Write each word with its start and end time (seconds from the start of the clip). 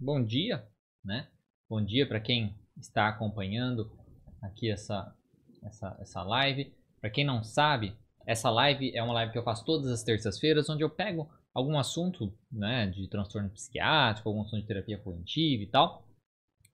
bom 0.00 0.24
dia, 0.24 0.66
né? 1.04 1.28
Bom 1.68 1.84
dia 1.84 2.08
para 2.08 2.18
quem 2.18 2.56
está 2.78 3.08
acompanhando 3.08 3.92
aqui 4.40 4.70
essa, 4.70 5.14
essa, 5.62 5.96
essa 6.00 6.22
live. 6.22 6.72
Para 7.00 7.10
quem 7.10 7.24
não 7.24 7.44
sabe, 7.44 7.94
essa 8.26 8.48
live 8.48 8.96
é 8.96 9.02
uma 9.02 9.12
live 9.12 9.32
que 9.32 9.38
eu 9.38 9.44
faço 9.44 9.64
todas 9.64 9.88
as 9.88 10.02
terças-feiras, 10.02 10.70
onde 10.70 10.82
eu 10.82 10.88
pego 10.88 11.30
algum 11.52 11.78
assunto 11.78 12.32
né, 12.50 12.86
de 12.86 13.08
transtorno 13.08 13.50
psiquiátrico, 13.50 14.28
algum 14.28 14.40
assunto 14.40 14.62
de 14.62 14.66
terapia 14.66 14.96
cognitiva 14.96 15.62
e 15.62 15.66
tal. 15.66 16.08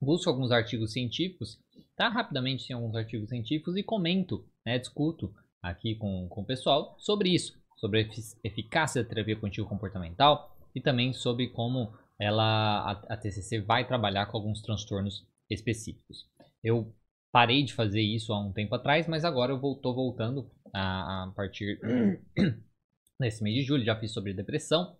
Busco 0.00 0.30
alguns 0.30 0.52
artigos 0.52 0.92
científicos, 0.92 1.58
tá? 1.96 2.08
Rapidamente 2.08 2.70
em 2.70 2.74
alguns 2.74 2.94
artigos 2.94 3.28
científicos 3.28 3.76
e 3.76 3.82
comento, 3.82 4.46
né, 4.64 4.78
discuto 4.78 5.34
aqui 5.60 5.96
com, 5.96 6.28
com 6.28 6.42
o 6.42 6.46
pessoal 6.46 6.94
sobre 6.98 7.30
isso, 7.30 7.58
sobre 7.76 8.02
a 8.02 8.46
eficácia 8.46 9.02
da 9.02 9.08
terapia 9.08 9.34
cognitivo 9.34 9.68
comportamental 9.68 10.56
e 10.74 10.80
também 10.80 11.12
sobre 11.12 11.48
como 11.48 11.92
ela 12.20 12.90
a, 12.90 13.14
a 13.14 13.16
TCC 13.16 13.60
vai 13.60 13.86
trabalhar 13.86 14.26
com 14.26 14.36
alguns 14.36 14.62
transtornos 14.62 15.26
específicos. 15.50 16.26
Eu 16.62 16.94
parei 17.32 17.62
de 17.62 17.74
fazer 17.74 18.00
isso 18.00 18.32
há 18.32 18.40
um 18.40 18.52
tempo 18.52 18.74
atrás, 18.74 19.06
mas 19.06 19.24
agora 19.24 19.52
eu 19.52 19.56
estou 19.56 19.94
voltando 19.94 20.50
a, 20.72 21.24
a 21.24 21.32
partir 21.32 21.78
desse 23.20 23.42
mês 23.42 23.56
de 23.56 23.62
julho. 23.62 23.84
Já 23.84 23.94
fiz 23.98 24.12
sobre 24.12 24.32
depressão, 24.32 24.96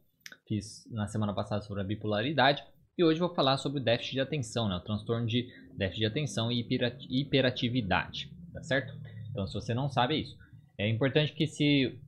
fiz 0.47 0.87
na 0.91 1.07
semana 1.09 1.35
passada 1.35 1.63
sobre 1.63 1.83
a 1.83 1.87
bipolaridade 1.87 2.63
e 2.99 3.05
hoje 3.05 3.21
vou 3.21 3.35
falar 3.35 3.59
sobre 3.59 3.81
o 3.81 3.85
déficit 3.85 4.15
de 4.15 4.21
atenção, 4.21 4.69
né? 4.69 4.77
o 4.77 4.81
transtorno 4.81 5.27
de 5.27 5.53
déficit 5.77 6.01
de 6.01 6.07
atenção 6.07 6.51
e 6.51 6.67
hiperatividade, 7.11 8.31
tá 8.53 8.63
certo? 8.63 8.95
Então, 9.31 9.47
se 9.47 9.53
você 9.53 9.75
não 9.75 9.91
sabe, 9.91 10.15
é 10.15 10.19
isso. 10.19 10.37
É 10.79 10.89
importante 10.89 11.33
que 11.35 11.47
se... 11.47 12.01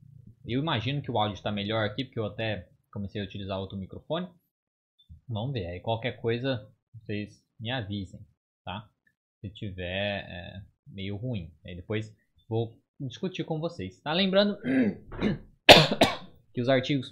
Eu 0.47 0.59
imagino 0.59 1.01
que 1.01 1.11
o 1.11 1.17
áudio 1.19 1.35
está 1.35 1.51
melhor 1.51 1.85
aqui, 1.85 2.03
porque 2.03 2.19
eu 2.19 2.25
até 2.25 2.67
comecei 2.91 3.21
a 3.21 3.23
utilizar 3.23 3.59
outro 3.59 3.77
microfone. 3.77 4.27
Vamos 5.29 5.53
ver, 5.53 5.67
aí 5.67 5.79
qualquer 5.79 6.13
coisa 6.13 6.67
vocês 6.93 7.39
me 7.59 7.69
avisem, 7.69 8.19
tá? 8.65 8.89
Se 9.39 9.49
tiver 9.51 10.25
é, 10.27 10.61
meio 10.87 11.15
ruim. 11.17 11.53
Aí 11.63 11.75
depois 11.75 12.11
vou 12.47 12.75
discutir 12.99 13.43
com 13.43 13.59
vocês. 13.59 13.99
Tá 14.01 14.11
lembrando 14.11 14.57
que 16.51 16.59
os 16.59 16.67
artigos 16.67 17.09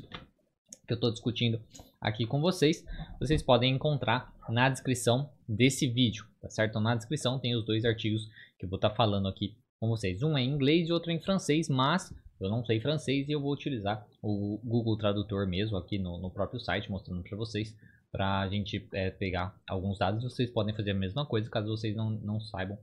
que 0.87 0.93
eu 0.93 0.95
estou 0.95 1.11
discutindo 1.11 1.61
aqui 2.01 2.25
com 2.25 2.41
vocês, 2.41 2.83
vocês 3.19 3.43
podem 3.43 3.75
encontrar 3.75 4.33
na 4.49 4.69
descrição 4.69 5.29
desse 5.47 5.87
vídeo, 5.87 6.25
tá 6.41 6.49
certo? 6.49 6.71
Então, 6.71 6.81
na 6.81 6.95
descrição 6.95 7.37
tem 7.37 7.55
os 7.55 7.65
dois 7.65 7.85
artigos 7.85 8.27
que 8.57 8.65
eu 8.65 8.69
vou 8.69 8.77
estar 8.77 8.89
tá 8.89 8.95
falando 8.95 9.27
aqui 9.27 9.55
com 9.79 9.89
vocês. 9.89 10.23
Um 10.23 10.37
é 10.37 10.41
em 10.41 10.49
inglês 10.49 10.87
e 10.87 10.91
outro 10.91 11.11
em 11.11 11.19
francês, 11.19 11.69
mas 11.69 12.11
eu 12.39 12.49
não 12.49 12.65
sei 12.65 12.79
francês 12.79 13.27
e 13.27 13.31
eu 13.31 13.41
vou 13.41 13.52
utilizar 13.52 14.07
o 14.23 14.59
Google 14.63 14.97
Tradutor 14.97 15.45
mesmo 15.47 15.77
aqui 15.77 15.99
no, 15.99 16.17
no 16.17 16.31
próprio 16.31 16.59
site, 16.59 16.89
mostrando 16.89 17.23
para 17.23 17.37
vocês, 17.37 17.75
para 18.11 18.41
a 18.41 18.50
gente 18.50 18.88
é, 18.94 19.11
pegar 19.11 19.59
alguns 19.67 20.00
dados. 20.00 20.23
Vocês 20.23 20.50
podem 20.50 20.75
fazer 20.75 20.91
a 20.91 20.95
mesma 20.95 21.25
coisa 21.25 21.50
caso 21.50 21.67
vocês 21.67 21.95
não, 21.95 22.09
não 22.09 22.39
saibam 22.39 22.77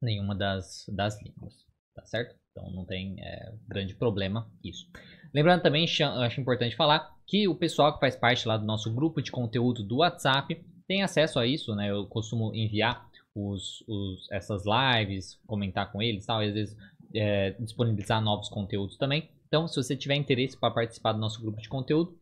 nenhuma 0.00 0.34
das, 0.34 0.84
das 0.88 1.20
línguas 1.22 1.68
tá 1.98 2.06
certo? 2.06 2.36
Então 2.52 2.70
não 2.70 2.84
tem 2.84 3.16
é, 3.20 3.52
grande 3.66 3.94
problema 3.94 4.50
isso. 4.62 4.86
Lembrando 5.34 5.62
também, 5.62 5.84
acho 5.84 6.40
importante 6.40 6.76
falar 6.76 7.12
que 7.26 7.48
o 7.48 7.54
pessoal 7.54 7.92
que 7.92 8.00
faz 8.00 8.16
parte 8.16 8.46
lá 8.46 8.56
do 8.56 8.64
nosso 8.64 8.92
grupo 8.94 9.20
de 9.20 9.30
conteúdo 9.30 9.82
do 9.82 9.96
WhatsApp 9.98 10.64
tem 10.86 11.02
acesso 11.02 11.38
a 11.38 11.46
isso, 11.46 11.74
né? 11.74 11.90
Eu 11.90 12.06
costumo 12.06 12.54
enviar 12.54 13.06
os, 13.34 13.84
os 13.86 14.30
essas 14.30 14.62
lives, 14.64 15.38
comentar 15.46 15.92
com 15.92 16.00
eles, 16.00 16.24
tal, 16.24 16.42
e 16.42 16.48
às 16.48 16.54
vezes 16.54 16.76
é, 17.14 17.50
disponibilizar 17.52 18.22
novos 18.22 18.48
conteúdos 18.48 18.96
também. 18.96 19.28
Então, 19.46 19.68
se 19.68 19.76
você 19.76 19.96
tiver 19.96 20.14
interesse 20.14 20.58
para 20.58 20.72
participar 20.72 21.12
do 21.12 21.18
nosso 21.18 21.40
grupo 21.40 21.60
de 21.60 21.68
conteúdo, 21.68 22.18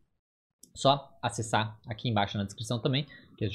só 0.77 1.17
acessar 1.21 1.79
aqui 1.87 2.07
embaixo 2.07 2.37
na 2.37 2.43
descrição 2.43 2.79
também, 2.79 3.05
que 3.37 3.45
é 3.45 3.49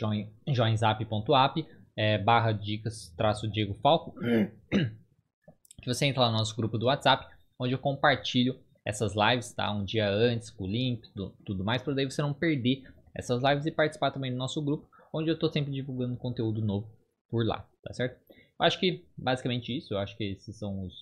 joinzap.app, 0.52 1.66
é, 1.96 2.18
barra 2.18 2.52
dicas 2.52 3.14
traço 3.16 3.48
Diego 3.48 3.74
Falco. 3.74 4.14
que 5.82 5.86
você 5.86 6.06
entra 6.06 6.22
lá 6.22 6.30
no 6.30 6.38
nosso 6.38 6.56
grupo 6.56 6.78
do 6.78 6.86
WhatsApp, 6.86 7.26
onde 7.58 7.74
eu 7.74 7.78
compartilho 7.78 8.58
essas 8.84 9.14
lives, 9.14 9.52
tá? 9.52 9.72
Um 9.72 9.84
dia 9.84 10.08
antes, 10.08 10.50
com 10.50 10.64
o 10.64 10.66
link, 10.66 11.02
tudo, 11.12 11.36
tudo 11.44 11.64
mais, 11.64 11.82
para 11.82 11.94
daí 11.94 12.04
você 12.04 12.22
não 12.22 12.34
perder 12.34 12.82
essas 13.14 13.42
lives 13.42 13.66
e 13.66 13.70
participar 13.70 14.10
também 14.10 14.32
do 14.32 14.38
nosso 14.38 14.62
grupo, 14.62 14.88
onde 15.12 15.30
eu 15.30 15.34
estou 15.34 15.50
sempre 15.50 15.72
divulgando 15.72 16.16
conteúdo 16.16 16.60
novo 16.60 16.90
por 17.28 17.46
lá, 17.46 17.68
tá 17.82 17.92
certo? 17.92 18.20
Eu 18.30 18.66
acho 18.66 18.78
que 18.80 19.04
basicamente 19.16 19.76
isso, 19.76 19.94
eu 19.94 19.98
acho 19.98 20.16
que 20.16 20.24
esses 20.24 20.58
são 20.58 20.84
os, 20.84 20.94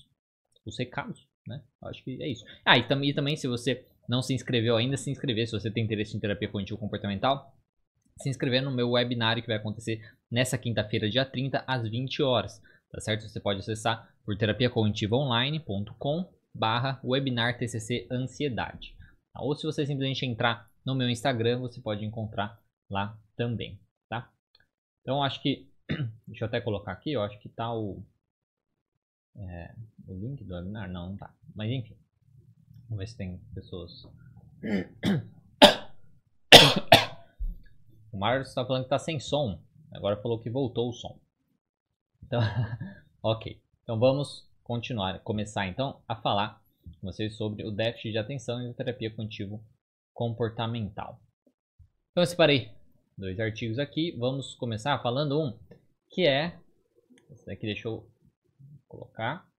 os 0.66 0.78
recados, 0.78 1.26
né? 1.46 1.62
Eu 1.82 1.88
acho 1.88 2.02
que 2.04 2.22
é 2.22 2.28
isso. 2.28 2.44
Ah, 2.64 2.78
e, 2.78 2.86
tam 2.86 3.02
e 3.04 3.14
também 3.14 3.36
se 3.36 3.46
você 3.46 3.86
não 4.10 4.20
se 4.20 4.34
inscreveu 4.34 4.76
ainda, 4.76 4.96
se 4.96 5.10
inscrever, 5.10 5.46
se 5.46 5.52
você 5.52 5.70
tem 5.70 5.84
interesse 5.84 6.16
em 6.16 6.20
terapia 6.20 6.48
cognitivo 6.48 6.78
comportamental, 6.78 7.54
se 8.20 8.28
inscrever 8.28 8.62
no 8.62 8.70
meu 8.70 8.90
webinário 8.90 9.42
que 9.42 9.48
vai 9.48 9.56
acontecer 9.56 10.02
nessa 10.30 10.58
quinta-feira, 10.58 11.08
dia 11.08 11.24
30, 11.24 11.64
às 11.66 11.88
20 11.88 12.22
horas 12.22 12.60
tá 12.90 13.00
certo? 13.00 13.22
Você 13.22 13.40
pode 13.40 13.60
acessar 13.60 14.12
por 14.24 14.36
terapiacognitivaonline.com 14.36 16.32
barra 16.54 17.00
webinar 17.04 17.56
TCC 17.58 18.06
Ansiedade. 18.10 18.96
Tá? 19.32 19.40
Ou 19.42 19.54
se 19.54 19.64
você 19.64 19.86
simplesmente 19.86 20.26
entrar 20.26 20.68
no 20.84 20.94
meu 20.94 21.08
Instagram, 21.08 21.60
você 21.60 21.80
pode 21.80 22.04
encontrar 22.04 22.60
lá 22.90 23.18
também, 23.36 23.80
tá? 24.08 24.30
Então, 25.02 25.22
acho 25.22 25.40
que, 25.40 25.70
deixa 26.26 26.44
eu 26.44 26.48
até 26.48 26.60
colocar 26.60 26.92
aqui, 26.92 27.12
eu 27.12 27.22
acho 27.22 27.38
que 27.38 27.48
tá 27.48 27.72
o, 27.72 28.02
é, 29.36 29.74
o 30.08 30.14
link 30.14 30.44
do 30.44 30.54
webinar, 30.54 30.90
não, 30.90 31.10
não 31.10 31.16
tá. 31.16 31.32
Mas 31.54 31.70
enfim, 31.70 31.96
vamos 32.90 32.98
ver 32.98 33.06
se 33.06 33.16
tem 33.16 33.38
pessoas... 33.54 34.06
O 38.12 38.18
Marcos 38.18 38.48
está 38.48 38.66
falando 38.66 38.82
que 38.82 38.90
tá 38.90 38.98
sem 38.98 39.20
som, 39.20 39.62
agora 39.94 40.20
falou 40.20 40.40
que 40.40 40.50
voltou 40.50 40.90
o 40.90 40.92
som. 40.92 41.18
Então, 42.24 42.40
ok. 43.22 43.62
Então 43.82 43.98
vamos 43.98 44.48
continuar, 44.64 45.20
começar 45.20 45.68
então 45.68 46.02
a 46.08 46.16
falar 46.16 46.60
com 47.00 47.06
vocês 47.06 47.36
sobre 47.36 47.64
o 47.64 47.70
déficit 47.70 48.12
de 48.12 48.18
atenção 48.18 48.60
e 48.60 48.68
a 48.68 48.74
terapia 48.74 49.10
cognitivo 49.10 49.64
comportamental. 50.12 51.20
Então 52.10 52.22
eu 52.22 52.26
separei 52.26 52.72
dois 53.16 53.38
artigos 53.38 53.78
aqui. 53.78 54.14
Vamos 54.18 54.54
começar 54.54 55.00
falando 55.00 55.40
um 55.40 55.58
que 56.08 56.26
é 56.26 56.58
esse 57.30 57.46
daqui 57.46 57.66
deixa 57.66 57.88
eu 57.88 58.10
colocar 58.88 59.49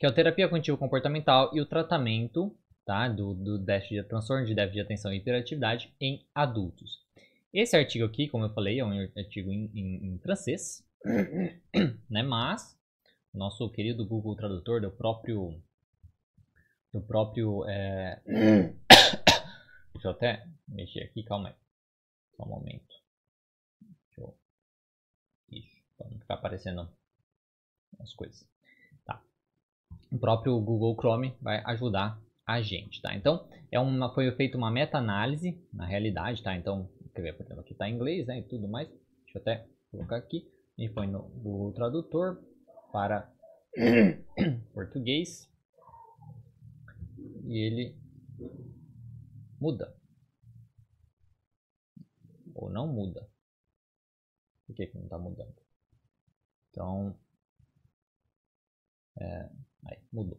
que 0.00 0.06
é 0.06 0.08
a 0.08 0.12
terapia 0.12 0.48
cognitivo 0.48 0.78
comportamental 0.78 1.50
e 1.54 1.60
o 1.60 1.66
tratamento 1.66 2.56
tá, 2.86 3.06
do, 3.06 3.34
do 3.34 3.58
déficit 3.58 3.96
de 3.96 4.08
transtorno 4.08 4.46
de 4.46 4.54
déficit 4.54 4.76
de 4.76 4.80
atenção 4.80 5.12
e 5.12 5.18
hiperatividade 5.18 5.94
em 6.00 6.26
adultos. 6.34 7.04
Esse 7.52 7.76
artigo 7.76 8.06
aqui, 8.06 8.26
como 8.26 8.44
eu 8.44 8.54
falei, 8.54 8.80
é 8.80 8.84
um 8.84 8.92
artigo 9.14 9.52
em, 9.52 9.70
em, 9.74 10.06
em 10.06 10.18
francês, 10.20 10.82
né? 12.08 12.22
Mas 12.22 12.74
o 13.34 13.36
nosso 13.38 13.70
querido 13.70 14.06
Google 14.06 14.34
Tradutor 14.34 14.80
do 14.80 14.90
próprio 14.90 15.62
do 16.94 17.02
próprio 17.02 17.68
é... 17.68 18.22
deixa 19.92 20.08
eu 20.08 20.12
até 20.12 20.46
mexer 20.66 21.02
aqui, 21.02 21.22
calma 21.24 21.50
aí, 21.50 21.54
só 22.36 22.44
um 22.44 22.48
momento. 22.48 22.94
Deixa 23.82 24.22
eu... 24.22 24.34
Isso, 25.50 25.76
para 25.98 26.08
não 26.08 26.18
ficar 26.18 26.34
aparecendo 26.34 26.90
as 28.00 28.14
coisas. 28.14 28.48
O 30.10 30.18
próprio 30.18 30.58
Google 30.60 30.96
Chrome 30.96 31.36
vai 31.40 31.62
ajudar 31.66 32.20
a 32.46 32.60
gente, 32.60 33.00
tá? 33.00 33.14
Então, 33.14 33.48
é 33.70 33.78
uma, 33.78 34.12
foi 34.12 34.30
feita 34.32 34.58
uma 34.58 34.70
meta-análise 34.70 35.56
na 35.72 35.86
realidade, 35.86 36.42
tá? 36.42 36.56
Então, 36.56 36.90
quer 37.14 37.22
ver, 37.22 37.36
por 37.36 37.44
exemplo, 37.44 37.60
aqui 37.60 37.74
tá 37.74 37.88
em 37.88 37.94
inglês, 37.94 38.26
né, 38.26 38.40
e 38.40 38.42
tudo 38.42 38.68
mais. 38.68 38.88
Deixa 38.88 39.38
eu 39.38 39.42
até 39.42 39.68
colocar 39.90 40.16
aqui 40.16 40.50
e 40.76 40.88
põe 40.88 41.06
no 41.06 41.22
Google 41.22 41.72
Tradutor 41.72 42.42
para 42.92 43.32
português 44.74 45.48
e 47.44 47.58
ele 47.58 47.96
muda 49.60 49.94
ou 52.54 52.68
não 52.68 52.86
muda. 52.86 53.28
Por 54.66 54.74
que, 54.74 54.86
que 54.86 54.96
não 54.96 55.04
está 55.04 55.18
mudando? 55.18 55.54
Então, 56.70 57.18
é, 59.18 59.50
aí, 59.86 59.98
mudou. 60.12 60.38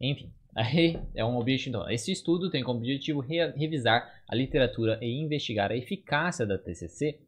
Enfim, 0.00 0.32
aí 0.54 1.00
é 1.14 1.24
um 1.24 1.36
objetivo. 1.36 1.76
Então, 1.76 1.90
esse 1.90 2.12
estudo 2.12 2.50
tem 2.50 2.62
como 2.62 2.80
objetivo 2.80 3.20
re 3.20 3.50
revisar 3.52 4.22
a 4.28 4.34
literatura 4.34 4.98
e 5.02 5.22
investigar 5.22 5.70
a 5.70 5.76
eficácia 5.76 6.46
da 6.46 6.58
TCC 6.58 7.20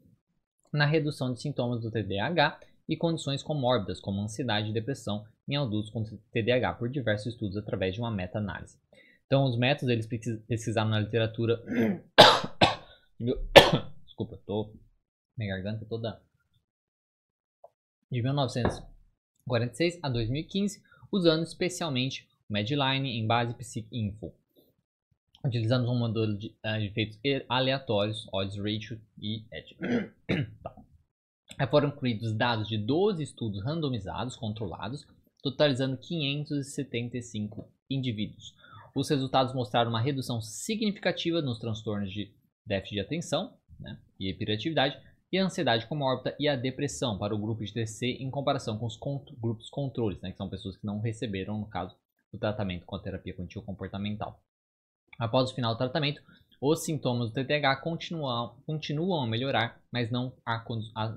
na 0.72 0.84
redução 0.84 1.32
de 1.32 1.40
sintomas 1.40 1.80
do 1.80 1.90
TDAH 1.90 2.60
e 2.88 2.96
condições 2.96 3.42
comórbidas, 3.42 4.00
como 4.00 4.20
ansiedade 4.20 4.70
e 4.70 4.72
depressão, 4.72 5.26
em 5.46 5.56
adultos 5.56 5.90
com 5.90 6.04
TDAH, 6.32 6.74
por 6.74 6.88
diversos 6.88 7.34
estudos 7.34 7.56
através 7.56 7.94
de 7.94 8.00
uma 8.00 8.10
meta-análise. 8.10 8.78
Então, 9.26 9.44
os 9.44 9.58
métodos 9.58 9.90
eles 9.90 10.06
pesquisaram 10.06 10.88
na 10.90 11.00
literatura. 11.00 11.62
Desculpa, 14.06 14.38
tô. 14.46 14.74
Minha 15.36 15.54
garganta 15.54 15.84
toda. 15.84 16.20
De 18.10 18.22
1946 18.22 19.98
a 20.02 20.08
2015, 20.08 20.82
usando 21.12 21.42
especialmente 21.42 22.28
o 22.48 22.52
Medline 22.52 23.18
em 23.18 23.26
base 23.26 23.54
PsycInfo. 23.54 24.32
Utilizamos 25.44 25.88
um 25.88 25.98
modelo 25.98 26.36
de, 26.36 26.48
uh, 26.64 26.78
de 26.78 26.86
efeitos 26.86 27.18
aleatórios, 27.48 28.26
odds 28.32 28.56
ratio 28.56 29.00
e 29.20 29.44
edge. 29.52 29.76
tá. 30.62 30.74
Foram 31.70 31.88
incluídos 31.88 32.32
dados 32.32 32.68
de 32.68 32.76
12 32.76 33.22
estudos 33.22 33.64
randomizados, 33.64 34.36
controlados, 34.36 35.06
totalizando 35.42 35.96
575 35.96 37.70
indivíduos. 37.88 38.54
Os 38.94 39.08
resultados 39.08 39.54
mostraram 39.54 39.90
uma 39.90 40.00
redução 40.00 40.40
significativa 40.40 41.40
nos 41.40 41.58
transtornos 41.58 42.12
de 42.12 42.32
déficit 42.66 42.94
de 42.94 43.00
atenção 43.00 43.56
né, 43.78 43.98
e 44.18 44.28
hiperatividade, 44.28 44.98
e 45.30 45.38
a 45.38 45.44
ansiedade 45.44 45.86
comórbida 45.86 46.34
e 46.38 46.48
a 46.48 46.56
depressão 46.56 47.18
para 47.18 47.34
o 47.34 47.38
grupo 47.38 47.64
de 47.64 47.72
TC 47.72 48.18
em 48.20 48.30
comparação 48.30 48.78
com 48.78 48.86
os 48.86 48.98
grupos 49.38 49.68
controles, 49.68 50.20
né, 50.20 50.30
que 50.30 50.36
são 50.36 50.48
pessoas 50.48 50.76
que 50.76 50.86
não 50.86 51.00
receberam, 51.00 51.58
no 51.58 51.66
caso, 51.66 51.96
o 52.32 52.38
tratamento 52.38 52.86
com 52.86 52.96
a 52.96 53.00
terapia 53.00 53.34
cognitivo 53.34 53.64
comportamental. 53.64 54.42
Após 55.18 55.50
o 55.50 55.54
final 55.54 55.74
do 55.74 55.78
tratamento, 55.78 56.22
os 56.60 56.84
sintomas 56.84 57.30
do 57.30 57.34
TDAH 57.34 57.76
continuam, 57.76 58.56
continuam 58.66 59.22
a 59.22 59.26
melhorar, 59.26 59.80
mas 59.92 60.10
não, 60.10 60.32
a, 60.44 60.64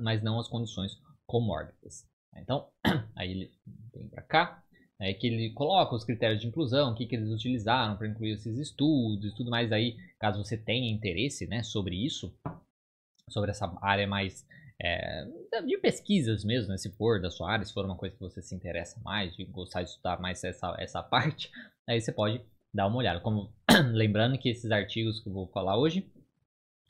mas 0.02 0.22
não 0.22 0.40
as 0.40 0.48
condições 0.48 1.00
comórbidas. 1.26 2.06
Então, 2.38 2.70
aí 3.16 3.32
ele 3.32 3.52
vem 3.94 4.08
para 4.08 4.24
cá, 4.24 4.64
é 5.00 5.14
que 5.14 5.26
ele 5.26 5.52
coloca 5.54 5.96
os 5.96 6.04
critérios 6.04 6.42
de 6.42 6.48
inclusão, 6.48 6.92
o 6.92 6.96
que, 6.96 7.08
que 7.08 7.16
eles 7.16 7.30
utilizaram 7.30 7.98
para 7.98 8.08
incluir 8.08 8.34
esses 8.34 8.58
estudos 8.58 9.32
e 9.32 9.36
tudo 9.36 9.50
mais 9.50 9.72
aí, 9.72 9.98
caso 10.20 10.44
você 10.44 10.56
tenha 10.56 10.92
interesse 10.92 11.48
né, 11.48 11.64
sobre 11.64 11.96
isso, 11.96 12.32
sobre 13.32 13.52
essa 13.52 13.72
área 13.82 14.08
mais 14.08 14.46
é, 14.82 15.26
de 15.66 15.78
pesquisas 15.78 16.44
mesmo, 16.44 16.70
né, 16.70 16.78
se 16.78 16.90
for 16.92 17.22
da 17.22 17.30
sua 17.30 17.52
área, 17.52 17.66
se 17.66 17.74
for 17.74 17.86
uma 17.86 17.96
coisa 17.96 18.16
que 18.16 18.22
você 18.22 18.42
se 18.42 18.56
interessa 18.56 19.00
mais, 19.02 19.36
de 19.36 19.46
gostar 19.46 19.84
de 19.84 19.90
estudar 19.90 20.20
mais 20.20 20.44
essa, 20.44 20.76
essa 20.80 21.04
parte, 21.04 21.52
aí 21.88 22.02
você 22.02 22.12
pode 22.12 22.42
dar 22.74 22.88
uma 22.88 22.98
olhada. 22.98 23.20
Como 23.20 23.54
lembrando 23.94 24.38
que 24.38 24.50
esses 24.50 24.72
artigos 24.72 25.20
que 25.20 25.30
eu 25.30 25.34
vou 25.34 25.48
falar 25.48 25.78
hoje, 25.78 26.10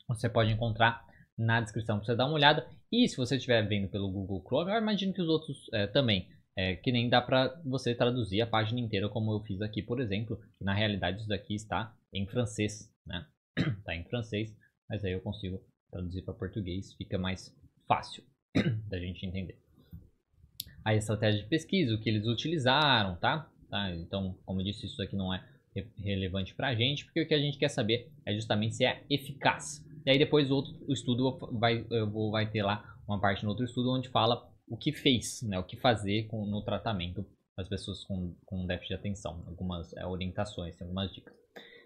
você 0.08 0.28
pode 0.28 0.50
encontrar 0.50 1.04
na 1.36 1.60
descrição 1.60 1.98
para 1.98 2.06
você 2.06 2.16
dar 2.16 2.26
uma 2.26 2.34
olhada. 2.34 2.66
E 2.90 3.08
se 3.08 3.16
você 3.16 3.36
estiver 3.36 3.66
vendo 3.66 3.88
pelo 3.88 4.10
Google 4.10 4.42
Chrome, 4.46 4.70
eu 4.70 4.78
imagino 4.78 5.12
que 5.12 5.22
os 5.22 5.28
outros 5.28 5.68
é, 5.72 5.86
também 5.86 6.28
é, 6.56 6.76
que 6.76 6.92
nem 6.92 7.08
dá 7.08 7.20
para 7.20 7.60
você 7.64 7.94
traduzir 7.94 8.40
a 8.42 8.46
página 8.46 8.80
inteira 8.80 9.08
como 9.08 9.32
eu 9.32 9.40
fiz 9.40 9.60
aqui, 9.60 9.82
por 9.82 10.00
exemplo. 10.00 10.40
Na 10.60 10.74
realidade 10.74 11.18
isso 11.18 11.28
daqui 11.28 11.54
está 11.54 11.94
em 12.12 12.26
francês, 12.26 12.90
né? 13.06 13.26
Está 13.56 13.94
em 13.96 14.04
francês, 14.04 14.54
mas 14.88 15.04
aí 15.04 15.12
eu 15.12 15.20
consigo 15.20 15.60
traduzir 15.92 16.22
para 16.22 16.34
português, 16.34 16.94
fica 16.94 17.18
mais 17.18 17.54
fácil 17.86 18.24
da 18.88 18.98
gente 18.98 19.24
entender. 19.24 19.60
A 20.84 20.94
estratégia 20.94 21.42
de 21.42 21.48
pesquisa, 21.48 21.94
o 21.94 22.00
que 22.00 22.08
eles 22.08 22.26
utilizaram, 22.26 23.16
tá? 23.16 23.48
tá? 23.70 23.94
Então, 23.94 24.36
como 24.44 24.60
eu 24.60 24.64
disse, 24.64 24.86
isso 24.86 25.00
aqui 25.00 25.14
não 25.14 25.32
é 25.32 25.46
relevante 25.98 26.54
para 26.54 26.68
a 26.68 26.74
gente, 26.74 27.04
porque 27.04 27.22
o 27.22 27.28
que 27.28 27.34
a 27.34 27.38
gente 27.38 27.58
quer 27.58 27.68
saber 27.68 28.10
é 28.26 28.34
justamente 28.34 28.76
se 28.76 28.84
é 28.84 29.04
eficaz. 29.08 29.86
E 30.04 30.10
aí 30.10 30.18
depois 30.18 30.50
o 30.50 30.56
outro 30.56 30.74
o 30.88 30.92
estudo 30.92 31.38
vai, 31.52 31.86
eu 31.90 32.10
vou, 32.10 32.30
vai 32.30 32.50
ter 32.50 32.62
lá 32.62 32.96
uma 33.06 33.20
parte 33.20 33.44
no 33.44 33.50
outro 33.50 33.64
estudo 33.64 33.90
onde 33.90 34.08
fala 34.08 34.50
o 34.68 34.76
que 34.76 34.92
fez, 34.92 35.42
né, 35.42 35.58
o 35.58 35.64
que 35.64 35.76
fazer 35.76 36.26
com, 36.26 36.44
no 36.46 36.62
tratamento 36.62 37.24
das 37.56 37.68
pessoas 37.68 38.04
com, 38.04 38.34
com 38.44 38.66
déficit 38.66 38.88
de 38.88 38.94
atenção, 38.94 39.44
algumas 39.46 39.92
é, 39.94 40.06
orientações, 40.06 40.80
algumas 40.80 41.12
dicas. 41.12 41.34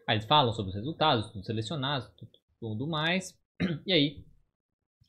Aí 0.08 0.16
eles 0.16 0.26
falam 0.26 0.52
sobre 0.52 0.70
os 0.70 0.76
resultados, 0.76 1.30
tudo 1.30 1.44
selecionado, 1.44 2.10
tudo, 2.16 2.30
tudo 2.60 2.86
mais, 2.86 3.36
e 3.86 3.92
aí 3.92 4.24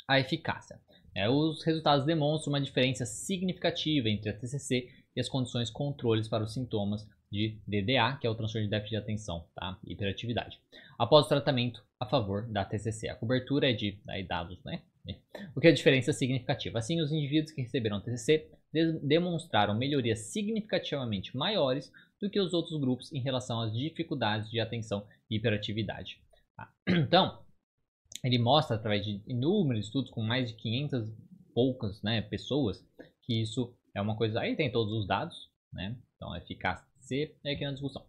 a 0.08 0.20
eficácia. 0.20 0.80
É, 1.16 1.28
os 1.28 1.64
resultados 1.64 2.06
demonstram 2.06 2.54
uma 2.54 2.62
diferença 2.62 3.06
significativa 3.06 4.08
entre 4.08 4.30
a 4.30 4.34
TCC 4.38 4.88
e 5.16 5.20
as 5.20 5.28
condições 5.28 5.70
controles 5.70 6.28
para 6.28 6.44
os 6.44 6.54
sintomas 6.54 7.08
de 7.32 7.60
DDA, 7.68 8.18
que 8.22 8.28
é 8.28 8.30
o 8.30 8.36
transtorno 8.36 8.68
de 8.68 8.70
déficit 8.70 8.92
de 8.92 8.98
atenção, 8.98 9.46
tá? 9.56 9.78
Hiperatividade. 9.84 10.60
Após 10.98 11.26
o 11.26 11.30
tratamento 11.30 11.84
a 12.00 12.06
favor 12.06 12.48
da 12.48 12.64
TCC, 12.64 13.10
a 13.10 13.16
cobertura 13.16 13.70
é 13.70 13.74
de 13.74 14.00
aí, 14.08 14.24
dados, 14.24 14.64
né? 14.64 14.82
O 15.56 15.62
que 15.62 15.68
é 15.68 15.72
a 15.72 15.74
diferença 15.74 16.14
significativa. 16.14 16.80
Assim, 16.80 17.02
os 17.02 17.12
indivíduos 17.12 17.52
que 17.52 17.62
receberam 17.62 18.02
TCC 18.02 18.50
demonstraram 19.02 19.74
melhorias 19.74 20.20
significativamente 20.32 21.36
maiores 21.36 21.92
do 22.22 22.30
que 22.30 22.40
os 22.40 22.54
outros 22.54 22.80
grupos 22.80 23.12
em 23.14 23.22
relação 23.22 23.62
às 23.62 23.74
dificuldades 23.74 24.50
de 24.52 24.60
atenção 24.60 25.08
e 25.30 25.38
hiperatividade. 25.38 26.22
Tá? 26.56 26.72
Então, 26.88 27.40
ele 28.24 28.38
mostra 28.38 28.76
através 28.76 29.06
de 29.06 29.22
inúmeros 29.28 29.86
estudos 29.86 30.12
com 30.12 30.22
mais 30.22 30.50
de 30.50 30.56
500 30.56 31.10
poucas 31.54 32.02
né, 32.02 32.22
pessoas 32.22 32.86
que 33.24 33.42
isso 33.42 33.74
é 33.96 34.02
uma 34.02 34.16
coisa. 34.16 34.40
Aí 34.40 34.56
tem 34.56 34.72
todos 34.72 34.94
os 34.94 35.08
dados, 35.08 35.50
né? 35.74 35.98
Então, 36.16 36.36
eficácia 36.36 36.86
é 37.46 37.52
aqui 37.52 37.64
na 37.64 37.72
discussão. 37.72 38.04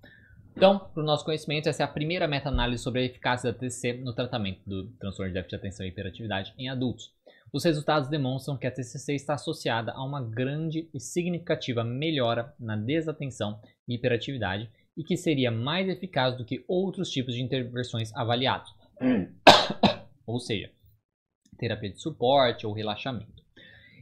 Então, 0.56 0.78
para 0.78 1.02
o 1.02 1.06
nosso 1.06 1.24
conhecimento, 1.24 1.68
essa 1.68 1.82
é 1.82 1.86
a 1.86 1.88
primeira 1.88 2.26
meta-análise 2.26 2.82
sobre 2.82 3.02
a 3.02 3.04
eficácia 3.04 3.52
da 3.52 3.58
TCC 3.58 3.92
no 3.98 4.12
tratamento 4.12 4.60
do 4.66 4.88
transtorno 4.98 5.30
de 5.30 5.34
déficit 5.34 5.50
de 5.50 5.56
atenção 5.56 5.86
e 5.86 5.90
hiperatividade 5.90 6.52
em 6.58 6.68
adultos. 6.68 7.12
Os 7.52 7.64
resultados 7.64 8.08
demonstram 8.08 8.56
que 8.56 8.66
a 8.66 8.70
TCC 8.70 9.14
está 9.14 9.34
associada 9.34 9.92
a 9.92 10.04
uma 10.04 10.20
grande 10.20 10.88
e 10.92 11.00
significativa 11.00 11.84
melhora 11.84 12.52
na 12.58 12.76
desatenção 12.76 13.60
e 13.86 13.94
hiperatividade 13.94 14.68
e 14.96 15.04
que 15.04 15.16
seria 15.16 15.50
mais 15.50 15.88
eficaz 15.88 16.36
do 16.36 16.44
que 16.44 16.64
outros 16.66 17.08
tipos 17.08 17.34
de 17.34 17.42
intervenções 17.42 18.12
avaliados. 18.14 18.74
ou 20.26 20.40
seja, 20.40 20.70
terapia 21.58 21.90
de 21.90 22.00
suporte 22.00 22.66
ou 22.66 22.72
relaxamento. 22.72 23.42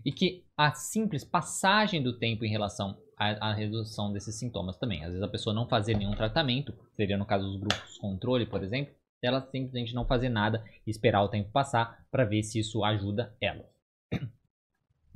E 0.05 0.13
que 0.13 0.45
a 0.57 0.73
simples 0.73 1.25
passagem 1.25 2.03
do 2.03 2.19
tempo 2.19 2.45
em 2.45 2.51
relação 2.51 2.97
a, 3.17 3.51
a, 3.51 3.55
redução 3.55 4.13
desses 4.13 4.39
sintomas 4.39 4.77
também. 4.77 5.03
Às 5.03 5.09
vezes 5.09 5.23
a 5.23 5.29
pessoa 5.29 5.55
não 5.55 5.67
fazer 5.67 5.97
nenhum 5.97 6.15
tratamento, 6.15 6.75
seria 6.95 7.17
no 7.17 7.27
caso 7.27 7.47
dos 7.47 7.57
grupos 7.59 7.99
controle, 7.99 8.47
por 8.47 8.63
exemplo, 8.63 8.95
ela 9.23 9.41
simplesmente 9.51 9.95
não 9.95 10.05
fazer 10.05 10.29
nada 10.29 10.63
e 10.87 10.91
esperar 10.91 11.23
o 11.23 11.29
tempo 11.29 11.51
passar 11.51 12.05
para 12.11 12.25
ver 12.25 12.43
se 12.43 12.59
isso 12.59 12.85
ajuda 12.85 13.35
ela. 13.41 13.65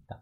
Tá. 0.09 0.21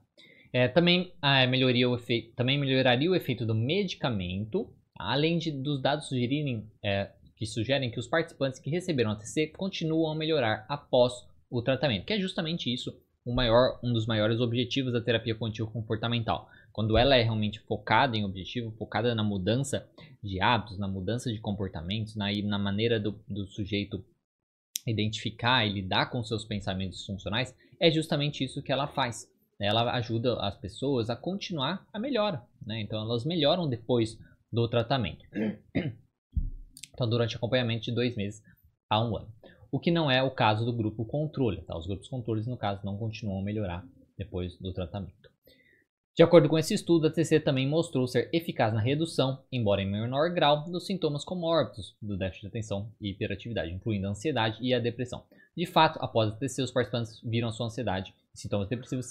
É, 0.53 0.69
também, 0.69 1.15
a 1.23 1.47
melhoria 1.47 1.89
o 1.89 1.95
efeito, 1.95 2.35
também 2.35 2.59
melhoraria 2.59 3.11
o 3.11 3.15
efeito 3.15 3.47
do 3.47 3.55
medicamento, 3.55 4.71
além 4.95 5.39
de, 5.39 5.51
dos 5.51 5.81
dados 5.81 6.09
sugerirem, 6.09 6.71
é, 6.85 7.11
que 7.39 7.47
sugerem 7.47 7.91
que 7.91 8.01
os 8.01 8.09
participantes 8.09 8.59
que 8.59 8.69
receberam 8.69 9.13
a 9.13 9.17
TC 9.17 9.53
continuam 9.57 10.13
a 10.13 10.15
melhorar 10.15 10.67
após 10.69 11.13
o 11.49 11.63
tratamento, 11.63 12.05
que 12.05 12.13
é 12.13 12.21
justamente 12.21 12.73
isso 12.73 12.95
maior, 13.25 13.79
um 13.83 13.93
dos 13.93 14.07
maiores 14.07 14.41
objetivos 14.41 14.93
da 14.93 15.01
terapia 15.01 15.35
cognitivo 15.35 15.71
comportamental 15.71 16.49
quando 16.79 16.97
ela 16.97 17.17
é 17.17 17.23
realmente 17.23 17.59
focada 17.59 18.17
em 18.17 18.25
objetivo, 18.25 18.71
focada 18.79 19.13
na 19.13 19.25
mudança 19.25 19.89
de 20.23 20.41
hábitos, 20.41 20.79
na 20.79 20.87
mudança 20.87 21.33
de 21.33 21.41
comportamentos, 21.41 22.15
na, 22.15 22.31
na 22.45 22.57
maneira 22.57 23.01
do, 23.01 23.19
do 23.29 23.49
sujeito 23.49 24.05
identificar 24.87 25.67
e 25.67 25.73
lidar 25.73 26.07
com 26.07 26.23
seus 26.23 26.45
pensamentos 26.45 27.05
funcionais, 27.05 27.53
é 27.81 27.91
justamente 27.91 28.45
isso 28.45 28.63
que 28.63 28.71
ela 28.71 28.87
faz. 28.87 29.29
Ela 29.61 29.93
ajuda 29.95 30.39
as 30.41 30.57
pessoas 30.57 31.11
a 31.11 31.17
continuar 31.17 31.85
a 31.93 31.99
melhora, 31.99 32.45
né? 32.65 32.81
Então 32.81 33.01
elas 33.01 33.25
melhoram 33.25 33.69
depois 33.69 34.17
do 34.53 34.69
tratamento. 34.69 35.25
Então 36.99 37.09
durante 37.09 37.37
acompanhamento 37.37 37.85
de 37.85 37.93
dois 37.93 38.17
meses 38.17 38.43
a 38.91 39.01
um 39.01 39.17
ano. 39.17 39.33
O 39.71 39.79
que 39.79 39.93
não 39.93 40.11
é 40.11 40.21
o 40.21 40.33
caso 40.33 40.65
do 40.65 40.73
grupo 40.73 41.05
controle, 41.05 41.63
tá? 41.63 41.79
Os 41.79 41.87
grupos 41.87 42.09
controles, 42.09 42.49
no 42.49 42.57
caso, 42.57 42.85
não 42.85 42.99
continuam 42.99 43.39
a 43.39 43.45
melhorar 43.45 43.87
depois 44.17 44.59
do 44.59 44.73
tratamento. 44.73 45.31
De 46.17 46.25
acordo 46.25 46.49
com 46.49 46.59
esse 46.59 46.75
estudo, 46.75 47.07
a 47.07 47.11
TC 47.13 47.39
também 47.39 47.69
mostrou 47.69 48.09
ser 48.09 48.29
eficaz 48.33 48.75
na 48.75 48.81
redução, 48.81 49.45
embora 49.53 49.81
em 49.81 49.89
menor 49.89 50.31
grau, 50.31 50.69
dos 50.69 50.87
sintomas 50.87 51.25
comórbidos 51.25 51.95
do 52.03 52.17
déficit 52.17 52.41
de 52.41 52.47
atenção 52.49 52.91
e 53.01 53.11
hiperatividade, 53.11 53.73
incluindo 53.73 54.09
a 54.09 54.11
ansiedade 54.11 54.59
e 54.61 54.75
a 54.75 54.81
depressão. 54.81 55.23
De 55.57 55.67
fato, 55.67 56.01
após 56.03 56.33
a 56.33 56.37
TC, 56.37 56.63
os 56.63 56.73
participantes 56.73 57.21
viram 57.23 57.53
sua 57.53 57.67
ansiedade 57.67 58.13
e 58.35 58.41
sintomas 58.41 58.69
depressivos 58.69 59.07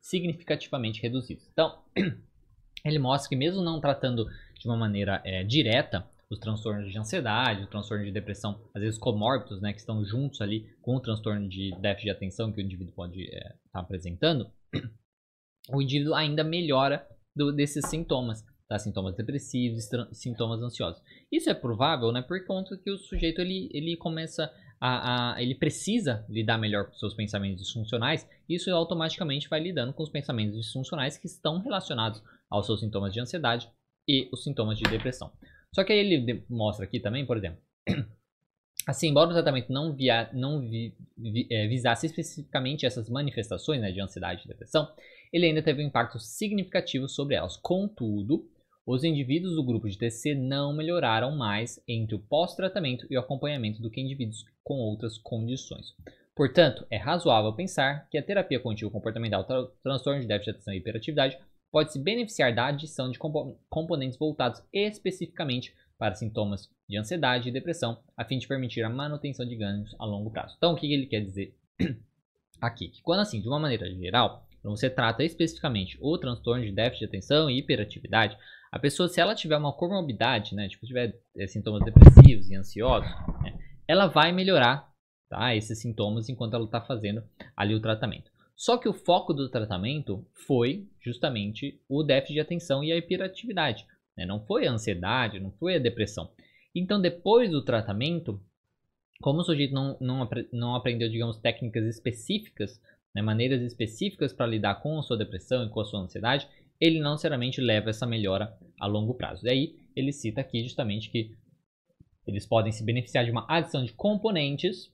significativamente 0.00 1.02
reduzidos. 1.02 1.46
Então, 1.52 1.78
ele 2.82 2.98
mostra 2.98 3.28
que 3.28 3.36
mesmo 3.36 3.60
não 3.60 3.78
tratando 3.78 4.26
de 4.58 4.66
uma 4.66 4.76
maneira 4.76 5.20
é, 5.26 5.44
direta 5.44 6.08
os 6.32 6.38
transtornos 6.38 6.90
de 6.90 6.98
ansiedade, 6.98 7.64
o 7.64 7.66
transtorno 7.66 8.04
de 8.04 8.10
depressão, 8.10 8.58
às 8.74 8.82
vezes 8.82 8.98
comórbidos, 8.98 9.60
né, 9.60 9.72
que 9.72 9.80
estão 9.80 10.02
juntos 10.04 10.40
ali 10.40 10.66
com 10.80 10.96
o 10.96 11.00
transtorno 11.00 11.46
de 11.48 11.70
déficit 11.80 12.04
de 12.06 12.10
atenção 12.10 12.50
que 12.50 12.60
o 12.60 12.64
indivíduo 12.64 12.94
pode 12.94 13.22
estar 13.22 13.36
é, 13.36 13.54
tá 13.72 13.80
apresentando, 13.80 14.50
o 15.70 15.82
indivíduo 15.82 16.14
ainda 16.14 16.42
melhora 16.42 17.06
do, 17.36 17.52
desses 17.52 17.86
sintomas, 17.86 18.42
tá? 18.66 18.78
sintomas 18.78 19.14
depressivos, 19.14 19.88
sintomas 20.12 20.62
ansiosos. 20.62 21.02
Isso 21.30 21.50
é 21.50 21.54
provável, 21.54 22.10
né, 22.10 22.22
por 22.22 22.44
conta 22.46 22.78
que 22.78 22.90
o 22.90 22.98
sujeito 22.98 23.40
ele, 23.40 23.68
ele 23.72 23.96
começa 23.96 24.50
a, 24.80 25.34
a, 25.34 25.42
ele 25.42 25.54
precisa 25.54 26.24
lidar 26.28 26.58
melhor 26.58 26.86
com 26.86 26.94
seus 26.94 27.14
pensamentos 27.14 27.62
disfuncionais. 27.62 28.26
Isso 28.48 28.70
automaticamente 28.70 29.48
vai 29.48 29.60
lidando 29.60 29.92
com 29.92 30.02
os 30.02 30.10
pensamentos 30.10 30.56
disfuncionais 30.56 31.18
que 31.18 31.26
estão 31.26 31.60
relacionados 31.60 32.22
aos 32.50 32.66
seus 32.66 32.80
sintomas 32.80 33.12
de 33.12 33.20
ansiedade 33.20 33.70
e 34.08 34.28
os 34.32 34.42
sintomas 34.42 34.76
de 34.78 34.84
depressão. 34.84 35.30
Só 35.74 35.84
que 35.84 35.92
aí 35.92 35.98
ele 35.98 36.44
mostra 36.48 36.84
aqui 36.84 37.00
também, 37.00 37.24
por 37.24 37.36
exemplo, 37.36 37.58
assim, 38.86 39.08
embora 39.08 39.30
o 39.30 39.32
tratamento 39.32 39.72
não, 39.72 39.94
via, 39.94 40.30
não 40.32 40.60
vi, 40.60 40.94
vi, 41.16 41.46
é, 41.50 41.66
visasse 41.66 42.06
especificamente 42.06 42.84
essas 42.84 43.08
manifestações 43.08 43.80
né, 43.80 43.90
de 43.90 44.00
ansiedade 44.00 44.42
e 44.44 44.48
depressão, 44.48 44.88
ele 45.32 45.46
ainda 45.46 45.62
teve 45.62 45.82
um 45.82 45.86
impacto 45.86 46.18
significativo 46.18 47.08
sobre 47.08 47.34
elas. 47.34 47.56
Contudo, 47.56 48.46
os 48.86 49.02
indivíduos 49.02 49.54
do 49.54 49.64
grupo 49.64 49.88
de 49.88 49.96
TCC 49.96 50.34
não 50.34 50.74
melhoraram 50.74 51.34
mais 51.34 51.82
entre 51.88 52.16
o 52.16 52.18
pós-tratamento 52.18 53.06
e 53.08 53.16
o 53.16 53.20
acompanhamento 53.20 53.80
do 53.80 53.90
que 53.90 54.00
indivíduos 54.00 54.44
com 54.62 54.74
outras 54.74 55.16
condições. 55.16 55.94
Portanto, 56.34 56.86
é 56.90 56.96
razoável 56.96 57.52
pensar 57.52 58.08
que 58.10 58.18
a 58.18 58.22
terapia 58.22 58.58
contínua 58.58 58.90
comportamental 58.90 59.44
tra 59.44 59.66
transtorno 59.82 60.20
de 60.20 60.26
déficit 60.26 60.50
de 60.52 60.56
atenção 60.56 60.74
e 60.74 60.78
hiperatividade 60.78 61.38
pode 61.72 61.92
se 61.92 61.98
beneficiar 61.98 62.54
da 62.54 62.66
adição 62.66 63.10
de 63.10 63.18
compo 63.18 63.58
componentes 63.68 64.18
voltados 64.18 64.62
especificamente 64.72 65.74
para 65.98 66.14
sintomas 66.14 66.68
de 66.88 66.98
ansiedade 66.98 67.48
e 67.48 67.52
depressão, 67.52 67.98
a 68.16 68.24
fim 68.24 68.38
de 68.38 68.46
permitir 68.46 68.82
a 68.82 68.90
manutenção 68.90 69.46
de 69.46 69.56
ganhos 69.56 69.96
a 69.98 70.04
longo 70.04 70.30
prazo. 70.30 70.54
Então, 70.58 70.74
o 70.74 70.76
que 70.76 70.92
ele 70.92 71.06
quer 71.06 71.20
dizer 71.20 71.56
aqui? 72.60 72.88
Que 72.88 73.00
quando 73.02 73.20
assim, 73.20 73.40
de 73.40 73.48
uma 73.48 73.58
maneira 73.58 73.88
geral, 73.94 74.46
você 74.62 74.90
trata 74.90 75.24
especificamente 75.24 75.96
o 76.00 76.18
transtorno 76.18 76.64
de 76.64 76.72
déficit 76.72 77.00
de 77.00 77.04
atenção 77.06 77.48
e 77.48 77.58
hiperatividade, 77.58 78.36
a 78.70 78.78
pessoa, 78.78 79.08
se 79.08 79.20
ela 79.20 79.34
tiver 79.34 79.56
uma 79.56 79.72
comorbidade, 79.72 80.54
né, 80.54 80.68
tipo, 80.68 80.86
tiver 80.86 81.14
é, 81.36 81.46
sintomas 81.46 81.84
depressivos 81.84 82.50
e 82.50 82.56
ansiosos, 82.56 83.10
né, 83.42 83.58
ela 83.86 84.06
vai 84.06 84.32
melhorar 84.32 84.90
tá, 85.28 85.54
esses 85.54 85.78
sintomas 85.78 86.28
enquanto 86.28 86.54
ela 86.54 86.64
está 86.64 86.80
fazendo 86.80 87.22
ali 87.56 87.74
o 87.74 87.80
tratamento. 87.80 88.31
Só 88.62 88.78
que 88.78 88.88
o 88.88 88.92
foco 88.92 89.34
do 89.34 89.48
tratamento 89.48 90.24
foi 90.46 90.86
justamente 91.00 91.80
o 91.88 92.04
déficit 92.04 92.34
de 92.34 92.40
atenção 92.40 92.84
e 92.84 92.92
a 92.92 92.96
hiperatividade. 92.96 93.84
Né? 94.16 94.24
Não 94.24 94.38
foi 94.38 94.68
a 94.68 94.70
ansiedade, 94.70 95.40
não 95.40 95.50
foi 95.50 95.74
a 95.74 95.80
depressão. 95.80 96.30
Então, 96.72 97.00
depois 97.00 97.50
do 97.50 97.64
tratamento, 97.64 98.40
como 99.20 99.40
o 99.40 99.42
sujeito 99.42 99.74
não, 99.74 99.96
não, 100.00 100.30
não 100.52 100.76
aprendeu, 100.76 101.08
digamos, 101.08 101.38
técnicas 101.38 101.84
específicas, 101.86 102.80
né, 103.12 103.20
maneiras 103.20 103.62
específicas 103.62 104.32
para 104.32 104.46
lidar 104.46 104.80
com 104.80 104.96
a 104.96 105.02
sua 105.02 105.18
depressão 105.18 105.66
e 105.66 105.68
com 105.68 105.80
a 105.80 105.84
sua 105.84 105.98
ansiedade, 105.98 106.46
ele 106.80 107.00
não 107.00 107.10
necessariamente 107.10 107.60
leva 107.60 107.90
essa 107.90 108.06
melhora 108.06 108.56
a 108.78 108.86
longo 108.86 109.14
prazo. 109.14 109.42
Daí, 109.42 109.74
ele 109.96 110.12
cita 110.12 110.40
aqui 110.40 110.62
justamente 110.62 111.10
que 111.10 111.32
eles 112.28 112.46
podem 112.46 112.70
se 112.70 112.84
beneficiar 112.84 113.24
de 113.24 113.32
uma 113.32 113.44
adição 113.48 113.84
de 113.84 113.92
componentes 113.92 114.88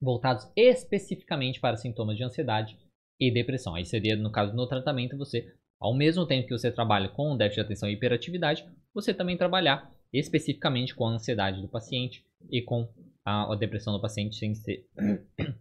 voltados 0.00 0.50
especificamente 0.56 1.60
para 1.60 1.76
sintomas 1.76 2.16
de 2.16 2.24
ansiedade 2.24 2.78
e 3.18 3.30
depressão. 3.30 3.74
Aí 3.74 3.84
seria, 3.84 4.16
no 4.16 4.32
caso, 4.32 4.54
no 4.54 4.66
tratamento, 4.66 5.16
você, 5.16 5.52
ao 5.78 5.94
mesmo 5.94 6.26
tempo 6.26 6.48
que 6.48 6.56
você 6.56 6.72
trabalha 6.72 7.08
com 7.08 7.36
déficit 7.36 7.60
de 7.60 7.66
atenção 7.66 7.88
e 7.88 7.92
hiperatividade, 7.92 8.66
você 8.94 9.12
também 9.12 9.36
trabalhar 9.36 9.92
especificamente 10.12 10.94
com 10.94 11.06
a 11.06 11.12
ansiedade 11.12 11.60
do 11.60 11.68
paciente 11.68 12.24
e 12.50 12.62
com 12.62 12.88
a, 13.24 13.52
a 13.52 13.56
depressão 13.56 13.92
do 13.92 14.00
paciente 14.00 14.36
sem 14.36 14.54
ser 14.54 14.88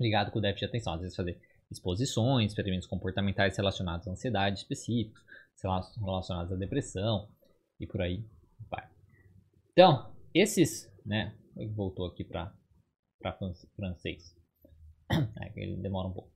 ligado 0.00 0.30
com 0.30 0.38
o 0.38 0.42
déficit 0.42 0.66
de 0.66 0.70
atenção. 0.70 0.94
Às 0.94 1.00
vezes 1.00 1.16
fazer 1.16 1.40
exposições, 1.70 2.50
experimentos 2.50 2.86
comportamentais 2.86 3.56
relacionados 3.56 4.06
à 4.08 4.10
ansiedade 4.10 4.58
específicos, 4.58 5.22
relacionados 6.00 6.52
à 6.52 6.56
depressão 6.56 7.28
e 7.80 7.86
por 7.86 8.02
aí 8.02 8.24
vai. 8.70 8.86
Então, 9.72 10.12
esses, 10.34 10.92
né, 11.04 11.34
voltou 11.74 12.06
aqui 12.06 12.24
para 12.24 12.52
francês. 13.76 14.34
É, 15.40 15.52
ele 15.54 15.76
demora 15.76 16.08
um 16.08 16.12
pouco. 16.12 16.30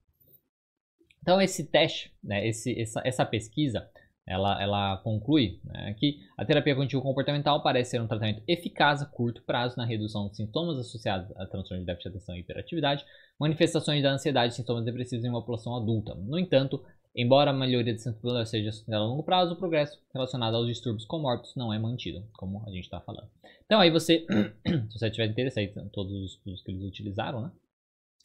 Então 1.22 1.40
esse 1.40 1.64
teste, 1.64 2.14
né, 2.22 2.46
esse, 2.46 2.78
essa, 2.78 3.00
essa 3.04 3.24
pesquisa, 3.24 3.90
ela, 4.28 4.62
ela 4.62 4.98
conclui 4.98 5.58
né, 5.64 5.94
que 5.98 6.18
a 6.36 6.44
terapia 6.44 6.74
cognitivo 6.74 7.02
comportamental 7.02 7.62
parece 7.62 7.92
ser 7.92 8.00
um 8.00 8.06
tratamento 8.06 8.42
eficaz 8.46 9.00
a 9.00 9.06
curto 9.06 9.42
prazo 9.42 9.76
na 9.76 9.86
redução 9.86 10.28
dos 10.28 10.36
sintomas 10.36 10.78
associados 10.78 11.34
a 11.36 11.46
transtorno 11.46 11.82
de 11.82 11.86
déficit 11.86 12.10
de 12.10 12.16
atenção 12.16 12.36
e 12.36 12.40
hiperatividade, 12.40 13.04
manifestações 13.40 14.02
da 14.02 14.12
ansiedade 14.12 14.52
e 14.52 14.56
sintomas 14.56 14.84
depressivos 14.84 15.24
em 15.24 15.30
uma 15.30 15.40
população 15.40 15.74
adulta. 15.74 16.14
No 16.14 16.38
entanto, 16.38 16.84
embora 17.14 17.50
a 17.50 17.54
melhoria 17.54 17.94
de 17.94 18.02
sintomas 18.02 18.48
seja 18.48 18.70
a 18.90 18.98
longo 18.98 19.22
prazo, 19.22 19.54
o 19.54 19.56
progresso 19.56 19.98
relacionado 20.12 20.56
aos 20.56 20.66
distúrbios 20.66 21.04
comórbidos 21.04 21.54
não 21.56 21.72
é 21.72 21.78
mantido, 21.78 22.26
como 22.34 22.62
a 22.66 22.70
gente 22.70 22.84
está 22.84 23.00
falando. 23.00 23.28
Então 23.64 23.80
aí 23.80 23.90
você, 23.90 24.26
se 24.90 24.98
você 24.98 25.10
tiver 25.10 25.26
interesse 25.26 25.60
aí, 25.60 25.72
todos 25.92 26.12
os 26.12 26.32
estudos 26.32 26.62
que 26.62 26.70
eles 26.70 26.82
utilizaram, 26.82 27.42
né? 27.42 27.50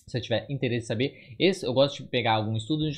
Se 0.06 0.12
você 0.12 0.22
tiver 0.22 0.46
interesse 0.50 0.86
em 0.86 0.88
saber, 0.88 1.36
esse, 1.40 1.66
eu 1.66 1.74
gosto 1.74 2.04
de 2.04 2.10
pegar 2.10 2.34
algum 2.34 2.58
estudo 2.58 2.90
de, 2.92 2.98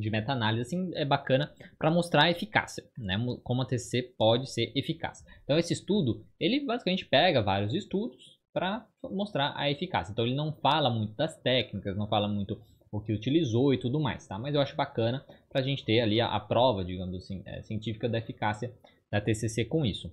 de 0.00 0.10
meta-análise, 0.10 0.62
assim, 0.62 0.90
é 0.94 1.04
bacana 1.04 1.52
para 1.78 1.90
mostrar 1.90 2.24
a 2.24 2.30
eficácia, 2.30 2.82
né? 2.96 3.16
Como 3.42 3.60
a 3.60 3.66
TCC 3.66 4.14
pode 4.16 4.50
ser 4.50 4.72
eficaz. 4.74 5.22
Então, 5.44 5.58
esse 5.58 5.74
estudo, 5.74 6.24
ele 6.38 6.64
basicamente 6.64 7.04
pega 7.04 7.42
vários 7.42 7.74
estudos 7.74 8.38
para 8.54 8.86
mostrar 9.10 9.52
a 9.54 9.70
eficácia. 9.70 10.12
Então, 10.12 10.24
ele 10.24 10.34
não 10.34 10.52
fala 10.52 10.88
muito 10.88 11.14
das 11.14 11.36
técnicas, 11.36 11.96
não 11.96 12.08
fala 12.08 12.26
muito 12.26 12.58
o 12.92 13.00
que 13.00 13.12
utilizou 13.12 13.72
e 13.72 13.78
tudo 13.78 14.00
mais, 14.00 14.26
tá? 14.26 14.38
Mas 14.38 14.54
eu 14.54 14.60
acho 14.60 14.76
bacana 14.76 15.24
para 15.48 15.60
a 15.60 15.64
gente 15.64 15.84
ter 15.84 16.00
ali 16.00 16.20
a, 16.20 16.26
a 16.26 16.40
prova, 16.40 16.84
digamos 16.84 17.14
assim, 17.14 17.42
é, 17.46 17.62
científica 17.62 18.08
da 18.08 18.18
eficácia 18.18 18.74
da 19.10 19.20
TCC 19.20 19.64
com 19.64 19.84
isso. 19.84 20.12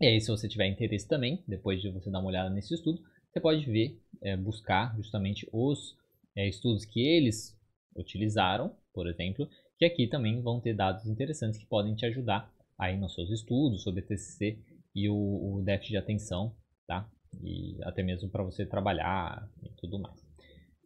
E 0.00 0.06
aí, 0.06 0.20
se 0.20 0.28
você 0.30 0.48
tiver 0.48 0.66
interesse 0.66 1.06
também, 1.06 1.42
depois 1.46 1.80
de 1.80 1.90
você 1.90 2.10
dar 2.10 2.18
uma 2.18 2.28
olhada 2.28 2.50
nesse 2.50 2.74
estudo, 2.74 3.00
você 3.32 3.40
pode 3.40 3.64
ver, 3.64 4.00
é, 4.22 4.36
buscar 4.36 4.94
justamente 4.96 5.48
os 5.52 5.96
é, 6.36 6.48
estudos 6.48 6.84
que 6.84 7.00
eles 7.00 7.56
utilizaram, 7.96 8.76
por 8.92 9.08
exemplo, 9.08 9.48
que 9.78 9.84
aqui 9.84 10.06
também 10.06 10.40
vão 10.40 10.60
ter 10.60 10.74
dados 10.74 11.06
interessantes 11.06 11.58
que 11.58 11.66
podem 11.66 11.94
te 11.94 12.06
ajudar 12.06 12.52
aí 12.78 12.96
nos 12.96 13.14
seus 13.14 13.30
estudos 13.30 13.82
sobre 13.82 14.02
TCC 14.02 14.58
e 14.94 15.08
o, 15.08 15.14
o 15.14 15.62
déficit 15.64 15.92
de 15.92 15.96
atenção, 15.98 16.54
tá? 16.86 17.08
E 17.42 17.76
até 17.82 18.02
mesmo 18.02 18.28
para 18.28 18.44
você 18.44 18.66
trabalhar 18.66 19.48
e 19.62 19.68
tudo 19.80 19.98
mais. 19.98 20.23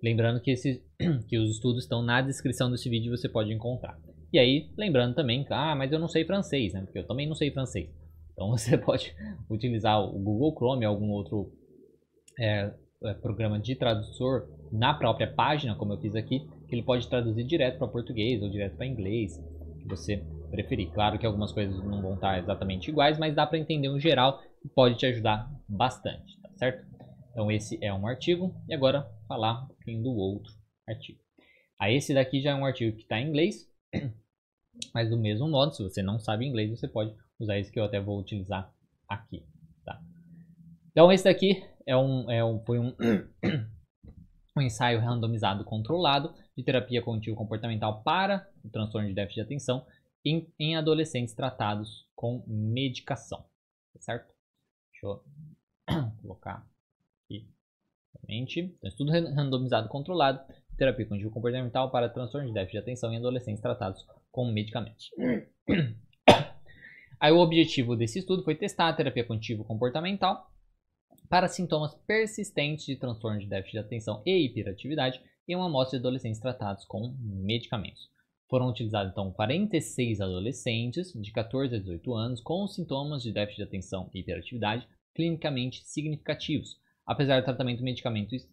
Lembrando 0.03 0.41
que, 0.41 0.51
esse, 0.51 0.83
que 1.29 1.39
os 1.39 1.51
estudos 1.51 1.85
estão 1.85 2.03
na 2.03 2.21
descrição 2.21 2.71
desse 2.71 2.89
vídeo 2.89 3.17
você 3.17 3.29
pode 3.29 3.53
encontrar. 3.53 3.99
E 4.33 4.39
aí, 4.39 4.71
lembrando 4.77 5.15
também, 5.15 5.47
ah, 5.51 5.75
mas 5.75 5.91
eu 5.91 5.99
não 5.99 6.09
sei 6.09 6.25
francês, 6.25 6.75
né? 6.75 6.83
Porque 6.83 6.99
eu 6.99 7.07
também 7.07 7.27
não 7.27 7.35
sei 7.35 7.51
francês. 7.51 7.89
Então 8.33 8.51
você 8.57 8.77
pode 8.79 9.15
utilizar 9.51 10.01
o 10.01 10.19
Google 10.19 10.55
Chrome 10.55 10.85
algum 10.85 11.11
outro 11.11 11.53
é, 12.39 12.73
é, 13.05 13.15
programa 13.15 13.59
de 13.59 13.75
tradutor 13.75 14.49
na 14.71 14.95
própria 14.95 15.33
página, 15.33 15.75
como 15.75 15.95
eu 15.95 15.99
fiz 15.99 16.15
aqui, 16.15 16.47
que 16.69 16.75
ele 16.75 16.83
pode 16.83 17.09
traduzir 17.09 17.45
direto 17.45 17.79
para 17.79 17.89
português 17.89 18.43
ou 18.43 18.51
direto 18.51 18.77
para 18.77 18.87
inglês, 18.87 19.43
que 19.81 19.89
você 19.89 20.23
preferir. 20.51 20.91
Claro 20.91 21.19
que 21.19 21.27
algumas 21.27 21.53
coisas 21.53 21.83
não 21.85 22.01
vão 22.01 22.15
estar 22.15 22.39
exatamente 22.39 22.91
iguais, 22.91 23.19
mas 23.19 23.35
dá 23.35 23.47
para 23.47 23.59
entender 23.59 23.89
um 23.89 23.99
geral 23.99 24.41
e 24.65 24.69
pode 24.69 24.97
te 24.97 25.07
ajudar 25.07 25.51
bastante, 25.69 26.41
tá 26.41 26.51
certo? 26.57 26.87
Então 27.33 27.51
esse 27.51 27.79
é 27.83 27.93
um 27.93 28.07
artigo 28.07 28.55
e 28.69 28.75
agora 28.75 29.09
falar 29.29 29.65
um 29.65 29.67
pouquinho 29.69 30.03
do 30.03 30.11
outro 30.11 30.53
artigo. 30.89 31.21
Aí 31.79 31.95
esse 31.95 32.13
daqui 32.13 32.41
já 32.41 32.51
é 32.51 32.55
um 32.55 32.65
artigo 32.65 32.97
que 32.97 33.03
está 33.03 33.21
em 33.21 33.29
inglês, 33.29 33.71
mas 34.93 35.11
do 35.11 35.17
mesmo 35.17 35.49
modo, 35.49 35.73
se 35.73 35.83
você 35.83 36.03
não 36.03 36.19
sabe 36.19 36.47
inglês, 36.47 36.71
você 36.71 36.89
pode 36.89 37.15
usar 37.39 37.59
esse 37.59 37.71
que 37.71 37.79
eu 37.79 37.85
até 37.85 38.01
vou 38.01 38.19
utilizar 38.19 38.73
aqui, 39.07 39.47
tá? 39.85 40.03
Então 40.91 41.13
esse 41.13 41.25
daqui 41.25 41.63
é 41.87 41.97
um, 41.97 42.31
é 42.31 42.45
um, 42.45 42.59
foi 42.65 42.81
um, 42.81 42.97
um 44.59 44.61
ensaio 44.61 45.01
randomizado 45.01 45.65
controlado 45.65 46.35
de 46.57 46.65
terapia 46.65 47.01
cognitivo 47.01 47.37
comportamental 47.37 48.03
para 48.03 48.51
o 48.65 48.69
transtorno 48.69 49.09
de 49.09 49.15
déficit 49.15 49.37
de 49.37 49.43
atenção 49.43 49.87
em, 50.25 50.53
em 50.59 50.77
adolescentes 50.77 51.35
tratados 51.35 52.09
com 52.17 52.43
medicação, 52.47 53.45
tá 53.93 54.01
certo? 54.01 54.35
Deixa 54.91 55.07
eu 55.07 55.25
colocar 56.21 56.67
aqui 57.25 57.49
somente. 58.29 58.61
Então, 58.61 58.89
estudo 58.89 59.11
randomizado 59.11 59.89
controlado 59.89 60.41
terapia 60.77 61.07
cognitivo 61.07 61.33
comportamental 61.33 61.91
para 61.91 62.09
transtorno 62.09 62.47
de 62.47 62.55
déficit 62.55 62.75
de 62.75 62.79
atenção 62.79 63.13
em 63.13 63.17
adolescentes 63.17 63.61
tratados 63.61 64.07
com 64.31 64.53
medicamentos. 64.53 65.11
Aí 67.19 67.33
o 67.33 67.39
objetivo 67.39 67.97
desse 67.97 68.21
estudo 68.21 68.45
foi 68.45 68.55
testar 68.55 68.89
a 68.89 68.93
terapia 68.93 69.25
cognitivo 69.25 69.65
comportamental 69.65 70.47
para 71.29 71.49
sintomas 71.49 71.97
persistentes 72.07 72.87
de 72.87 72.95
transtorno 72.95 73.41
de 73.41 73.49
déficit 73.49 73.73
de 73.73 73.79
atenção 73.79 74.23
e 74.25 74.47
hiperatividade 74.47 75.21
em 75.49 75.57
uma 75.57 75.67
amostra 75.67 75.99
de 75.99 76.03
adolescentes 76.07 76.41
tratados 76.41 76.85
com 76.85 77.13
medicamentos. 77.21 78.09
Foram 78.49 78.69
utilizados 78.69 79.11
então 79.11 79.33
46 79.33 80.21
adolescentes 80.21 81.13
de 81.13 81.33
14 81.33 81.75
a 81.75 81.79
18 81.79 82.15
anos 82.15 82.41
com 82.41 82.69
sintomas 82.69 83.25
de 83.25 83.33
déficit 83.33 83.57
de 83.57 83.63
atenção 83.65 84.09
e 84.15 84.21
hiperatividade 84.21 84.87
clinicamente 85.13 85.83
significativos. 85.85 86.79
Apesar 87.09 87.41
do 87.41 87.45
tratamento 87.47 87.83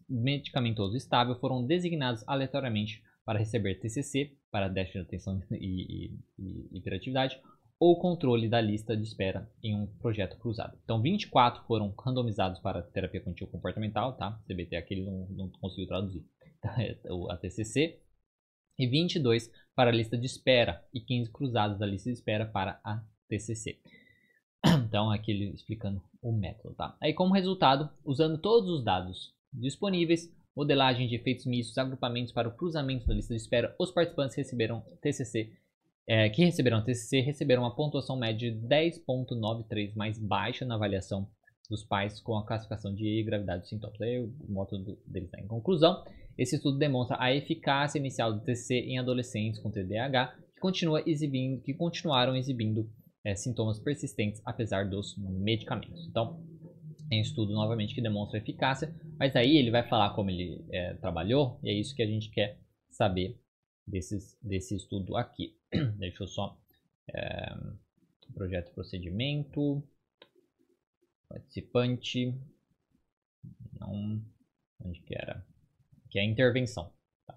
medicamentoso 0.08 0.96
estável, 0.96 1.38
foram 1.38 1.66
designados 1.66 2.26
aleatoriamente 2.26 3.02
para 3.22 3.38
receber 3.38 3.74
TCC 3.74 4.34
para 4.50 4.68
déficit 4.68 5.00
de 5.00 5.06
atenção 5.06 5.42
e, 5.52 6.06
e, 6.06 6.18
e 6.38 6.78
hiperatividade 6.78 7.38
ou 7.78 7.98
controle 7.98 8.48
da 8.48 8.58
lista 8.58 8.96
de 8.96 9.02
espera 9.02 9.46
em 9.62 9.76
um 9.76 9.86
projeto 9.98 10.38
cruzado. 10.38 10.78
Então, 10.82 11.02
24 11.02 11.66
foram 11.66 11.94
randomizados 12.02 12.58
para 12.60 12.80
terapia 12.82 13.20
contínua 13.20 13.52
comportamental, 13.52 14.16
tá? 14.16 14.32
CBT 14.46 14.76
aquele 14.76 15.04
não, 15.04 15.28
não 15.28 15.50
conseguiu 15.60 15.86
traduzir. 15.86 16.24
A 17.30 17.36
TCC. 17.36 18.00
E 18.78 18.86
22 18.86 19.50
para 19.74 19.90
a 19.90 19.92
lista 19.92 20.18
de 20.18 20.26
espera 20.26 20.82
e 20.92 21.00
15 21.00 21.30
cruzados 21.30 21.78
da 21.78 21.86
lista 21.86 22.10
de 22.10 22.16
espera 22.16 22.46
para 22.46 22.80
a 22.84 23.02
TCC. 23.28 23.78
Então, 24.86 25.10
aqui 25.10 25.32
ele 25.32 25.50
explicando 25.54 26.02
o 26.22 26.32
método, 26.32 26.74
tá? 26.74 26.96
Aí, 27.00 27.12
como 27.12 27.34
resultado, 27.34 27.90
usando 28.04 28.38
todos 28.38 28.70
os 28.70 28.84
dados 28.84 29.34
disponíveis, 29.52 30.32
modelagem 30.56 31.08
de 31.08 31.16
efeitos 31.16 31.46
mistos, 31.46 31.76
agrupamentos 31.76 32.32
para 32.32 32.48
o 32.48 32.56
cruzamento 32.56 33.06
da 33.06 33.14
lista 33.14 33.34
de 33.34 33.40
espera, 33.40 33.74
os 33.78 33.90
participantes 33.90 34.36
receberam 34.36 34.82
TCC 35.02 35.52
é, 36.06 36.28
que 36.30 36.44
receberam 36.44 36.84
TCC 36.84 37.20
receberam 37.20 37.62
uma 37.62 37.74
pontuação 37.74 38.16
média 38.16 38.50
de 38.50 38.58
10.93 38.60 39.94
mais 39.96 40.18
baixa 40.18 40.64
na 40.64 40.76
avaliação 40.76 41.28
dos 41.68 41.82
pais 41.82 42.20
com 42.20 42.36
a 42.36 42.46
classificação 42.46 42.94
de 42.94 43.24
gravidade 43.24 43.62
dos 43.62 43.68
sintomas. 43.68 44.00
Aí 44.00 44.20
o 44.20 44.32
método 44.48 44.96
deles 45.04 45.28
está 45.28 45.40
em 45.40 45.48
conclusão. 45.48 46.04
Esse 46.38 46.56
estudo 46.56 46.78
demonstra 46.78 47.16
a 47.18 47.34
eficácia 47.34 47.98
inicial 47.98 48.32
do 48.32 48.40
TCC 48.40 48.74
em 48.82 48.98
adolescentes 48.98 49.58
com 49.58 49.70
TDAH 49.70 50.36
que, 50.54 50.60
continua 50.60 51.02
exibindo, 51.04 51.60
que 51.62 51.74
continuaram 51.74 52.36
exibindo 52.36 52.88
é, 53.26 53.34
sintomas 53.34 53.80
persistentes 53.80 54.40
apesar 54.44 54.88
dos 54.88 55.16
medicamentos. 55.18 56.06
Então, 56.06 56.40
é 57.10 57.16
um 57.16 57.20
estudo 57.20 57.52
novamente 57.52 57.92
que 57.92 58.00
demonstra 58.00 58.38
eficácia, 58.38 58.94
mas 59.18 59.34
aí 59.34 59.56
ele 59.56 59.72
vai 59.72 59.82
falar 59.88 60.14
como 60.14 60.30
ele 60.30 60.64
é, 60.70 60.94
trabalhou 60.94 61.58
e 61.60 61.70
é 61.70 61.72
isso 61.72 61.94
que 61.94 62.02
a 62.02 62.06
gente 62.06 62.30
quer 62.30 62.60
saber 62.88 63.36
desses, 63.84 64.38
desse 64.40 64.76
estudo 64.76 65.16
aqui. 65.16 65.58
Deixa 65.98 66.22
eu 66.22 66.28
só. 66.28 66.56
É, 67.12 67.52
projeto 68.32 68.72
procedimento. 68.72 69.82
Participante. 71.28 72.32
Não. 73.80 74.22
Onde 74.84 75.00
que 75.00 75.16
era? 75.16 75.44
Que 76.10 76.20
é 76.20 76.22
a 76.22 76.24
intervenção. 76.24 76.92
Tá? 77.26 77.36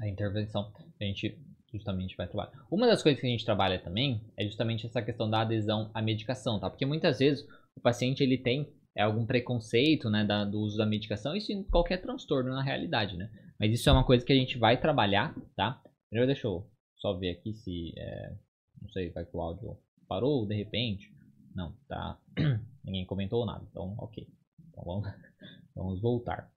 A 0.00 0.08
intervenção 0.08 0.70
a 1.00 1.04
gente 1.04 1.38
justamente 1.76 2.16
vai 2.16 2.26
trabalhar. 2.26 2.52
Uma 2.70 2.86
das 2.86 3.02
coisas 3.02 3.20
que 3.20 3.26
a 3.26 3.30
gente 3.30 3.44
trabalha 3.44 3.78
também 3.78 4.20
é 4.36 4.44
justamente 4.44 4.86
essa 4.86 5.02
questão 5.02 5.28
da 5.28 5.40
adesão 5.42 5.90
à 5.94 6.02
medicação, 6.02 6.58
tá? 6.58 6.68
Porque 6.68 6.86
muitas 6.86 7.18
vezes 7.18 7.46
o 7.76 7.80
paciente 7.80 8.22
ele 8.22 8.38
tem 8.38 8.68
é, 8.96 9.02
algum 9.02 9.26
preconceito, 9.26 10.08
né, 10.08 10.24
da, 10.24 10.44
do 10.44 10.60
uso 10.60 10.76
da 10.76 10.86
medicação, 10.86 11.36
isso 11.36 11.52
em 11.52 11.62
qualquer 11.62 12.00
transtorno 12.00 12.50
na 12.50 12.62
realidade, 12.62 13.16
né? 13.16 13.30
Mas 13.58 13.72
isso 13.72 13.88
é 13.88 13.92
uma 13.92 14.04
coisa 14.04 14.24
que 14.24 14.32
a 14.32 14.36
gente 14.36 14.58
vai 14.58 14.80
trabalhar, 14.80 15.34
tá? 15.54 15.82
Primeiro 16.08 16.32
deixa 16.32 16.46
eu 16.46 16.66
só 16.96 17.14
ver 17.14 17.30
aqui 17.30 17.54
se, 17.54 17.92
é, 17.96 18.36
não 18.80 18.88
sei, 18.90 19.10
vai 19.10 19.24
que 19.24 19.36
o 19.36 19.40
áudio 19.40 19.78
parou 20.08 20.46
de 20.46 20.54
repente. 20.54 21.14
Não, 21.54 21.74
tá. 21.88 22.18
Ninguém 22.84 23.06
comentou 23.06 23.44
nada, 23.46 23.66
então 23.70 23.94
ok. 23.98 24.26
Então 24.68 24.84
vamos, 24.84 25.08
vamos 25.74 26.00
voltar. 26.00 26.50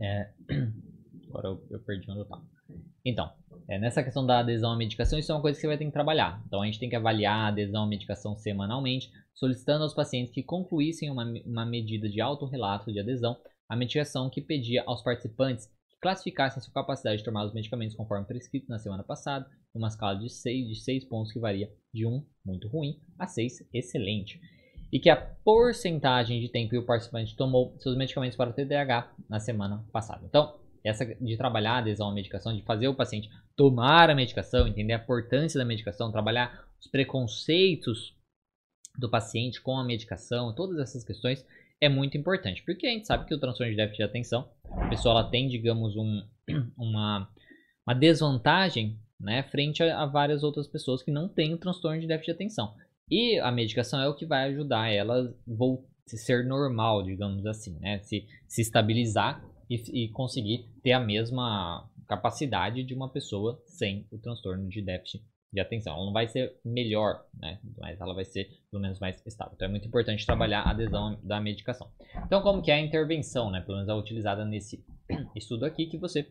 É, 0.00 0.32
agora 1.28 1.48
eu, 1.48 1.66
eu 1.70 1.80
perdi 1.80 2.10
onde 2.10 2.20
eu 2.20 2.26
tava. 2.26 2.46
Então, 3.04 3.30
é, 3.68 3.78
nessa 3.78 4.02
questão 4.02 4.24
da 4.24 4.40
adesão 4.40 4.72
à 4.72 4.76
medicação, 4.76 5.18
isso 5.18 5.30
é 5.30 5.34
uma 5.34 5.42
coisa 5.42 5.56
que 5.56 5.60
você 5.60 5.66
vai 5.66 5.76
ter 5.76 5.84
que 5.84 5.92
trabalhar. 5.92 6.42
Então, 6.46 6.62
a 6.62 6.66
gente 6.66 6.78
tem 6.78 6.88
que 6.88 6.96
avaliar 6.96 7.36
a 7.36 7.48
adesão 7.48 7.84
à 7.84 7.86
medicação 7.86 8.36
semanalmente, 8.36 9.10
solicitando 9.34 9.84
aos 9.84 9.94
pacientes 9.94 10.32
que 10.32 10.42
concluíssem 10.42 11.10
uma, 11.10 11.24
uma 11.44 11.66
medida 11.66 12.08
de 12.08 12.20
autorrelato 12.20 12.92
de 12.92 12.98
adesão 12.98 13.36
à 13.68 13.76
medicação 13.76 14.30
que 14.30 14.40
pedia 14.40 14.82
aos 14.86 15.02
participantes 15.02 15.66
que 15.66 15.96
classificassem 16.00 16.62
sua 16.62 16.72
capacidade 16.72 17.18
de 17.18 17.24
tomar 17.24 17.44
os 17.44 17.52
medicamentos 17.52 17.94
conforme 17.94 18.26
prescrito 18.26 18.68
na 18.68 18.78
semana 18.78 19.04
passada, 19.04 19.46
numa 19.74 19.88
escala 19.88 20.18
de 20.18 20.30
6, 20.30 20.68
de 20.68 20.74
6 20.76 21.04
pontos 21.04 21.32
que 21.32 21.38
varia 21.38 21.70
de 21.92 22.06
1, 22.06 22.24
muito 22.44 22.68
ruim, 22.68 22.98
a 23.18 23.26
6, 23.26 23.68
excelente. 23.74 24.40
E 24.90 24.98
que 24.98 25.10
a 25.10 25.16
porcentagem 25.16 26.40
de 26.40 26.48
tempo 26.48 26.70
que 26.70 26.78
o 26.78 26.86
participante 26.86 27.36
tomou 27.36 27.76
seus 27.78 27.96
medicamentos 27.96 28.36
para 28.36 28.48
o 28.48 28.52
TDAH 28.54 29.12
na 29.28 29.38
semana 29.38 29.84
passada. 29.92 30.24
Então, 30.24 30.58
essa 30.88 31.04
de 31.04 31.36
trabalhar 31.36 31.72
a 31.72 31.78
adesão 31.78 32.08
à 32.08 32.14
medicação, 32.14 32.54
de 32.54 32.62
fazer 32.62 32.88
o 32.88 32.94
paciente 32.94 33.28
tomar 33.56 34.08
a 34.08 34.14
medicação, 34.14 34.66
entender 34.66 34.92
a 34.92 34.98
importância 34.98 35.58
da 35.58 35.64
medicação, 35.64 36.12
trabalhar 36.12 36.64
os 36.80 36.86
preconceitos 36.86 38.16
do 38.96 39.10
paciente 39.10 39.60
com 39.60 39.76
a 39.76 39.84
medicação, 39.84 40.54
todas 40.54 40.78
essas 40.78 41.04
questões 41.04 41.44
é 41.80 41.88
muito 41.88 42.16
importante, 42.16 42.62
porque 42.64 42.86
a 42.86 42.90
gente 42.90 43.06
sabe 43.06 43.26
que 43.26 43.34
o 43.34 43.38
transtorno 43.38 43.70
de 43.70 43.76
déficit 43.76 43.98
de 43.98 44.04
atenção, 44.04 44.48
a 44.64 44.88
pessoa 44.88 45.12
ela 45.12 45.30
tem, 45.30 45.48
digamos, 45.48 45.96
um, 45.96 46.26
uma, 46.76 47.28
uma 47.86 47.94
desvantagem 47.94 48.98
né, 49.20 49.42
frente 49.44 49.82
a, 49.82 50.02
a, 50.02 50.06
várias 50.06 50.42
outras 50.42 50.66
pessoas 50.66 51.02
que 51.02 51.10
não 51.10 51.28
têm 51.28 51.54
o 51.54 51.58
transtorno 51.58 52.00
de 52.00 52.06
déficit 52.06 52.32
de 52.32 52.36
atenção. 52.36 52.74
E 53.10 53.38
a 53.38 53.50
medicação 53.50 54.00
é 54.00 54.08
o 54.08 54.14
que 54.14 54.26
vai 54.26 54.48
ajudar 54.50 54.90
ela 54.90 55.34
a 55.48 56.16
ser 56.16 56.44
normal, 56.44 57.02
digamos 57.02 57.46
assim, 57.46 57.78
né, 57.78 58.00
se, 58.00 58.26
se 58.46 58.62
estabilizar 58.62 59.42
e, 59.68 60.04
e 60.04 60.08
conseguir 60.08 60.68
ter 60.82 60.92
a 60.92 61.00
mesma 61.00 61.88
capacidade 62.06 62.82
de 62.82 62.94
uma 62.94 63.10
pessoa 63.10 63.62
sem 63.66 64.06
o 64.10 64.18
transtorno 64.18 64.68
de 64.68 64.80
déficit 64.82 65.22
de 65.52 65.60
atenção. 65.60 65.94
Ela 65.94 66.06
não 66.06 66.12
vai 66.12 66.28
ser 66.28 66.58
melhor, 66.64 67.24
né? 67.34 67.58
Mas 67.78 68.00
ela 68.00 68.14
vai 68.14 68.24
ser 68.24 68.48
pelo 68.70 68.82
menos 68.82 68.98
mais 68.98 69.20
estável. 69.26 69.54
Então 69.54 69.66
é 69.66 69.70
muito 69.70 69.88
importante 69.88 70.26
trabalhar 70.26 70.62
a 70.62 70.70
adesão 70.70 71.18
da 71.22 71.40
medicação. 71.40 71.90
Então 72.26 72.42
como 72.42 72.62
que 72.62 72.70
é 72.70 72.74
a 72.74 72.80
intervenção, 72.80 73.50
né? 73.50 73.60
Pelo 73.60 73.76
menos 73.76 73.88
é 73.88 73.94
utilizada 73.94 74.44
nesse 74.44 74.84
estudo 75.34 75.64
aqui 75.64 75.86
que 75.86 75.98
você 75.98 76.26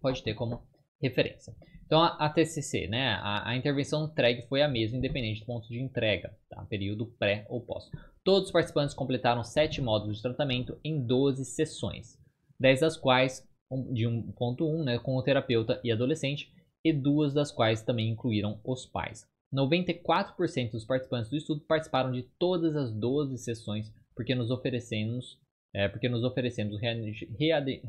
pode 0.00 0.22
ter 0.22 0.34
como 0.34 0.62
referência. 1.02 1.54
Então 1.84 2.00
a, 2.02 2.08
a 2.16 2.30
TCC, 2.30 2.86
né? 2.86 3.14
A, 3.20 3.50
a, 3.50 3.56
intervenção 3.56 4.08
TREG 4.08 4.46
foi 4.48 4.62
a 4.62 4.68
mesma, 4.68 4.96
independente 4.96 5.40
do 5.40 5.46
ponto 5.46 5.68
de 5.68 5.80
entrega, 5.80 6.34
tá? 6.48 6.64
Período 6.66 7.06
pré 7.18 7.46
ou 7.48 7.60
pós. 7.60 7.90
Todos 8.24 8.46
os 8.46 8.52
participantes 8.52 8.94
completaram 8.94 9.42
sete 9.42 9.82
módulos 9.82 10.16
de 10.16 10.22
tratamento 10.22 10.78
em 10.84 11.04
12 11.04 11.44
sessões. 11.44 12.19
10 12.60 12.80
das 12.80 12.96
quais 12.96 13.48
de 13.92 14.04
1.1 14.06 14.84
né, 14.84 14.98
com 14.98 15.16
o 15.16 15.22
terapeuta 15.22 15.80
e 15.82 15.90
adolescente, 15.90 16.52
e 16.84 16.92
duas 16.92 17.32
das 17.32 17.50
quais 17.52 17.82
também 17.82 18.10
incluíram 18.10 18.60
os 18.64 18.86
pais. 18.86 19.26
94% 19.52 20.72
dos 20.72 20.84
participantes 20.84 21.30
do 21.30 21.36
estudo 21.36 21.60
participaram 21.62 22.12
de 22.12 22.22
todas 22.38 22.76
as 22.76 22.92
12 22.92 23.36
sessões 23.38 23.92
porque 24.14 24.34
nos 24.34 24.50
oferecemos, 24.50 25.38
é, 25.74 25.88
porque 25.88 26.08
nos 26.08 26.22
oferecemos 26.24 26.78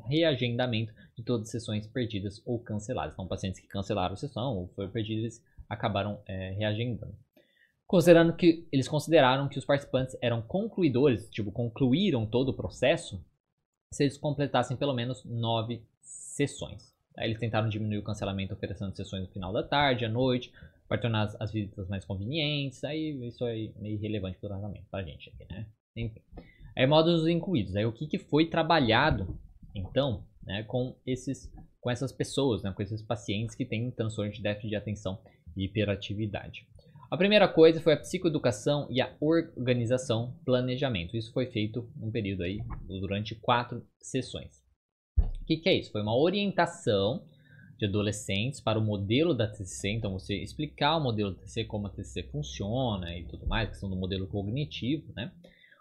reagendamento 0.08 0.94
de 1.18 1.24
todas 1.24 1.48
as 1.48 1.52
sessões 1.52 1.88
perdidas 1.88 2.42
ou 2.46 2.60
canceladas. 2.60 3.14
Então, 3.14 3.28
pacientes 3.28 3.60
que 3.60 3.68
cancelaram 3.68 4.14
a 4.14 4.18
sessão 4.18 4.58
ou 4.58 4.68
foram 4.70 4.90
perdidas 4.90 5.44
acabaram 5.70 6.22
é, 6.28 6.52
reagendando. 6.52 7.16
Considerando 7.88 8.34
que 8.34 8.68
eles 8.72 8.88
consideraram 8.88 9.50
que 9.50 9.60
os 9.60 9.66
participantes 9.66 10.18
eram 10.22 10.42
concluidores, 10.42 11.30
tipo, 11.30 11.52
concluíram 11.52 12.26
todo 12.26 12.50
o 12.50 12.54
processo, 12.54 13.24
se 13.94 14.04
eles 14.04 14.18
completassem 14.18 14.78
pelo 14.78 14.94
menos 14.94 15.24
nove 15.26 15.84
sessões. 16.02 16.96
Aí 17.18 17.28
eles 17.28 17.40
tentaram 17.40 17.68
diminuir 17.68 17.98
o 17.98 18.04
cancelamento 18.04 18.54
oferecendo 18.54 18.96
sessões 18.96 19.24
no 19.24 19.30
final 19.30 19.52
da 19.52 19.64
tarde, 19.64 20.06
à 20.06 20.10
noite, 20.10 20.52
para 20.88 21.00
tornar 21.00 21.24
as, 21.24 21.42
as 21.42 21.52
visitas 21.52 21.88
mais 21.90 22.06
convenientes. 22.06 22.84
Aí 22.84 23.12
isso 23.28 23.46
é 23.46 23.54
meio 23.80 23.96
irrelevante 23.96 24.38
para 24.38 24.48
o 24.48 24.50
tratamento 24.50 24.86
para 24.90 25.02
a 25.02 25.04
gente 25.04 25.30
aqui, 25.30 25.46
né? 25.52 25.68
Enfim. 25.96 26.22
Aí 26.76 26.88
módulos 26.88 27.28
incluídos. 27.28 27.76
Aí 27.76 27.86
o 27.86 27.92
que, 27.92 28.08
que 28.08 28.18
foi 28.18 28.50
trabalhado, 28.50 29.38
então, 29.76 30.26
né, 30.44 30.64
com, 30.64 30.96
esses, 31.06 31.52
com 31.82 31.92
essas 31.92 32.14
pessoas, 32.14 32.64
né, 32.64 32.72
com 32.72 32.82
esses 32.82 33.02
pacientes 33.02 33.56
que 33.56 33.66
têm 33.66 33.92
transtorno 33.92 34.32
de 34.32 34.42
déficit 34.42 34.70
de 34.70 34.76
atenção 34.78 35.20
e 35.56 35.66
hiperatividade. 35.66 36.66
A 37.12 37.18
primeira 37.18 37.46
coisa 37.46 37.82
foi 37.82 37.92
a 37.92 37.98
psicoeducação 37.98 38.88
e 38.90 39.02
a 39.02 39.14
organização, 39.20 40.34
planejamento. 40.46 41.18
Isso 41.18 41.34
foi 41.34 41.46
feito 41.46 41.92
num 41.94 42.10
período 42.10 42.44
aí, 42.44 42.62
durante 42.88 43.36
quatro 43.36 43.86
sessões. 44.00 44.64
O 45.20 45.46
que, 45.46 45.58
que 45.58 45.68
é 45.68 45.78
isso? 45.78 45.92
Foi 45.92 46.02
uma 46.02 46.16
orientação 46.16 47.28
de 47.78 47.86
adolescentes 47.86 48.62
para 48.62 48.80
o 48.80 48.82
modelo 48.82 49.34
da 49.34 49.46
TCC, 49.46 49.90
então 49.90 50.14
você 50.14 50.42
explicar 50.42 50.96
o 50.96 51.04
modelo 51.04 51.32
da 51.32 51.42
TCC, 51.42 51.66
como 51.66 51.88
a 51.88 51.90
TCC 51.90 52.24
funciona 52.32 53.14
e 53.18 53.26
tudo 53.26 53.46
mais, 53.46 53.68
questão 53.68 53.90
do 53.90 53.98
modelo 53.98 54.26
cognitivo, 54.28 55.12
né? 55.14 55.34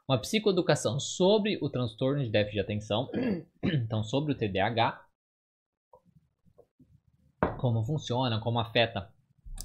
Uma 0.08 0.18
psicoeducação 0.18 0.98
sobre 0.98 1.60
o 1.62 1.70
transtorno 1.70 2.24
de 2.24 2.30
déficit 2.30 2.54
de 2.54 2.60
atenção, 2.60 3.08
então 3.62 4.02
sobre 4.02 4.32
o 4.32 4.36
TDAH, 4.36 5.00
como 7.56 7.84
funciona, 7.84 8.40
como 8.40 8.58
afeta 8.58 9.08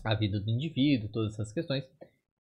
a 0.06 0.14
vida 0.14 0.40
do 0.40 0.50
indivíduo, 0.50 1.10
todas 1.10 1.34
essas 1.34 1.52
questões. 1.52 1.84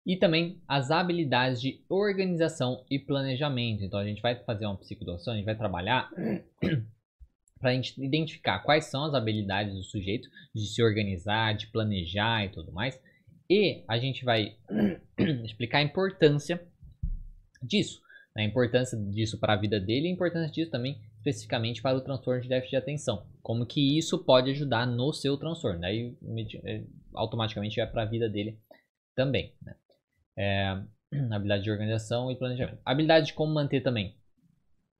E 0.07 0.17
também 0.17 0.61
as 0.67 0.91
habilidades 0.91 1.61
de 1.61 1.85
organização 1.89 2.85
e 2.91 2.99
planejamento. 2.99 3.85
Então 3.85 3.99
a 3.99 4.05
gente 4.05 4.23
vai 4.23 4.35
fazer 4.45 4.67
uma 4.67 4.79
psicodoção, 4.79 5.35
a 5.35 5.37
gente 5.37 5.45
vai 5.45 5.57
trabalhar 5.57 6.11
para 7.61 7.71
a 7.71 7.75
gente 7.75 8.03
identificar 8.03 8.61
quais 8.61 8.87
são 8.87 9.05
as 9.05 9.15
habilidades 9.15 9.75
do 9.75 9.83
sujeito 9.83 10.29
de 10.55 10.67
se 10.67 10.83
organizar, 10.83 11.55
de 11.55 11.67
planejar 11.67 12.47
e 12.47 12.49
tudo 12.49 12.73
mais. 12.73 12.99
E 13.49 13.85
a 13.87 13.99
gente 13.99 14.25
vai 14.25 14.57
explicar 15.45 15.79
a 15.79 15.83
importância 15.83 16.67
disso, 17.63 18.01
né? 18.35 18.43
a 18.43 18.47
importância 18.47 18.97
disso 18.97 19.39
para 19.39 19.53
a 19.53 19.57
vida 19.57 19.79
dele 19.79 20.07
e 20.07 20.11
a 20.11 20.15
importância 20.15 20.51
disso 20.51 20.71
também 20.71 20.99
especificamente 21.21 21.83
para 21.83 21.97
o 21.97 22.01
transtorno 22.01 22.41
de 22.41 22.49
déficit 22.49 22.71
de 22.71 22.77
atenção. 22.77 23.27
Como 23.43 23.67
que 23.67 23.99
isso 23.99 24.25
pode 24.25 24.51
ajudar 24.51 24.87
no 24.87 25.13
seu 25.13 25.37
transtorno. 25.37 25.85
Aí 25.85 26.17
é, 26.65 26.85
automaticamente 27.15 27.77
vai 27.77 27.87
para 27.87 28.03
a 28.03 28.07
vida 28.07 28.29
dele 28.29 28.59
também. 29.15 29.55
Né? 29.63 29.77
É, 30.37 30.83
habilidade 31.31 31.65
de 31.65 31.71
organização 31.71 32.31
e 32.31 32.37
planejamento. 32.37 32.81
Habilidade 32.85 33.27
de 33.27 33.35
como 33.35 33.53
manter 33.53 33.83
também 33.83 34.17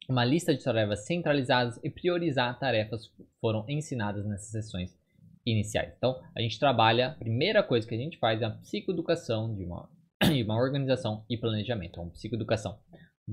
uma 0.09 0.25
lista 0.25 0.55
de 0.55 0.63
tarefas 0.63 1.07
centralizadas 1.07 1.79
e 1.85 1.89
priorizar 1.89 2.59
tarefas 2.59 3.13
foram 3.41 3.65
ensinadas 3.69 4.27
nessas 4.27 4.51
sessões 4.51 4.99
iniciais. 5.47 5.95
Então, 5.97 6.21
a 6.35 6.41
gente 6.41 6.59
trabalha, 6.59 7.09
a 7.09 7.15
primeira 7.15 7.63
coisa 7.63 7.87
que 7.87 7.95
a 7.95 7.99
gente 7.99 8.19
faz 8.19 8.43
é 8.43 8.45
a 8.45 8.51
psicoeducação 8.51 9.55
de 9.55 9.65
uma, 9.65 9.89
de 10.23 10.43
uma 10.43 10.57
organização 10.57 11.25
e 11.31 11.37
planejamento. 11.37 11.93
Então, 11.93 12.11
psicoeducação 12.11 12.79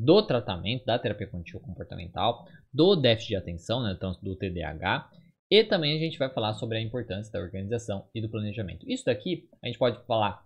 do 0.04 0.22
tratamento, 0.22 0.86
da 0.86 1.00
terapia 1.00 1.28
cognitivo 1.28 1.60
comportamental, 1.60 2.48
do 2.72 2.96
déficit 2.96 3.30
de 3.30 3.36
atenção, 3.36 3.82
né, 3.82 3.94
então, 3.96 4.18
do 4.22 4.36
TDAH, 4.36 5.10
E 5.50 5.64
também 5.64 5.96
a 5.96 6.00
gente 6.00 6.18
vai 6.20 6.30
falar 6.30 6.54
sobre 6.56 6.78
a 6.78 6.82
importância 6.82 7.32
da 7.32 7.40
organização 7.40 8.08
e 8.14 8.22
do 8.22 8.30
planejamento. 8.30 8.86
Isso 8.90 9.06
daqui 9.06 9.50
a 9.64 9.68
gente 9.68 9.80
pode 9.80 10.06
falar 10.06 10.46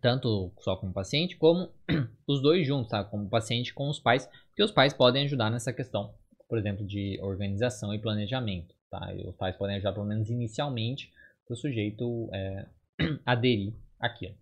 tanto 0.00 0.52
só 0.58 0.76
com 0.76 0.88
o 0.88 0.92
paciente, 0.92 1.36
como 1.36 1.72
os 2.26 2.42
dois 2.42 2.66
juntos, 2.66 2.90
tá? 2.90 3.04
Como 3.04 3.26
o 3.26 3.30
paciente 3.30 3.72
com 3.72 3.88
os 3.88 4.00
pais, 4.00 4.28
porque 4.48 4.62
os 4.62 4.72
pais 4.72 4.92
podem 4.92 5.24
ajudar 5.24 5.50
nessa 5.50 5.72
questão, 5.72 6.14
por 6.48 6.58
exemplo, 6.58 6.84
de 6.84 7.18
organização 7.22 7.94
e 7.94 7.98
planejamento, 8.00 8.74
tá? 8.90 9.14
E 9.14 9.26
os 9.26 9.36
pais 9.36 9.56
podem 9.56 9.76
ajudar, 9.76 9.92
pelo 9.92 10.06
menos 10.06 10.28
inicialmente, 10.28 11.12
para 11.46 11.54
o 11.54 11.56
sujeito 11.56 12.28
é, 12.32 12.66
aderir 13.24 13.72
aqui. 14.00 14.34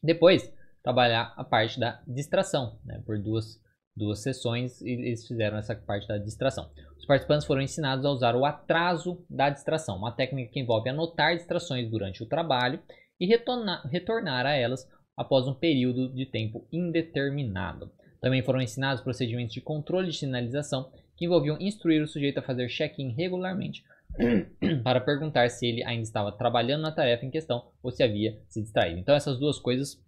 Depois, 0.00 0.52
trabalhar 0.82 1.32
a 1.36 1.44
parte 1.44 1.78
da 1.78 2.02
distração, 2.06 2.78
né? 2.84 3.02
Por 3.06 3.18
duas, 3.18 3.60
duas 3.96 4.22
sessões, 4.22 4.80
eles 4.82 5.26
fizeram 5.26 5.58
essa 5.58 5.74
parte 5.74 6.08
da 6.08 6.18
distração. 6.18 6.70
Os 6.98 7.06
participantes 7.06 7.46
foram 7.46 7.62
ensinados 7.62 8.04
a 8.04 8.10
usar 8.10 8.36
o 8.36 8.44
atraso 8.44 9.24
da 9.28 9.50
distração, 9.50 9.96
uma 9.96 10.12
técnica 10.12 10.52
que 10.52 10.60
envolve 10.60 10.88
anotar 10.88 11.36
distrações 11.36 11.90
durante 11.90 12.22
o 12.22 12.26
trabalho 12.26 12.80
e 13.18 13.26
retornar, 13.26 13.86
retornar 13.88 14.46
a 14.46 14.54
elas 14.54 14.88
após 15.16 15.46
um 15.46 15.54
período 15.54 16.12
de 16.12 16.26
tempo 16.26 16.66
indeterminado. 16.72 17.92
Também 18.20 18.42
foram 18.42 18.60
ensinados 18.60 19.02
procedimentos 19.02 19.52
de 19.52 19.60
controle 19.60 20.08
de 20.08 20.16
sinalização 20.16 20.90
que 21.16 21.26
envolviam 21.26 21.60
instruir 21.60 22.02
o 22.02 22.06
sujeito 22.06 22.38
a 22.38 22.42
fazer 22.42 22.68
check-in 22.68 23.12
regularmente 23.14 23.82
para 24.82 25.00
perguntar 25.00 25.48
se 25.50 25.66
ele 25.66 25.84
ainda 25.84 26.02
estava 26.02 26.32
trabalhando 26.32 26.82
na 26.82 26.92
tarefa 26.92 27.26
em 27.26 27.30
questão 27.30 27.70
ou 27.82 27.90
se 27.90 28.02
havia 28.02 28.40
se 28.48 28.62
distraído. 28.62 28.98
Então 28.98 29.14
essas 29.14 29.38
duas 29.38 29.58
coisas, 29.58 30.00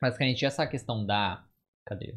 basicamente 0.00 0.44
essa 0.44 0.66
questão 0.66 1.04
da, 1.04 1.44
cadê? 1.84 2.14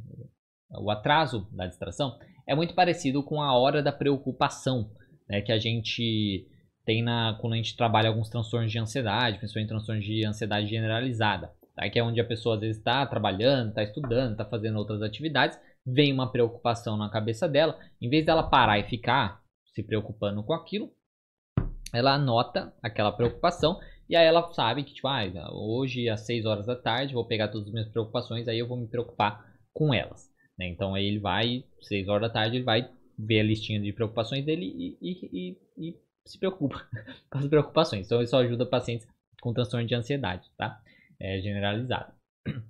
O 0.72 0.92
atraso 0.92 1.48
da 1.52 1.65
distração 1.65 2.20
é 2.48 2.54
muito 2.56 2.74
parecido 2.74 3.24
com 3.24 3.42
a 3.42 3.58
hora 3.58 3.82
da 3.82 3.92
preocupação, 3.92 4.92
né, 5.28 5.42
que 5.42 5.52
a 5.52 5.60
gente 5.60 6.48
tem 6.86 7.04
na, 7.04 7.38
quando 7.39 7.54
a 7.54 7.58
gente 7.58 7.78
trabalha 7.78 8.10
alguns 8.10 8.30
transtornos 8.30 8.72
de 8.72 8.80
ansiedade, 8.80 9.38
principalmente 9.38 9.70
transtornos 9.70 10.04
de 10.04 10.26
ansiedade 10.26 10.68
generalizada, 10.68 11.54
tá? 11.76 11.88
que 11.89 12.00
é 12.00 12.04
onde 12.04 12.20
a 12.20 12.26
pessoa 12.26 12.56
às 12.56 12.62
vezes 12.62 12.78
está 12.78 13.06
trabalhando, 13.06 13.70
está 13.70 13.84
estudando, 13.84 14.32
está 14.32 14.46
fazendo 14.46 14.78
outras 14.78 15.04
atividades, 15.04 15.60
vem 15.86 16.12
uma 16.12 16.32
preocupação 16.32 16.98
na 16.98 17.10
cabeça 17.10 17.48
dela, 17.48 17.80
em 18.02 18.10
vez 18.10 18.26
dela 18.26 18.42
parar 18.42 18.80
e 18.80 18.84
ficar 18.84 19.42
se 19.74 19.84
preocupando 19.84 20.44
com 20.44 20.54
aquilo, 20.54 20.92
ela 21.94 22.13
anota 22.13 22.74
aquela 22.82 23.12
preocupação 23.12 23.80
e 24.10 24.15
aí 24.15 24.26
ela 24.26 24.52
sabe 24.54 24.84
que, 24.84 24.93
tipo, 24.93 25.08
ah, 25.08 25.24
hoje 25.54 26.10
às 26.10 26.22
6 26.22 26.45
horas 26.45 26.65
da 26.65 26.76
tarde 26.76 27.13
vou 27.13 27.26
pegar 27.26 27.48
todas 27.50 27.67
as 27.67 27.74
minhas 27.74 27.89
preocupações, 27.89 28.48
aí 28.48 28.60
eu 28.60 28.67
vou 28.67 28.78
me 28.78 28.88
preocupar 28.88 29.45
com 29.74 29.93
elas. 29.93 30.30
Né? 30.58 30.67
Então 30.67 30.95
aí 30.95 31.06
ele 31.06 31.19
vai, 31.19 31.63
6 31.82 32.08
horas 32.08 32.24
da 32.24 32.34
tarde, 32.34 32.58
ele 32.58 32.65
vai 32.65 32.89
ver 33.17 33.41
a 33.41 33.43
listinha 33.43 33.80
de 33.80 33.91
preocupações 33.93 34.45
dele 34.45 34.65
e, 34.65 34.98
e, 35.02 35.30
e, 35.34 35.89
e 35.89 36.00
se 36.26 36.39
preocupa 36.39 36.88
com 37.30 37.38
as 37.38 37.48
preocupações. 37.48 38.06
Então, 38.06 38.22
isso 38.22 38.36
ajuda 38.36 38.65
pacientes 38.65 39.08
com 39.41 39.54
transtorno 39.54 39.88
de 39.88 39.95
ansiedade, 39.95 40.50
tá? 40.58 40.82
É 41.19 41.39
generalizado. 41.41 42.13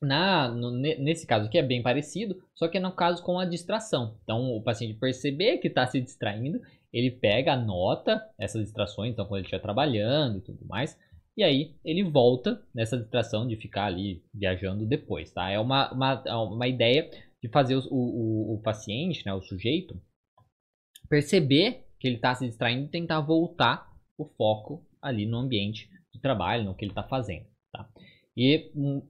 Na, 0.00 0.48
no, 0.48 0.70
nesse 0.70 1.26
caso 1.26 1.46
aqui 1.46 1.58
é 1.58 1.62
bem 1.62 1.82
parecido, 1.82 2.40
só 2.54 2.68
que 2.68 2.78
é 2.78 2.80
no 2.80 2.92
caso 2.92 3.20
com 3.20 3.36
a 3.36 3.44
distração. 3.44 4.16
Então, 4.22 4.52
o 4.52 4.62
paciente 4.62 4.94
perceber 4.94 5.58
que 5.58 5.66
está 5.66 5.84
se 5.86 6.00
distraindo, 6.00 6.60
ele 6.92 7.10
pega, 7.10 7.52
anota 7.52 8.22
essas 8.38 8.64
distrações, 8.64 9.12
então 9.12 9.26
quando 9.26 9.38
ele 9.38 9.46
estiver 9.46 9.62
trabalhando 9.62 10.38
e 10.38 10.40
tudo 10.42 10.66
mais, 10.66 10.98
e 11.36 11.42
aí 11.42 11.76
ele 11.84 12.02
volta 12.02 12.60
nessa 12.74 12.98
distração 12.98 13.46
de 13.46 13.56
ficar 13.56 13.84
ali 13.84 14.24
viajando 14.34 14.86
depois, 14.86 15.30
tá? 15.30 15.48
É 15.50 15.58
uma, 15.58 15.92
uma, 15.92 16.42
uma 16.42 16.66
ideia 16.66 17.08
de 17.40 17.48
fazer 17.48 17.76
o, 17.76 17.82
o, 17.90 18.54
o 18.54 18.62
paciente, 18.62 19.24
né, 19.24 19.32
o 19.32 19.42
sujeito, 19.42 20.00
perceber 21.08 21.86
que 22.00 22.08
ele 22.08 22.16
está 22.16 22.34
se 22.34 22.46
distraindo 22.46 22.86
e 22.86 22.90
tentar 22.90 23.20
voltar 23.20 23.88
o 24.18 24.24
foco 24.24 24.84
ali 25.00 25.26
no 25.26 25.38
ambiente 25.38 25.88
de 26.12 26.20
trabalho, 26.20 26.64
no 26.64 26.74
que 26.74 26.84
ele 26.84 26.92
está 26.92 27.04
fazendo. 27.04 27.46
Tá? 27.72 27.88
E 28.36 28.70
um, 28.74 29.08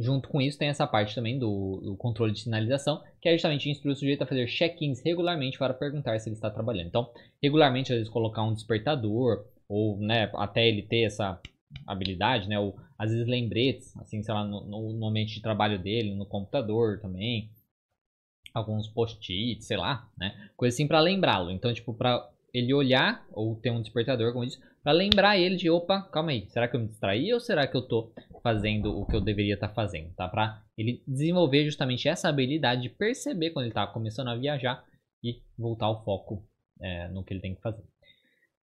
junto 0.00 0.28
com 0.28 0.40
isso 0.40 0.58
tem 0.58 0.68
essa 0.68 0.86
parte 0.86 1.14
também 1.14 1.38
do, 1.38 1.80
do, 1.82 1.96
controle 1.96 2.32
de 2.32 2.40
sinalização, 2.40 3.02
que 3.20 3.28
é 3.28 3.32
justamente 3.32 3.68
instruir 3.68 3.92
o 3.92 3.96
sujeito 3.96 4.22
a 4.22 4.26
fazer 4.26 4.46
check-ins 4.46 5.02
regularmente 5.04 5.58
para 5.58 5.74
perguntar 5.74 6.18
se 6.18 6.28
ele 6.28 6.36
está 6.36 6.50
trabalhando. 6.50 6.88
Então, 6.88 7.10
regularmente, 7.42 7.92
às 7.92 7.98
vezes, 7.98 8.12
colocar 8.12 8.42
um 8.42 8.54
despertador, 8.54 9.44
ou 9.68 9.98
né, 9.98 10.30
até 10.34 10.66
ele 10.66 10.82
ter 10.82 11.02
essa 11.02 11.40
habilidade, 11.86 12.48
né, 12.48 12.58
ou 12.58 12.76
às 12.98 13.10
vezes 13.10 13.28
lembretes, 13.28 13.96
assim, 13.98 14.22
sei 14.22 14.34
lá, 14.34 14.44
no, 14.44 14.92
no 14.92 15.06
ambiente 15.06 15.34
de 15.34 15.42
trabalho 15.42 15.78
dele, 15.78 16.14
no 16.14 16.26
computador 16.26 16.98
também, 17.00 17.50
alguns 18.52 18.88
post-its, 18.88 19.66
sei 19.66 19.76
lá, 19.76 20.08
né? 20.18 20.50
Coisa 20.56 20.74
assim 20.74 20.86
para 20.86 21.00
lembrá-lo. 21.00 21.50
Então, 21.50 21.72
tipo, 21.72 21.94
para 21.94 22.28
ele 22.52 22.74
olhar 22.74 23.24
ou 23.32 23.56
ter 23.56 23.70
um 23.70 23.80
despertador, 23.80 24.32
como 24.32 24.44
eu 24.44 24.48
disse, 24.48 24.60
para 24.82 24.92
lembrar 24.92 25.38
ele 25.38 25.56
de, 25.56 25.68
opa, 25.68 26.02
calma 26.02 26.30
aí, 26.30 26.48
será 26.48 26.66
que 26.66 26.74
eu 26.74 26.80
me 26.80 26.88
distraí 26.88 27.32
ou 27.32 27.40
será 27.40 27.66
que 27.66 27.76
eu 27.76 27.82
tô 27.82 28.12
fazendo 28.42 28.98
o 28.98 29.04
que 29.06 29.14
eu 29.14 29.20
deveria 29.20 29.54
estar 29.54 29.68
tá 29.68 29.74
fazendo, 29.74 30.12
tá? 30.14 30.26
Para 30.28 30.62
ele 30.76 31.02
desenvolver 31.06 31.64
justamente 31.64 32.08
essa 32.08 32.28
habilidade 32.28 32.82
de 32.82 32.88
perceber 32.88 33.50
quando 33.50 33.64
ele 33.64 33.72
está 33.72 33.86
começando 33.86 34.28
a 34.28 34.36
viajar 34.36 34.82
e 35.22 35.42
voltar 35.58 35.90
o 35.90 36.02
foco 36.02 36.46
é, 36.80 37.08
no 37.08 37.22
que 37.22 37.34
ele 37.34 37.40
tem 37.40 37.54
que 37.54 37.60
fazer. 37.60 37.84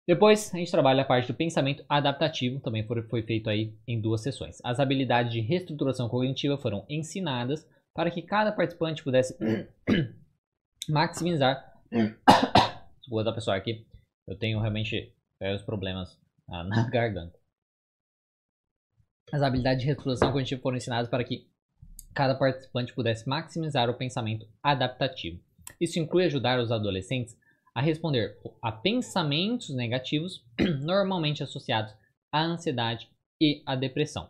Depois, 0.06 0.54
a 0.54 0.58
gente 0.58 0.72
trabalha 0.72 1.04
a 1.04 1.06
parte 1.06 1.32
do 1.32 1.34
pensamento 1.34 1.86
adaptativo, 1.88 2.60
também 2.60 2.86
foi, 2.86 3.04
foi 3.04 3.22
feito 3.22 3.50
aí 3.50 3.74
em 3.88 4.02
duas 4.02 4.22
sessões. 4.22 4.58
As 4.64 4.80
habilidades 4.80 5.32
de 5.32 5.40
reestruturação 5.40 6.10
cognitiva 6.10 6.58
foram 6.58 6.86
ensinadas 6.90 7.66
para 7.94 8.12
que 8.12 8.22
cada 8.22 8.52
participante 8.52 9.04
pudesse 9.04 9.38
maximizar. 10.90 11.72
Desculpa 13.12 13.26
da 13.26 13.34
pessoa 13.34 13.58
aqui, 13.58 13.86
eu 14.26 14.38
tenho 14.38 14.58
realmente 14.62 15.14
vários 15.38 15.62
problemas 15.64 16.18
ah, 16.48 16.64
na 16.64 16.90
garganta. 16.90 17.38
As 19.34 19.42
habilidades 19.42 19.82
de 19.82 19.88
reestruturação 19.88 20.32
cognitiva 20.32 20.62
foram 20.62 20.78
ensinadas 20.78 21.10
para 21.10 21.26
que 21.26 21.46
cada 22.16 22.36
participante 22.36 22.94
pudesse 22.94 23.28
maximizar 23.28 23.90
o 23.90 23.96
pensamento 23.96 24.48
adaptativo. 24.64 25.44
Isso 25.78 26.00
inclui 26.00 26.24
ajudar 26.24 26.58
os 26.62 26.72
adolescentes 26.72 27.38
a 27.76 27.82
responder 27.82 28.38
a 28.62 28.72
pensamentos 28.72 29.76
negativos 29.76 30.46
normalmente 30.80 31.44
associados 31.44 31.94
à 32.32 32.42
ansiedade 32.42 33.10
e 33.42 33.62
à 33.66 33.76
depressão, 33.76 34.30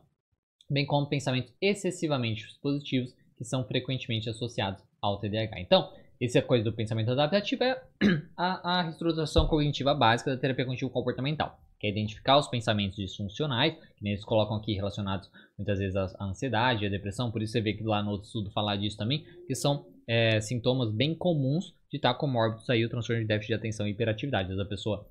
bem 0.68 0.88
como 0.88 1.08
pensamentos 1.08 1.54
excessivamente 1.62 2.48
positivos 2.60 3.14
que 3.38 3.46
são 3.46 3.64
frequentemente 3.64 4.28
associados 4.28 4.84
ao 5.00 5.20
TDAH. 5.20 5.60
Então, 5.60 5.94
essa 6.26 6.42
coisa 6.42 6.64
do 6.64 6.74
pensamento 6.74 7.12
adaptativo 7.12 7.64
é 7.64 7.82
a, 8.38 8.80
a 8.80 8.82
reestruturação 8.84 9.48
cognitiva 9.48 9.94
básica 9.94 10.32
da 10.32 10.38
terapia 10.38 10.66
cognitivo-comportamental, 10.66 11.60
que 11.80 11.88
é 11.88 11.90
identificar 11.90 12.38
os 12.38 12.48
pensamentos 12.48 12.96
disfuncionais, 12.96 13.76
que 13.98 14.08
eles 14.08 14.24
colocam 14.24 14.58
aqui 14.58 14.74
relacionados 14.74 15.30
muitas 15.58 15.80
vezes 15.80 15.96
à 15.96 16.24
ansiedade, 16.24 16.86
à 16.86 16.90
depressão, 16.90 17.32
por 17.32 17.42
isso 17.42 17.54
você 17.54 17.62
vê 17.62 17.74
que 17.74 17.84
lá 17.84 18.04
no 18.04 18.12
outro 18.12 18.28
estudo 18.28 18.52
falar 18.52 18.76
disso 18.76 18.98
também, 18.98 19.26
que 19.48 19.56
são 19.56 19.86
é, 20.08 20.40
sintomas 20.40 20.92
bem 20.92 21.16
comuns 21.16 21.74
de 21.90 21.98
estar 21.98 22.14
comórbidos 22.14 22.70
aí 22.70 22.86
o 22.86 22.90
transtorno 22.90 23.22
de 23.22 23.28
déficit 23.28 23.48
de 23.48 23.54
atenção 23.56 23.88
e 23.88 23.92
hiperatividade. 23.92 24.44
Às 24.44 24.50
vezes 24.50 24.66
a 24.66 24.70
pessoa 24.70 25.10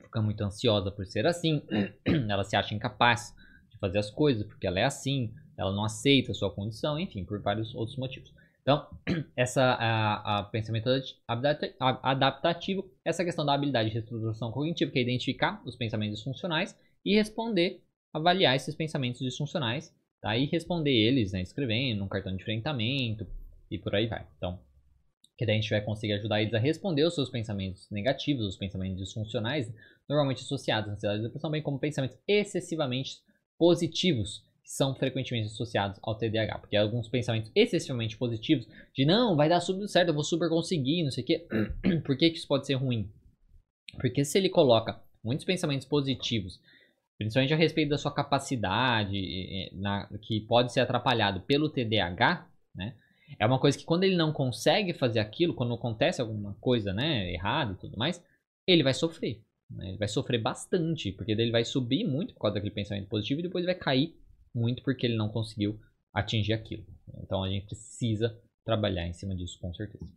fica 0.00 0.22
muito 0.22 0.42
ansiosa 0.42 0.90
por 0.90 1.06
ser 1.06 1.26
assim, 1.26 1.62
ela 2.28 2.44
se 2.44 2.56
acha 2.56 2.74
incapaz 2.74 3.34
de 3.70 3.78
fazer 3.78 3.98
as 3.98 4.10
coisas 4.10 4.44
porque 4.46 4.66
ela 4.66 4.80
é 4.80 4.84
assim, 4.84 5.32
ela 5.56 5.72
não 5.72 5.84
aceita 5.84 6.32
a 6.32 6.34
sua 6.34 6.50
condição, 6.50 6.98
enfim, 6.98 7.24
por 7.24 7.40
vários 7.40 7.74
outros 7.74 7.96
motivos. 7.96 8.33
Então, 8.64 8.88
essa 9.36 9.62
a, 9.62 10.38
a 10.38 10.42
pensamento 10.44 10.88
adaptativo, 11.78 12.90
essa 13.04 13.22
questão 13.22 13.44
da 13.44 13.52
habilidade 13.52 13.90
de 13.90 13.94
reestruturação 13.94 14.50
cognitiva, 14.50 14.90
que 14.90 14.98
é 14.98 15.02
identificar 15.02 15.62
os 15.66 15.76
pensamentos 15.76 16.16
disfuncionais 16.16 16.74
e 17.04 17.14
responder, 17.14 17.82
avaliar 18.12 18.56
esses 18.56 18.74
pensamentos 18.74 19.20
disfuncionais, 19.20 19.94
tá? 20.20 20.34
E 20.36 20.46
responder 20.46 20.90
eles, 20.90 21.32
né, 21.32 21.42
escrevendo 21.42 22.02
um 22.02 22.08
cartão 22.08 22.34
de 22.34 22.40
enfrentamento 22.40 23.26
e 23.70 23.78
por 23.78 23.94
aí 23.94 24.06
vai. 24.06 24.26
Então, 24.38 24.58
que 25.36 25.44
daí 25.44 25.58
a 25.58 25.60
gente 25.60 25.70
vai 25.70 25.82
conseguir 25.82 26.14
ajudar 26.14 26.40
eles 26.40 26.54
a 26.54 26.58
responder 26.58 27.04
os 27.04 27.14
seus 27.14 27.28
pensamentos 27.28 27.90
negativos, 27.90 28.46
os 28.46 28.56
pensamentos 28.56 28.98
disfuncionais, 28.98 29.70
normalmente 30.08 30.42
associados 30.42 30.88
à 30.88 30.92
ansiedade 30.94 31.20
e 31.20 31.24
depressão, 31.24 31.50
bem 31.50 31.60
como 31.62 31.78
pensamentos 31.78 32.16
excessivamente 32.26 33.18
positivos, 33.58 34.42
que 34.64 34.70
são 34.70 34.94
frequentemente 34.94 35.46
associados 35.46 36.00
ao 36.02 36.16
TDAH, 36.16 36.58
porque 36.58 36.76
alguns 36.76 37.06
pensamentos 37.08 37.52
excessivamente 37.54 38.16
positivos, 38.16 38.66
de 38.94 39.04
não, 39.04 39.36
vai 39.36 39.48
dar 39.48 39.60
super 39.60 39.86
certo, 39.86 40.08
eu 40.08 40.14
vou 40.14 40.24
super 40.24 40.48
conseguir, 40.48 41.04
não 41.04 41.10
sei 41.10 41.22
o 41.22 41.26
quê. 41.26 41.46
Por 42.04 42.16
que, 42.16 42.30
que 42.30 42.38
isso 42.38 42.48
pode 42.48 42.66
ser 42.66 42.74
ruim? 42.74 43.12
Porque 44.00 44.24
se 44.24 44.38
ele 44.38 44.48
coloca 44.48 44.98
muitos 45.22 45.44
pensamentos 45.44 45.86
positivos, 45.86 46.58
principalmente 47.18 47.52
a 47.52 47.58
respeito 47.58 47.90
da 47.90 47.98
sua 47.98 48.12
capacidade, 48.12 49.70
na, 49.74 50.08
que 50.22 50.40
pode 50.40 50.72
ser 50.72 50.80
atrapalhado 50.80 51.42
pelo 51.42 51.68
TDAH, 51.68 52.48
né? 52.74 52.96
É 53.38 53.46
uma 53.46 53.58
coisa 53.58 53.76
que 53.76 53.84
quando 53.84 54.04
ele 54.04 54.16
não 54.16 54.32
consegue 54.32 54.92
fazer 54.92 55.18
aquilo, 55.18 55.54
quando 55.54 55.74
acontece 55.74 56.20
alguma 56.20 56.54
coisa, 56.60 56.92
né, 56.92 57.32
errada 57.32 57.72
e 57.72 57.76
tudo 57.76 57.96
mais, 57.96 58.22
ele 58.66 58.82
vai 58.82 58.94
sofrer. 58.94 59.42
Né? 59.70 59.88
Ele 59.88 59.98
vai 59.98 60.08
sofrer 60.08 60.40
bastante, 60.40 61.10
porque 61.10 61.32
ele 61.32 61.50
vai 61.50 61.64
subir 61.64 62.04
muito 62.04 62.34
por 62.34 62.40
causa 62.40 62.54
daquele 62.54 62.74
pensamento 62.74 63.08
positivo 63.08 63.40
e 63.40 63.44
depois 63.44 63.64
vai 63.64 63.74
cair 63.74 64.14
muito 64.54 64.82
porque 64.82 65.06
ele 65.06 65.16
não 65.16 65.28
conseguiu 65.28 65.80
atingir 66.12 66.52
aquilo. 66.52 66.86
Então 67.22 67.42
a 67.42 67.48
gente 67.48 67.66
precisa 67.66 68.38
trabalhar 68.64 69.06
em 69.06 69.12
cima 69.12 69.34
disso 69.34 69.58
com 69.60 69.72
certeza. 69.74 70.12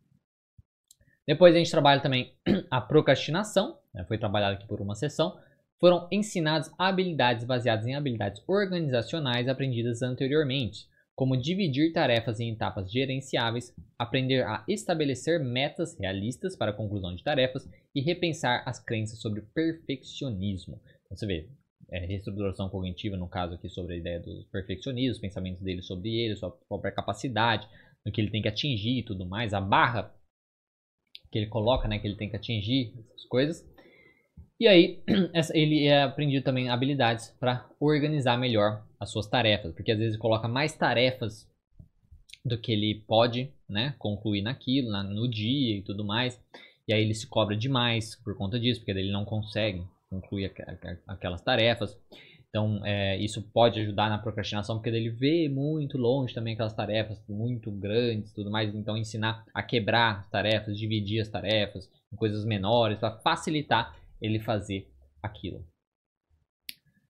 Depois 1.28 1.54
a 1.54 1.58
gente 1.58 1.72
trabalha 1.72 2.02
também 2.02 2.34
a 2.72 2.80
procrastinação, 2.80 3.78
né, 3.94 4.06
foi 4.06 4.18
trabalhado 4.18 4.56
aqui 4.56 4.68
por 4.68 4.80
uma 4.80 4.96
sessão. 4.96 5.38
Foram 5.80 6.08
ensinadas 6.12 6.72
habilidades 6.78 7.44
baseadas 7.44 7.86
em 7.86 7.96
habilidades 7.96 8.42
organizacionais 8.48 9.48
aprendidas 9.48 10.02
anteriormente, 10.02 10.88
como 11.14 11.36
dividir 11.36 11.92
tarefas 11.92 12.40
em 12.40 12.52
etapas 12.52 12.92
gerenciáveis, 12.92 13.76
aprender 13.98 14.44
a 14.44 14.64
estabelecer 14.68 15.40
metas 15.40 15.98
realistas 16.00 16.56
para 16.56 16.72
a 16.72 16.74
conclusão 16.74 17.16
de 17.16 17.24
tarefas 17.24 17.68
e 17.94 18.02
repensar 18.02 18.64
as 18.66 18.80
crenças 18.80 19.20
sobre 19.20 19.42
perfeccionismo. 19.54 20.80
Então, 21.06 21.18
você 21.18 21.26
vê, 21.26 21.50
é, 21.90 22.06
reestruturação 22.06 22.70
cognitiva, 22.70 23.16
no 23.16 23.28
caso 23.28 23.56
aqui, 23.56 23.70
sobre 23.70 23.96
a 23.96 23.98
ideia 23.98 24.20
dos 24.20 24.46
perfeccionismos, 24.46 25.20
pensamentos 25.20 25.62
dele 25.62 25.82
sobre 25.82 26.10
ele, 26.10 26.36
sua 26.36 26.52
própria 26.52 26.92
capacidade, 26.92 27.68
no 28.06 28.12
que 28.12 28.22
ele 28.22 28.32
tem 28.32 28.42
que 28.42 28.48
atingir 28.48 29.00
e 29.00 29.04
tudo 29.04 29.26
mais, 29.26 29.54
a 29.54 29.62
barra 29.62 30.14
que 31.32 31.38
ele 31.38 31.48
coloca, 31.48 31.88
né, 31.88 32.00
que 32.00 32.08
ele 32.08 32.16
tem 32.16 32.30
que 32.30 32.36
atingir, 32.36 32.94
essas 33.00 33.26
coisas. 33.26 33.66
E 34.60 34.68
aí, 34.68 35.04
ele 35.54 35.86
é 35.86 36.04
aprendido 36.04 36.44
também 36.44 36.70
habilidades 36.70 37.30
para 37.40 37.70
organizar 37.80 38.38
melhor 38.38 38.86
as 39.00 39.12
suas 39.12 39.28
tarefas, 39.28 39.74
porque 39.74 39.92
às 39.92 39.98
vezes 39.98 40.14
ele 40.14 40.22
coloca 40.22 40.48
mais 40.48 40.76
tarefas 40.76 41.48
do 42.44 42.58
que 42.58 42.72
ele 42.72 43.04
pode, 43.08 43.52
né, 43.70 43.94
concluir 44.00 44.42
naquilo, 44.42 44.92
no 45.04 45.28
dia 45.28 45.78
e 45.78 45.82
tudo 45.82 46.04
mais. 46.04 46.42
E 46.88 46.94
aí 46.94 47.04
ele 47.04 47.14
se 47.14 47.28
cobra 47.28 47.56
demais 47.56 48.16
por 48.16 48.36
conta 48.38 48.60
disso, 48.60 48.80
porque 48.80 48.92
ele 48.92 49.12
não 49.12 49.26
consegue 49.26 49.86
concluir 50.10 50.54
aquelas 51.08 51.42
tarefas. 51.42 51.98
Então, 52.50 52.84
é, 52.86 53.18
isso 53.18 53.42
pode 53.52 53.80
ajudar 53.82 54.10
na 54.10 54.18
procrastinação, 54.18 54.78
porque 54.78 54.90
ele 54.90 55.10
vê 55.10 55.50
muito 55.50 55.98
longe 55.98 56.34
também 56.34 56.54
aquelas 56.54 56.74
tarefas 56.74 57.22
muito 57.28 57.70
grandes 57.72 58.34
tudo 58.34 58.50
mais. 58.50 58.74
Então, 58.74 58.98
ensinar 58.98 59.46
a 59.54 59.62
quebrar 59.62 60.20
as 60.20 60.30
tarefas, 60.30 60.78
dividir 60.78 61.22
as 61.22 61.30
tarefas 61.30 61.92
em 62.12 62.16
coisas 62.16 62.46
menores, 62.46 63.00
para 63.00 63.20
facilitar 63.20 63.96
ele 64.22 64.40
fazer 64.40 64.90
aquilo. 65.22 65.66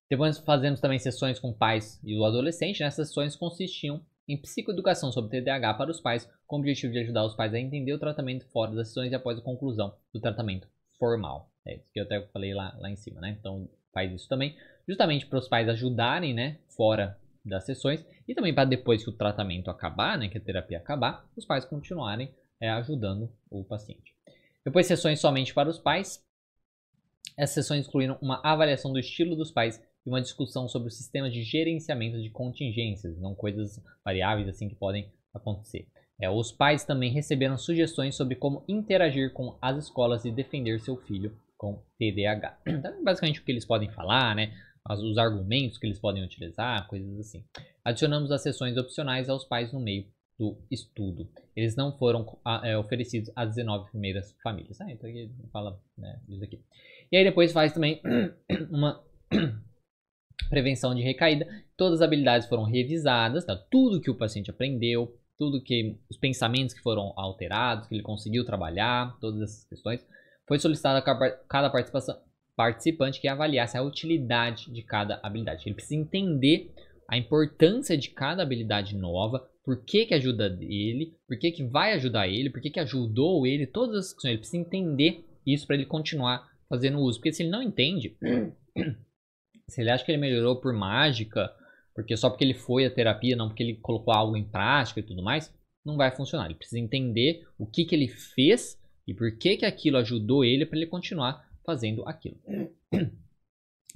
Depois 0.10 0.38
fazemos 0.39 0.79
também 0.79 0.99
sessões 0.99 1.39
com 1.39 1.53
pais 1.53 2.01
e 2.03 2.17
o 2.17 2.25
adolescente. 2.25 2.79
Nessas 2.79 2.99
né? 2.99 3.05
sessões 3.05 3.36
consistiam 3.36 4.01
em 4.27 4.39
psicoeducação 4.39 5.12
sobre 5.12 5.39
TDAH 5.39 5.73
para 5.75 5.91
os 5.91 6.01
pais, 6.01 6.29
com 6.45 6.57
o 6.57 6.60
objetivo 6.60 6.93
de 6.93 6.99
ajudar 6.99 7.25
os 7.25 7.36
pais 7.36 7.53
a 7.53 7.60
entender 7.60 7.93
o 7.93 7.99
tratamento 7.99 8.45
fora 8.47 8.73
das 8.73 8.89
sessões 8.89 9.12
e 9.12 9.15
após 9.15 9.38
a 9.38 9.41
conclusão 9.41 9.95
do 10.13 10.19
tratamento 10.19 10.67
formal. 10.97 11.49
É 11.67 11.75
isso 11.75 11.91
que 11.91 11.99
eu 11.99 12.03
até 12.06 12.21
falei 12.27 12.53
lá, 12.53 12.75
lá 12.80 12.89
em 12.89 12.95
cima, 12.95 13.19
né? 13.19 13.36
Então 13.39 13.69
faz 13.93 14.12
isso 14.13 14.30
também, 14.30 14.56
justamente 14.88 15.25
para 15.25 15.39
os 15.39 15.47
pais 15.47 15.67
ajudarem, 15.67 16.34
né, 16.34 16.60
fora 16.75 17.17
das 17.43 17.65
sessões 17.65 18.06
e 18.27 18.36
também 18.36 18.53
para 18.53 18.65
depois 18.65 19.03
que 19.03 19.10
o 19.10 19.17
tratamento 19.17 19.71
acabar, 19.71 20.17
né, 20.17 20.27
que 20.30 20.38
a 20.38 20.41
terapia 20.41 20.77
acabar, 20.77 21.25
os 21.36 21.45
pais 21.45 21.65
continuarem 21.65 22.32
é, 22.62 22.69
ajudando 22.69 23.32
o 23.49 23.63
paciente. 23.63 24.15
Depois 24.63 24.86
sessões 24.86 25.19
somente 25.19 25.53
para 25.53 25.69
os 25.69 25.80
pais. 25.80 26.23
Essas 27.38 27.65
sessões 27.65 27.88
incluíram 27.88 28.17
uma 28.21 28.41
avaliação 28.43 28.91
do 28.91 28.99
estilo 28.99 29.36
dos 29.36 29.51
pais 29.51 29.82
e 30.06 30.10
uma 30.10 30.21
discussão 30.21 30.67
sobre 30.67 30.89
o 30.89 30.91
sistema 30.91 31.30
de 31.30 31.43
gerenciamento 31.43 32.21
de 32.21 32.30
contingências, 32.30 33.19
não 33.19 33.36
coisas 33.36 33.82
variáveis 34.03 34.47
assim 34.47 34.67
que 34.67 34.75
podem 34.75 35.12
acontecer. 35.34 35.88
É, 36.19 36.30
os 36.30 36.51
pais 36.51 36.84
também 36.84 37.12
receberam 37.12 37.58
sugestões 37.58 38.15
sobre 38.15 38.36
como 38.36 38.63
interagir 38.67 39.34
com 39.34 39.58
as 39.62 39.77
escolas 39.77 40.25
e 40.25 40.32
defender 40.32 40.80
seu 40.80 40.97
filho 40.97 41.38
com 41.57 41.83
TDAH. 41.99 42.59
Então, 42.67 43.03
basicamente 43.03 43.39
o 43.39 43.43
que 43.43 43.51
eles 43.51 43.65
podem 43.65 43.89
falar, 43.91 44.35
né? 44.35 44.53
Os 44.89 45.17
argumentos 45.17 45.77
que 45.77 45.85
eles 45.85 45.99
podem 45.99 46.23
utilizar, 46.23 46.87
coisas 46.87 47.19
assim. 47.19 47.43
Adicionamos 47.83 48.31
as 48.31 48.41
sessões 48.41 48.77
opcionais 48.77 49.27
aos 49.27 49.43
pais 49.43 49.73
no 49.73 49.79
meio 49.79 50.05
do 50.39 50.57
estudo. 50.71 51.29
Eles 51.55 51.75
não 51.75 51.97
foram 51.97 52.39
é, 52.63 52.77
oferecidos 52.77 53.31
às 53.35 53.49
19 53.49 53.89
primeiras 53.89 54.35
famílias. 54.43 54.79
Ah, 54.79 54.91
então 54.91 55.09
aqui 55.09 55.29
fala 55.51 55.81
né, 55.97 56.21
aqui. 56.41 56.61
E 57.11 57.17
aí 57.17 57.23
depois 57.23 57.51
faz 57.51 57.73
também 57.73 58.01
uma 58.69 59.03
prevenção 60.49 60.93
de 60.93 61.01
recaída. 61.01 61.45
Todas 61.75 62.01
as 62.01 62.05
habilidades 62.05 62.47
foram 62.47 62.63
revisadas, 62.63 63.45
tá? 63.45 63.55
tudo 63.55 63.99
que 63.99 64.11
o 64.11 64.15
paciente 64.15 64.51
aprendeu, 64.51 65.19
tudo 65.37 65.61
que 65.61 65.97
os 66.09 66.17
pensamentos 66.17 66.73
que 66.73 66.81
foram 66.81 67.13
alterados, 67.17 67.87
que 67.87 67.95
ele 67.95 68.03
conseguiu 68.03 68.45
trabalhar, 68.45 69.17
todas 69.19 69.41
essas 69.41 69.65
questões 69.65 70.05
foi 70.47 70.57
solicitado 70.60 70.97
a 70.97 71.31
cada 71.47 71.71
participante 72.55 73.19
que 73.19 73.27
avaliasse 73.27 73.77
a 73.77 73.83
utilidade 73.83 74.71
de 74.71 74.81
cada 74.81 75.19
habilidade. 75.21 75.63
Ele 75.65 75.75
precisa 75.75 75.99
entender 75.99 76.71
a 77.07 77.17
importância 77.17 77.97
de 77.97 78.10
cada 78.10 78.43
habilidade 78.43 78.95
nova, 78.95 79.47
por 79.63 79.83
que, 79.83 80.05
que 80.05 80.13
ajuda 80.13 80.57
ele, 80.62 81.13
por 81.27 81.38
que, 81.38 81.51
que 81.51 81.63
vai 81.63 81.93
ajudar 81.93 82.27
ele, 82.27 82.49
por 82.49 82.62
que, 82.62 82.69
que 82.69 82.79
ajudou 82.79 83.45
ele, 83.45 83.67
todas 83.67 83.97
as 83.97 84.13
questões. 84.13 84.31
Ele 84.31 84.39
precisa 84.39 84.57
entender 84.57 85.25
isso 85.45 85.67
para 85.67 85.75
ele 85.75 85.86
continuar 85.86 86.49
fazendo 86.69 86.99
uso. 86.99 87.19
Porque 87.19 87.33
se 87.33 87.43
ele 87.43 87.49
não 87.49 87.62
entende, 87.62 88.17
se 89.67 89.81
ele 89.81 89.89
acha 89.89 90.05
que 90.05 90.12
ele 90.12 90.21
melhorou 90.21 90.55
por 90.55 90.73
mágica, 90.73 91.53
porque 91.93 92.15
só 92.15 92.29
porque 92.29 92.43
ele 92.43 92.53
foi 92.53 92.86
à 92.86 92.91
terapia, 92.91 93.36
não 93.36 93.47
porque 93.47 93.63
ele 93.63 93.75
colocou 93.75 94.13
algo 94.13 94.38
em 94.38 94.43
prática 94.43 94.99
e 94.99 95.03
tudo 95.03 95.21
mais, 95.23 95.53
não 95.86 95.97
vai 95.97 96.12
funcionar. 96.12 96.45
Ele 96.45 96.55
precisa 96.55 96.79
entender 96.79 97.45
o 97.57 97.65
que, 97.65 97.86
que 97.86 97.95
ele 97.95 98.07
fez 98.07 98.79
e 99.07 99.13
por 99.13 99.37
que, 99.37 99.57
que 99.57 99.65
aquilo 99.65 99.97
ajudou 99.97 100.43
ele 100.43 100.65
para 100.65 100.77
ele 100.77 100.87
continuar 100.87 101.47
fazendo 101.67 102.07
aquilo. 102.07 102.37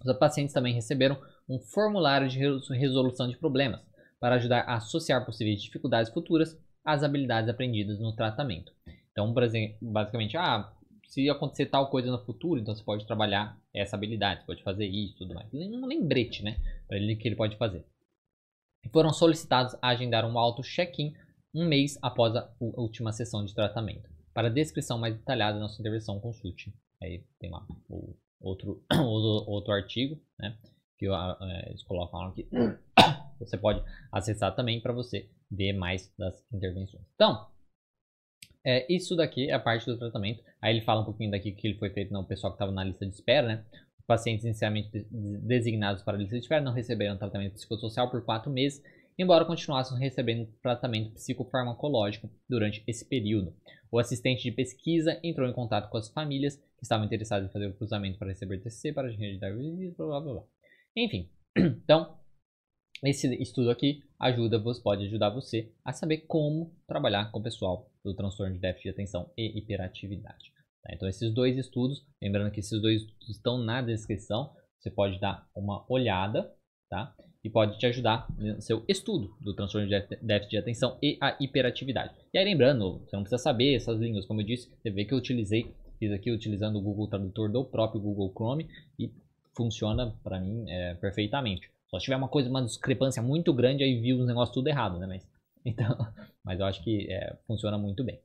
Os 0.06 0.17
pacientes 0.17 0.54
também 0.54 0.74
receberam 0.74 1.17
um 1.47 1.58
formulário 1.58 2.28
de 2.28 2.38
resolução 2.39 3.30
de 3.30 3.38
problemas 3.38 3.82
para 4.19 4.36
ajudar 4.36 4.62
a 4.62 4.76
associar 4.76 5.26
possíveis 5.26 5.62
dificuldades 5.62 6.12
futuras 6.12 6.60
às 6.84 7.04
habilidades 7.04 7.50
aprendidas 7.50 8.00
no 8.00 8.13
tratamento. 8.13 8.74
Então, 9.12 9.34
basicamente, 9.82 10.38
ah, 10.38 10.71
se 11.08 11.30
acontecer 11.30 11.67
tal 11.67 11.89
coisa 11.89 12.12
no 12.12 12.24
futuro, 12.26 12.60
então 12.60 12.76
você 12.76 12.84
pode 12.84 13.06
trabalhar 13.06 13.58
essa 13.74 13.95
habilidade, 13.95 14.41
você 14.41 14.47
pode 14.47 14.63
fazer 14.63 14.86
isso, 14.86 15.17
tudo 15.17 15.34
mais. 15.34 15.54
Um 15.54 15.86
lembrete, 15.86 16.43
né, 16.43 16.58
para 16.88 16.97
ele 16.97 17.15
que 17.15 17.28
ele 17.28 17.36
pode 17.36 17.58
fazer. 17.58 17.86
E 18.84 18.89
foram 18.89 19.13
solicitados 19.13 19.76
a 19.82 19.89
agendar 19.89 20.26
um 20.26 20.38
auto 20.38 20.62
check-in 20.62 21.13
um 21.54 21.67
mês 21.67 21.97
após 22.02 22.36
a 22.36 22.50
última 22.60 23.12
sessão 23.12 23.45
de 23.45 23.54
tratamento. 23.54 24.10
Para 24.34 24.50
descrição 24.50 24.98
mais 24.98 25.15
detalhada 25.15 25.56
da 25.56 25.62
nossa 25.62 25.80
intervenção, 25.82 26.20
consulte. 26.20 26.74
Aí 27.02 27.24
tem 27.39 27.50
lá 27.50 27.65
o 27.89 28.15
outro, 28.39 28.84
outro 29.48 29.74
artigo, 29.74 30.20
né? 30.39 30.58
Que 30.98 31.08
é, 31.08 31.70
eles 31.70 31.84
colocam 31.84 32.22
aqui. 32.28 32.48
Você 33.39 33.58
pode 33.58 33.84
acessar 34.12 34.56
também 34.56 34.80
para 34.80 34.94
você 34.94 35.28
ver 35.50 35.74
mais 35.74 36.13
das 36.15 36.46
intervenções. 36.54 37.04
Então, 37.15 37.48
é, 38.63 38.86
isso 38.94 39.15
daqui 39.15 39.50
é 39.50 39.54
a 39.54 39.60
parte 39.60 39.86
do 39.88 39.98
tratamento. 39.98 40.44
Aí 40.62 40.74
ele 40.76 40.86
fala 40.86 41.02
um 41.02 41.06
pouquinho 41.06 41.32
daqui 41.32 41.52
que 41.52 41.67
ele 41.67 41.80
foi 41.80 41.89
feito 41.89 42.13
no 42.13 42.24
pessoal 42.24 42.54
que 42.54 42.56
estava 42.56 42.72
na 42.72 42.84
lista 42.84 43.06
de 43.06 43.13
espera, 43.13 43.48
né? 43.48 43.65
Pacientes 44.06 44.46
inicialmente 44.46 45.08
designados 45.10 46.04
para 46.04 46.15
a 46.15 46.20
lista 46.20 46.36
de 46.36 46.41
espera 46.41 46.62
não 46.62 46.74
receberam 46.74 47.17
tratamento 47.17 47.54
psicossocial 47.54 48.12
por 48.12 48.24
quatro 48.24 48.52
meses, 48.52 48.84
embora 49.17 49.46
continuassem 49.46 49.98
recebendo 49.98 50.52
tratamento 50.62 51.13
psicofarmacológico 51.13 52.30
durante 52.48 52.84
esse 52.88 53.08
período. 53.08 53.56
O 53.92 54.00
assistente 54.00 54.44
de 54.44 54.52
pesquisa 54.52 55.20
entrou 55.22 55.48
em 55.48 55.54
contato 55.54 55.90
com 55.90 55.98
as 55.98 56.10
famílias 56.10 56.56
que 56.56 56.84
estavam 56.84 57.06
interessadas 57.06 57.50
em 57.50 57.52
fazer 57.52 57.68
o 57.68 57.74
cruzamento 57.74 58.18
para 58.18 58.30
receber 58.30 58.60
TCC, 58.60 58.94
para 58.94 59.10
reeditar 59.10 59.52
blá 59.98 60.22
blá 60.22 60.34
blá. 60.34 60.44
Enfim, 60.96 61.30
então, 61.58 62.18
esse 63.04 63.28
estudo 63.42 63.70
aqui 63.70 64.04
ajuda, 64.18 64.64
pode 64.82 65.06
ajudar 65.06 65.30
você 65.30 65.74
a 65.84 65.92
saber 65.92 66.20
como 66.20 66.74
trabalhar 66.88 67.32
com 67.32 67.40
o 67.40 67.44
pessoal 67.44 67.92
do 68.04 68.16
transtorno 68.16 68.54
de 68.54 68.62
déficit 68.62 68.84
de 68.84 68.90
atenção 68.92 69.30
e 69.38 69.58
hiperatividade. 69.58 70.54
Tá? 70.82 70.94
Então, 70.94 71.10
esses 71.10 71.34
dois 71.34 71.58
estudos, 71.58 72.06
lembrando 72.22 72.52
que 72.52 72.62
esses 72.62 72.82
dois 72.82 73.04
estão 73.28 73.58
na 73.58 73.82
descrição, 73.82 74.56
você 74.80 74.90
pode 74.90 75.20
dar 75.20 75.48
uma 75.54 75.86
olhada, 75.92 76.54
tá? 76.90 77.16
E 77.44 77.50
pode 77.50 77.78
te 77.78 77.86
ajudar 77.88 78.28
no 78.38 78.62
seu 78.62 78.84
estudo 78.88 79.36
do 79.42 79.54
transtorno 79.54 79.88
de 79.88 80.00
déficit 80.22 80.52
de 80.52 80.58
atenção 80.58 80.98
e 81.02 81.18
a 81.20 81.36
hiperatividade. 81.40 82.14
E 82.34 82.38
aí 82.38 82.46
lembrando, 82.46 83.00
você 83.00 83.16
não 83.16 83.24
precisa 83.24 83.42
saber 83.42 83.76
essas 83.76 84.00
línguas, 84.00 84.26
como 84.26 84.42
eu 84.42 84.46
disse, 84.46 84.70
você 84.70 84.92
vê 84.92 85.06
que 85.06 85.14
eu 85.14 85.18
utilizei, 85.18 85.74
fiz 85.98 86.12
aqui 86.12 86.32
utilizando 86.32 86.78
o 86.78 86.82
Google 86.82 87.08
Tradutor 87.08 87.52
do 87.52 87.66
próprio 87.66 88.02
Google 88.02 88.32
Chrome 88.32 88.70
e 89.00 89.12
funciona 89.56 90.16
para 90.24 90.40
mim 90.40 90.70
é, 90.70 90.94
perfeitamente. 90.96 91.70
Só 91.90 92.00
se 92.00 92.06
tiver 92.06 92.16
uma 92.16 92.30
coisa, 92.30 92.50
uma 92.50 92.64
discrepância 92.64 93.22
muito 93.22 93.54
grande, 93.54 93.84
aí 93.84 94.00
viu 94.00 94.20
os 94.20 94.28
negócios 94.28 94.54
tudo 94.54 94.68
errado, 94.68 94.98
né? 94.98 95.08
Mas, 95.08 95.28
então, 95.66 95.98
mas 96.44 96.60
eu 96.60 96.66
acho 96.66 96.84
que 96.84 97.12
é, 97.12 97.38
funciona 97.48 97.78
muito 97.78 98.04
bem. 98.04 98.20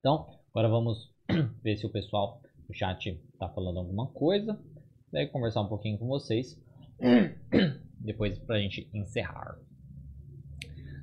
Então, 0.00 0.26
agora 0.50 0.68
vamos 0.68 1.12
ver 1.62 1.76
se 1.76 1.86
o 1.86 1.90
pessoal 1.90 2.40
do 2.66 2.74
chat 2.74 3.10
está 3.32 3.48
falando 3.48 3.78
alguma 3.78 4.06
coisa. 4.08 4.58
Daí 5.12 5.26
conversar 5.26 5.62
um 5.62 5.68
pouquinho 5.68 5.98
com 5.98 6.06
vocês. 6.06 6.60
depois 8.00 8.38
para 8.38 8.56
a 8.56 8.60
gente 8.60 8.88
encerrar. 8.94 9.58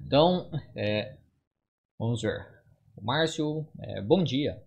Então, 0.05 0.49
é, 0.75 1.17
vamos 1.99 2.21
ver. 2.21 2.47
O 2.95 3.03
Márcio, 3.03 3.67
é, 3.79 4.01
bom 4.01 4.23
dia. 4.23 4.61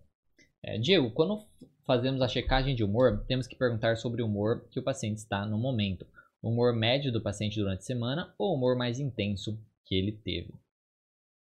É, 0.63 0.77
Diego, 0.77 1.11
quando 1.11 1.45
fazemos 1.85 2.21
a 2.21 2.27
checagem 2.27 2.75
de 2.75 2.83
humor, 2.83 3.25
temos 3.27 3.47
que 3.47 3.55
perguntar 3.55 3.97
sobre 3.97 4.21
o 4.21 4.27
humor 4.27 4.67
que 4.69 4.79
o 4.79 4.83
paciente 4.83 5.17
está 5.17 5.45
no 5.45 5.57
momento. 5.57 6.05
O 6.41 6.49
humor 6.49 6.75
médio 6.75 7.11
do 7.11 7.21
paciente 7.21 7.59
durante 7.59 7.79
a 7.79 7.83
semana 7.83 8.33
ou 8.37 8.51
o 8.51 8.55
humor 8.55 8.77
mais 8.77 8.99
intenso 8.99 9.59
que 9.85 9.95
ele 9.95 10.11
teve. 10.11 10.53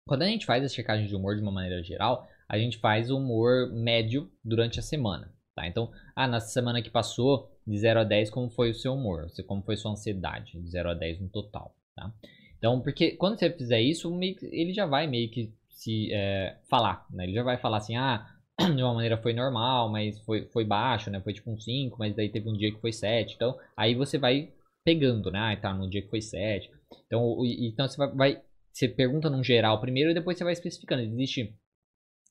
Quando 0.08 0.24
a 0.24 0.28
gente 0.28 0.46
faz 0.46 0.64
a 0.64 0.68
checagem 0.68 1.08
de 1.08 1.16
humor 1.16 1.36
de 1.36 1.42
uma 1.42 1.52
maneira 1.52 1.84
geral, 1.84 2.28
a 2.50 2.58
gente 2.58 2.80
faz 2.80 3.10
o 3.10 3.18
humor 3.18 3.72
médio 3.72 4.32
durante 4.44 4.80
a 4.80 4.84
semana, 4.84 5.34
tá? 5.56 5.68
Então, 5.68 5.92
ah, 6.16 6.28
na 6.28 6.40
semana 6.40 6.82
que 6.82 6.90
passou, 6.90 7.50
de 7.66 7.78
0 7.78 8.02
a 8.02 8.04
10, 8.04 8.30
como 8.30 8.50
foi 8.50 8.72
o 8.72 8.76
seu 8.76 8.94
humor? 8.94 9.28
Como 9.48 9.62
foi 9.64 9.78
sua 9.78 9.92
ansiedade? 9.92 10.60
De 10.60 10.70
0 10.70 10.92
a 10.92 10.94
10 10.94 11.22
no 11.22 11.30
total, 11.30 11.76
tá? 11.96 12.14
Então, 12.58 12.80
porque 12.82 13.12
quando 13.12 13.40
você 13.40 13.50
fizer 13.50 13.82
isso, 13.82 14.18
ele 14.52 14.74
já 14.74 14.86
vai 14.86 15.08
meio 15.08 15.30
que 15.30 15.54
se 15.70 16.14
é, 16.14 16.58
falar, 16.70 17.06
né? 17.10 17.24
Ele 17.24 17.34
já 17.34 17.44
vai 17.44 17.58
falar 17.58 17.78
assim, 17.78 17.96
ah, 17.96 18.28
de 18.76 18.84
uma 18.84 18.94
maneira 18.94 19.18
foi 19.18 19.34
normal, 19.34 19.90
mas 19.90 20.20
foi, 20.20 20.46
foi 20.48 20.64
baixo, 20.64 21.10
né? 21.10 21.20
Foi 21.22 21.34
tipo 21.34 21.52
um 21.52 21.60
5, 21.60 21.98
mas 21.98 22.16
daí 22.16 22.30
teve 22.30 22.48
um 22.50 22.54
dia 22.54 22.72
que 22.72 22.80
foi 22.80 22.94
7. 22.94 23.36
Então, 23.36 23.58
aí 23.76 23.96
você 23.96 24.18
vai 24.18 24.54
pegando, 24.84 25.32
né? 25.32 25.40
Ah, 25.40 25.58
tá, 25.58 25.74
no 25.74 25.90
dia 25.90 26.02
que 26.02 26.10
foi 26.10 26.22
7. 26.22 26.70
Então, 27.08 27.38
então 27.46 27.88
você 27.88 27.98
vai, 27.98 28.16
vai, 28.16 28.42
Você 28.72 28.88
pergunta 28.88 29.30
num 29.30 29.44
geral 29.44 29.80
primeiro 29.82 30.12
e 30.12 30.14
depois 30.14 30.38
você 30.38 30.44
vai 30.44 30.54
especificando. 30.54 31.02
Existe 31.02 31.56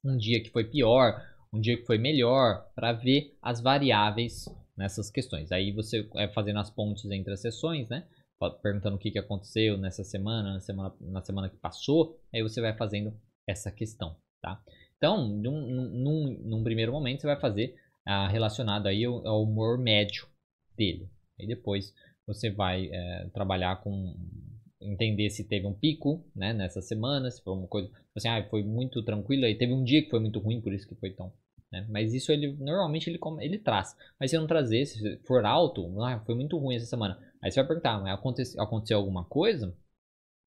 um 0.05 0.17
dia 0.17 0.43
que 0.43 0.51
foi 0.51 0.65
pior, 0.65 1.21
um 1.53 1.61
dia 1.61 1.77
que 1.77 1.85
foi 1.85 1.99
melhor, 1.99 2.67
para 2.75 2.93
ver 2.93 3.37
as 3.43 3.61
variáveis 3.61 4.47
nessas 4.77 5.11
questões. 5.11 5.51
Aí 5.53 5.73
você 5.73 6.09
é 6.17 6.29
fazendo 6.29 6.59
as 6.59 6.71
pontes 6.71 7.11
entre 7.11 7.33
as 7.33 7.41
sessões, 7.41 7.89
né? 7.89 8.07
Perguntando 8.63 8.97
o 8.97 8.99
que, 8.99 9.11
que 9.11 9.19
aconteceu 9.19 9.77
nessa 9.77 10.03
semana, 10.03 10.55
na 10.55 10.61
semana, 10.61 10.95
na 11.01 11.23
semana 11.23 11.49
que 11.49 11.57
passou. 11.57 12.19
Aí 12.33 12.43
você 12.43 12.61
vai 12.61 12.75
fazendo 12.75 13.13
essa 13.47 13.71
questão, 13.71 14.17
tá? 14.41 14.63
Então, 14.97 15.29
num, 15.29 15.91
num, 15.91 16.39
num 16.45 16.65
primeiro 16.65 16.93
momento, 16.93 17.21
você 17.21 17.27
vai 17.27 17.41
fazer 17.41 17.75
ah, 18.07 18.29
relacionado 18.29 18.87
aí 18.87 19.05
ao, 19.05 19.27
ao, 19.27 19.43
humor 19.43 19.79
médio 19.79 20.27
dele. 20.77 21.11
Aí 21.39 21.47
depois 21.47 21.95
você 22.27 22.51
vai 22.51 22.89
é, 22.93 23.29
trabalhar 23.33 23.83
com 23.83 24.15
entender 24.81 25.29
se 25.31 25.45
teve 25.45 25.67
um 25.67 25.75
pico, 25.75 26.25
né, 26.35 26.53
nessa 26.53 26.81
semana, 26.81 27.31
se 27.31 27.43
foi 27.43 27.53
uma 27.53 27.67
coisa, 27.67 27.91
assim, 28.17 28.29
ah, 28.29 28.47
foi 28.49 28.63
muito 28.63 29.03
tranquilo, 29.05 29.45
aí 29.45 29.55
teve 29.55 29.73
um 29.73 29.85
dia 29.85 30.03
que 30.03 30.09
foi 30.09 30.21
muito 30.21 30.39
ruim, 30.39 30.61
por 30.61 30.73
isso 30.73 30.89
que 30.89 30.95
foi 30.95 31.11
tão, 31.11 31.31
né? 31.73 31.87
Mas 31.89 32.15
isso 32.15 32.33
ele 32.33 32.57
normalmente 32.59 33.09
ele 33.09 33.19
ele 33.41 33.59
traz. 33.59 33.97
Mas 34.19 34.31
se 34.31 34.39
não 34.39 34.47
trazer, 34.47 34.87
se 34.87 35.19
for 35.27 35.45
alto, 35.45 36.01
ah, 36.03 36.21
foi 36.25 36.35
muito 36.35 36.59
ruim 36.59 36.77
essa 36.77 36.87
semana. 36.87 37.19
Aí 37.43 37.51
você 37.51 37.61
vai 37.61 37.69
perguntar, 37.69 38.01
mas 38.01 38.15
aconteceu, 38.15 38.63
aconteceu 38.63 38.99
alguma 38.99 39.25
coisa? 39.25 39.75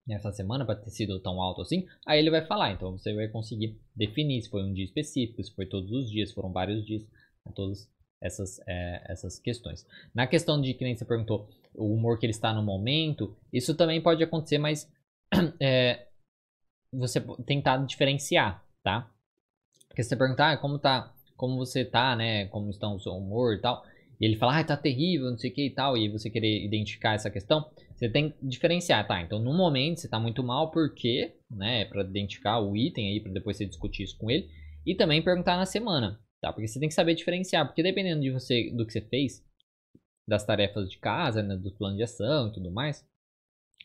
nessa 0.05 0.31
semana 0.31 0.65
para 0.65 0.75
ter 0.75 0.89
sido 0.89 1.19
tão 1.19 1.41
alto 1.41 1.61
assim, 1.61 1.87
aí 2.05 2.19
ele 2.19 2.29
vai 2.29 2.45
falar. 2.45 2.71
Então 2.71 2.97
você 2.97 3.13
vai 3.13 3.27
conseguir 3.27 3.79
definir 3.95 4.41
se 4.41 4.49
foi 4.49 4.63
um 4.63 4.73
dia 4.73 4.85
específico, 4.85 5.43
se 5.43 5.53
foi 5.53 5.65
todos 5.65 5.91
os 5.91 6.09
dias, 6.09 6.31
foram 6.31 6.51
vários 6.51 6.85
dias, 6.85 7.03
né, 7.45 7.51
todas 7.55 7.89
essas, 8.21 8.59
é, 8.67 9.03
essas 9.11 9.39
questões. 9.39 9.85
Na 10.13 10.27
questão 10.27 10.61
de 10.61 10.73
que 10.73 10.83
nem 10.83 10.95
você 10.95 11.05
perguntou, 11.05 11.49
o 11.73 11.93
humor 11.93 12.19
que 12.19 12.25
ele 12.25 12.31
está 12.31 12.53
no 12.53 12.61
momento, 12.61 13.35
isso 13.51 13.75
também 13.75 14.01
pode 14.01 14.23
acontecer, 14.23 14.57
mas 14.57 14.91
é, 15.59 16.07
você 16.91 17.19
tentar 17.45 17.77
diferenciar, 17.85 18.63
tá? 18.83 19.09
Porque 19.93 20.01
você 20.01 20.15
perguntar 20.15 20.53
ah, 20.53 20.57
como 20.57 20.79
tá, 20.79 21.13
como 21.37 21.55
você 21.55 21.85
tá, 21.85 22.15
né, 22.15 22.47
como 22.47 22.71
está 22.71 22.89
o 22.89 22.99
seu 22.99 23.11
humor 23.11 23.53
e 23.53 23.61
tal, 23.61 23.85
e 24.19 24.25
ele 24.25 24.35
fala, 24.35 24.57
ah, 24.57 24.63
tá 24.63 24.75
terrível, 24.75 25.29
não 25.29 25.37
sei 25.37 25.51
o 25.51 25.53
que 25.53 25.67
e 25.67 25.69
tal, 25.69 25.95
e 25.95 26.09
você 26.09 26.31
querer 26.31 26.65
identificar 26.65 27.13
essa 27.13 27.29
questão, 27.29 27.69
você 27.93 28.09
tem 28.09 28.31
que 28.31 28.37
diferenciar, 28.41 29.05
tá? 29.07 29.21
Então, 29.21 29.37
no 29.37 29.53
momento, 29.53 29.99
você 29.99 30.07
tá 30.07 30.19
muito 30.19 30.43
mal, 30.43 30.71
por 30.71 30.95
quê? 30.95 31.35
Né? 31.51 31.85
Para 31.85 32.01
identificar 32.01 32.59
o 32.59 32.75
item 32.75 33.09
aí, 33.09 33.19
para 33.19 33.31
depois 33.31 33.55
você 33.55 33.67
discutir 33.67 34.01
isso 34.01 34.17
com 34.17 34.31
ele. 34.31 34.49
E 34.83 34.95
também 34.95 35.21
perguntar 35.21 35.57
na 35.57 35.65
semana, 35.65 36.19
tá? 36.41 36.51
Porque 36.51 36.67
você 36.67 36.79
tem 36.79 36.89
que 36.89 36.95
saber 36.95 37.13
diferenciar, 37.13 37.67
porque 37.67 37.83
dependendo 37.83 38.21
de 38.21 38.31
você, 38.31 38.71
do 38.71 38.83
que 38.83 38.93
você 38.93 39.01
fez, 39.01 39.45
das 40.27 40.43
tarefas 40.43 40.89
de 40.89 40.97
casa, 40.97 41.43
né, 41.43 41.55
do 41.55 41.71
plano 41.71 41.97
de 41.97 42.03
ação 42.03 42.47
e 42.47 42.53
tudo 42.53 42.71
mais, 42.71 43.05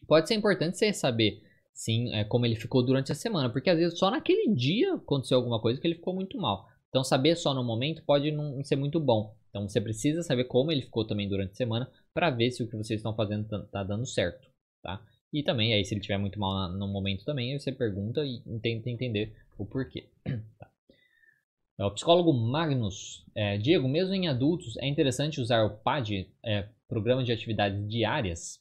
pode 0.06 0.26
ser 0.26 0.34
importante 0.34 0.78
você 0.78 0.90
saber, 0.92 1.42
sim, 1.78 2.12
é, 2.12 2.24
como 2.24 2.44
ele 2.44 2.56
ficou 2.56 2.84
durante 2.84 3.12
a 3.12 3.14
semana, 3.14 3.48
porque 3.48 3.70
às 3.70 3.78
vezes 3.78 3.96
só 3.96 4.10
naquele 4.10 4.52
dia 4.52 4.94
aconteceu 4.94 5.38
alguma 5.38 5.60
coisa 5.60 5.80
que 5.80 5.86
ele 5.86 5.94
ficou 5.94 6.12
muito 6.12 6.36
mal. 6.36 6.68
Então, 6.88 7.04
saber 7.04 7.36
só 7.36 7.54
no 7.54 7.62
momento 7.62 8.02
pode 8.04 8.32
não 8.32 8.64
ser 8.64 8.74
muito 8.74 8.98
bom. 8.98 9.36
Então, 9.48 9.68
você 9.68 9.80
precisa 9.80 10.22
saber 10.22 10.44
como 10.44 10.72
ele 10.72 10.82
ficou 10.82 11.06
também 11.06 11.28
durante 11.28 11.52
a 11.52 11.54
semana 11.54 11.88
para 12.12 12.30
ver 12.30 12.50
se 12.50 12.64
o 12.64 12.66
que 12.68 12.76
vocês 12.76 12.98
estão 12.98 13.14
fazendo 13.14 13.46
tá, 13.46 13.60
tá, 13.70 13.84
dando 13.84 14.04
certo, 14.06 14.48
tá? 14.82 15.00
E 15.32 15.42
também, 15.44 15.72
aí, 15.72 15.84
se 15.84 15.94
ele 15.94 16.00
estiver 16.00 16.18
muito 16.18 16.40
mal 16.40 16.68
no 16.72 16.88
momento 16.88 17.24
também, 17.24 17.56
você 17.56 17.70
pergunta 17.70 18.24
e 18.26 18.42
tenta 18.60 18.90
entender 18.90 19.36
o 19.56 19.64
porquê. 19.64 20.08
Tá. 20.58 20.68
É, 21.78 21.84
o 21.84 21.92
psicólogo 21.92 22.32
Magnus, 22.32 23.24
é, 23.36 23.56
Diego, 23.56 23.86
mesmo 23.86 24.12
em 24.12 24.26
adultos, 24.26 24.76
é 24.78 24.88
interessante 24.88 25.40
usar 25.40 25.62
o 25.64 25.78
PAD, 25.78 26.28
é, 26.44 26.68
Programa 26.88 27.22
de 27.22 27.30
Atividades 27.30 27.88
Diárias? 27.88 28.60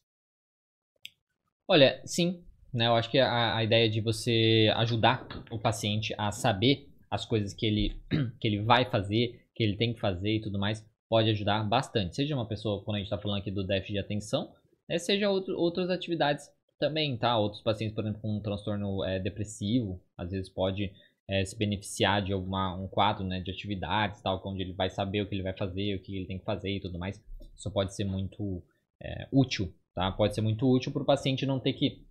Olha, 1.67 1.99
sim, 2.05 2.45
né? 2.73 2.87
Eu 2.87 2.95
acho 2.95 3.09
que 3.09 3.19
a, 3.19 3.55
a 3.55 3.63
ideia 3.63 3.89
de 3.89 4.01
você 4.01 4.71
ajudar 4.75 5.27
o 5.51 5.59
paciente 5.59 6.13
a 6.17 6.31
saber 6.31 6.87
as 7.09 7.25
coisas 7.25 7.53
que 7.53 7.65
ele, 7.65 8.01
que 8.39 8.47
ele 8.47 8.61
vai 8.61 8.85
fazer, 8.85 9.41
que 9.55 9.63
ele 9.63 9.75
tem 9.75 9.93
que 9.93 9.99
fazer 9.99 10.35
e 10.35 10.41
tudo 10.41 10.59
mais, 10.59 10.85
pode 11.09 11.29
ajudar 11.29 11.63
bastante. 11.63 12.15
Seja 12.15 12.35
uma 12.35 12.47
pessoa, 12.47 12.83
quando 12.83 12.95
a 12.95 12.99
gente 12.99 13.07
está 13.07 13.17
falando 13.17 13.39
aqui 13.39 13.51
do 13.51 13.63
déficit 13.63 13.93
de 13.93 13.99
atenção, 13.99 14.51
né, 14.87 14.97
seja 14.97 15.29
outro, 15.29 15.57
outras 15.57 15.89
atividades 15.89 16.49
também, 16.79 17.17
tá? 17.17 17.37
Outros 17.37 17.61
pacientes, 17.61 17.95
por 17.95 18.03
exemplo, 18.03 18.21
com 18.21 18.37
um 18.37 18.41
transtorno 18.41 19.03
é, 19.03 19.19
depressivo, 19.19 20.01
às 20.17 20.31
vezes 20.31 20.49
pode 20.49 20.91
é, 21.29 21.43
se 21.43 21.57
beneficiar 21.57 22.21
de 22.21 22.31
alguma, 22.33 22.75
um 22.75 22.87
quadro 22.87 23.23
né, 23.23 23.39
de 23.39 23.51
atividades, 23.51 24.21
tal, 24.21 24.41
onde 24.45 24.61
ele 24.61 24.73
vai 24.73 24.89
saber 24.89 25.21
o 25.21 25.27
que 25.27 25.35
ele 25.35 25.43
vai 25.43 25.53
fazer, 25.53 25.95
o 25.95 26.01
que 26.01 26.15
ele 26.15 26.25
tem 26.25 26.37
que 26.37 26.45
fazer 26.45 26.75
e 26.75 26.79
tudo 26.79 26.99
mais. 26.99 27.21
Isso 27.55 27.71
pode 27.71 27.95
ser 27.95 28.05
muito 28.05 28.63
é, 29.01 29.27
útil, 29.31 29.73
tá? 29.93 30.11
Pode 30.11 30.35
ser 30.35 30.41
muito 30.41 30.69
útil 30.69 30.91
para 30.91 31.01
o 31.01 31.05
paciente 31.05 31.45
não 31.45 31.59
ter 31.59 31.73
que 31.73 32.05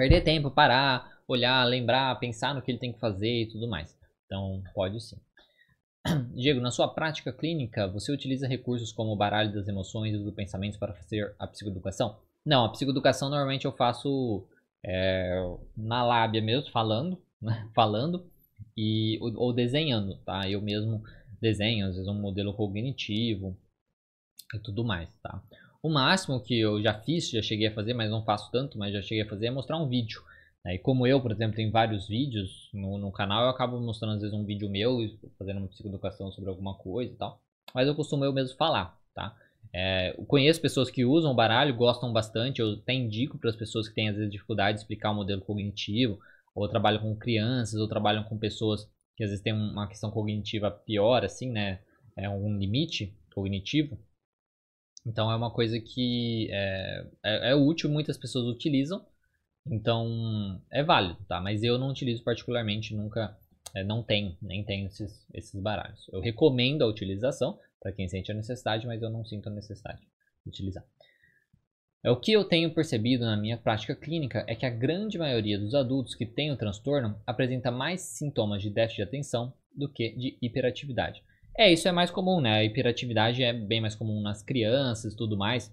perder 0.00 0.22
tempo, 0.22 0.50
parar, 0.50 1.20
olhar, 1.28 1.62
lembrar, 1.64 2.18
pensar 2.18 2.54
no 2.54 2.62
que 2.62 2.70
ele 2.70 2.78
tem 2.78 2.90
que 2.90 2.98
fazer 2.98 3.42
e 3.42 3.48
tudo 3.50 3.68
mais. 3.68 3.94
Então, 4.24 4.62
pode 4.74 4.98
sim. 4.98 5.18
Diego, 6.34 6.58
na 6.58 6.70
sua 6.70 6.88
prática 6.88 7.30
clínica, 7.30 7.86
você 7.86 8.10
utiliza 8.10 8.48
recursos 8.48 8.92
como 8.92 9.12
o 9.12 9.16
baralho 9.16 9.52
das 9.52 9.68
emoções 9.68 10.14
e 10.14 10.18
do 10.18 10.32
pensamento 10.32 10.78
para 10.78 10.94
fazer 10.94 11.34
a 11.38 11.46
psicoeducação? 11.46 12.16
Não, 12.46 12.64
a 12.64 12.70
psicoeducação 12.70 13.28
normalmente 13.28 13.66
eu 13.66 13.72
faço 13.72 14.48
é, 14.82 15.38
na 15.76 16.02
lábia 16.02 16.40
mesmo, 16.40 16.70
falando, 16.70 17.20
né? 17.42 17.68
falando 17.74 18.26
e, 18.74 19.18
ou, 19.20 19.32
ou, 19.36 19.52
desenhando, 19.52 20.16
tá? 20.24 20.48
Eu 20.48 20.62
mesmo 20.62 21.02
desenho, 21.42 21.86
às 21.86 21.96
vezes 21.96 22.08
um 22.08 22.18
modelo 22.18 22.54
cognitivo 22.54 23.54
e 24.54 24.58
tudo 24.60 24.82
mais, 24.82 25.10
tá? 25.22 25.42
O 25.82 25.88
máximo 25.88 26.40
que 26.40 26.58
eu 26.58 26.82
já 26.82 26.92
fiz, 26.92 27.30
já 27.30 27.40
cheguei 27.40 27.68
a 27.68 27.74
fazer, 27.74 27.94
mas 27.94 28.10
não 28.10 28.22
faço 28.22 28.50
tanto, 28.50 28.78
mas 28.78 28.92
já 28.92 29.00
cheguei 29.00 29.22
a 29.22 29.28
fazer 29.28 29.46
é 29.46 29.50
mostrar 29.50 29.78
um 29.78 29.88
vídeo. 29.88 30.22
Né? 30.64 30.74
E 30.74 30.78
como 30.78 31.06
eu, 31.06 31.20
por 31.20 31.32
exemplo, 31.32 31.56
tenho 31.56 31.70
vários 31.70 32.06
vídeos 32.06 32.68
no, 32.72 32.98
no 32.98 33.10
canal, 33.10 33.44
eu 33.44 33.50
acabo 33.50 33.80
mostrando 33.80 34.16
às 34.16 34.20
vezes 34.20 34.36
um 34.36 34.44
vídeo 34.44 34.68
meu, 34.68 34.98
fazendo 35.38 35.58
uma 35.58 35.68
psicoeducação 35.68 36.30
sobre 36.30 36.50
alguma 36.50 36.74
coisa 36.74 37.12
e 37.12 37.16
tal. 37.16 37.40
Mas 37.74 37.88
eu 37.88 37.94
costumo 37.94 38.24
eu 38.24 38.32
mesmo 38.32 38.56
falar, 38.58 38.98
tá? 39.14 39.34
É, 39.72 40.14
conheço 40.26 40.60
pessoas 40.60 40.90
que 40.90 41.04
usam 41.04 41.34
baralho, 41.34 41.74
gostam 41.74 42.12
bastante. 42.12 42.60
Eu 42.60 42.72
até 42.74 42.92
indico 42.92 43.38
para 43.38 43.50
as 43.50 43.56
pessoas 43.56 43.88
que 43.88 43.94
têm 43.94 44.08
às 44.08 44.16
vezes 44.16 44.30
dificuldade 44.30 44.76
de 44.76 44.82
explicar 44.82 45.12
o 45.12 45.14
modelo 45.14 45.40
cognitivo, 45.40 46.18
ou 46.54 46.68
trabalham 46.68 47.00
com 47.00 47.16
crianças, 47.16 47.80
ou 47.80 47.88
trabalham 47.88 48.24
com 48.24 48.36
pessoas 48.36 48.86
que 49.16 49.24
às 49.24 49.30
vezes 49.30 49.42
têm 49.42 49.52
uma 49.52 49.86
questão 49.86 50.10
cognitiva 50.10 50.70
pior, 50.70 51.24
assim, 51.24 51.50
né? 51.50 51.80
É 52.16 52.28
um 52.28 52.58
limite 52.58 53.14
cognitivo. 53.34 53.98
Então 55.06 55.30
é 55.30 55.36
uma 55.36 55.50
coisa 55.50 55.80
que 55.80 56.48
é, 56.50 57.06
é, 57.24 57.50
é 57.50 57.54
útil, 57.54 57.90
muitas 57.90 58.18
pessoas 58.18 58.46
utilizam, 58.46 59.04
então, 59.66 60.60
é 60.70 60.82
válido, 60.82 61.18
tá? 61.28 61.40
Mas 61.40 61.62
eu 61.62 61.78
não 61.78 61.90
utilizo 61.90 62.24
particularmente, 62.24 62.94
nunca, 62.94 63.36
é, 63.74 63.84
não 63.84 64.02
tenho, 64.02 64.36
nem 64.40 64.64
tenho 64.64 64.86
esses, 64.86 65.26
esses 65.34 65.60
baralhos. 65.60 66.08
Eu 66.12 66.20
recomendo 66.20 66.82
a 66.82 66.88
utilização 66.88 67.58
para 67.80 67.92
quem 67.92 68.08
sente 68.08 68.30
a 68.30 68.34
necessidade, 68.34 68.86
mas 68.86 69.02
eu 69.02 69.10
não 69.10 69.24
sinto 69.24 69.48
a 69.48 69.52
necessidade 69.52 70.00
de 70.00 70.48
utilizar. 70.48 70.84
É, 72.02 72.10
o 72.10 72.18
que 72.18 72.32
eu 72.32 72.44
tenho 72.44 72.74
percebido 72.74 73.24
na 73.24 73.36
minha 73.36 73.58
prática 73.58 73.94
clínica 73.94 74.44
é 74.48 74.54
que 74.54 74.64
a 74.64 74.70
grande 74.70 75.18
maioria 75.18 75.58
dos 75.58 75.74
adultos 75.74 76.14
que 76.14 76.24
têm 76.24 76.50
o 76.50 76.56
transtorno 76.56 77.20
apresenta 77.26 77.70
mais 77.70 78.00
sintomas 78.00 78.62
de 78.62 78.70
déficit 78.70 78.96
de 78.96 79.02
atenção 79.02 79.52
do 79.74 79.88
que 79.88 80.10
de 80.16 80.38
hiperatividade. 80.40 81.22
É, 81.60 81.70
isso 81.70 81.86
é 81.86 81.92
mais 81.92 82.10
comum, 82.10 82.40
né? 82.40 82.54
A 82.54 82.64
hiperatividade 82.64 83.42
é 83.42 83.52
bem 83.52 83.82
mais 83.82 83.94
comum 83.94 84.22
nas 84.22 84.42
crianças 84.42 85.14
tudo 85.14 85.36
mais. 85.36 85.70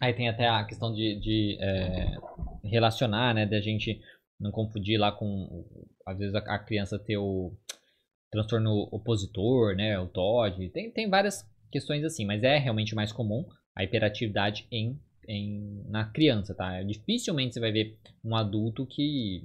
Aí 0.00 0.14
tem 0.14 0.28
até 0.28 0.46
a 0.46 0.62
questão 0.64 0.94
de, 0.94 1.18
de 1.18 1.58
é, 1.60 2.16
relacionar, 2.62 3.34
né? 3.34 3.44
Da 3.46 3.60
gente 3.60 4.00
não 4.38 4.52
confundir 4.52 4.96
lá 4.96 5.10
com, 5.10 5.66
às 6.06 6.16
vezes, 6.16 6.36
a, 6.36 6.38
a, 6.38 6.58
criança 6.60 7.00
ter 7.00 7.16
o 7.16 7.52
transtorno 8.30 8.88
opositor, 8.92 9.74
né? 9.74 9.98
O 9.98 10.06
TOD. 10.06 10.68
Tem, 10.68 10.88
tem 10.92 11.10
várias 11.10 11.44
questões 11.72 12.04
assim, 12.04 12.24
mas 12.24 12.44
é 12.44 12.56
realmente 12.56 12.94
mais 12.94 13.10
comum 13.10 13.44
a 13.74 13.82
hiperatividade 13.82 14.68
em, 14.70 14.96
em, 15.26 15.82
na 15.88 16.04
criança, 16.04 16.54
tá? 16.54 16.80
Dificilmente 16.84 17.54
você 17.54 17.58
vai 17.58 17.72
ver 17.72 17.98
um 18.24 18.36
adulto 18.36 18.86
que, 18.86 19.42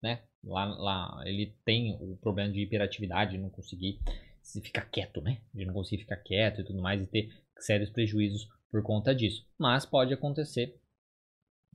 né? 0.00 0.22
Lá, 0.44 0.64
lá 0.64 1.22
ele 1.26 1.54
tem 1.64 1.96
o 2.00 2.16
problema 2.16 2.52
de 2.52 2.60
hiperatividade, 2.60 3.32
de 3.32 3.38
não 3.38 3.50
conseguir 3.50 3.98
se 4.42 4.60
ficar 4.60 4.82
quieto, 4.82 5.20
né? 5.20 5.40
De 5.54 5.64
não 5.64 5.72
conseguir 5.74 6.02
ficar 6.02 6.16
quieto 6.16 6.60
e 6.60 6.64
tudo 6.64 6.82
mais 6.82 7.02
e 7.02 7.06
ter 7.06 7.30
sérios 7.58 7.90
prejuízos 7.90 8.48
por 8.70 8.82
conta 8.82 9.14
disso. 9.14 9.46
Mas 9.58 9.86
pode 9.86 10.12
acontecer 10.12 10.78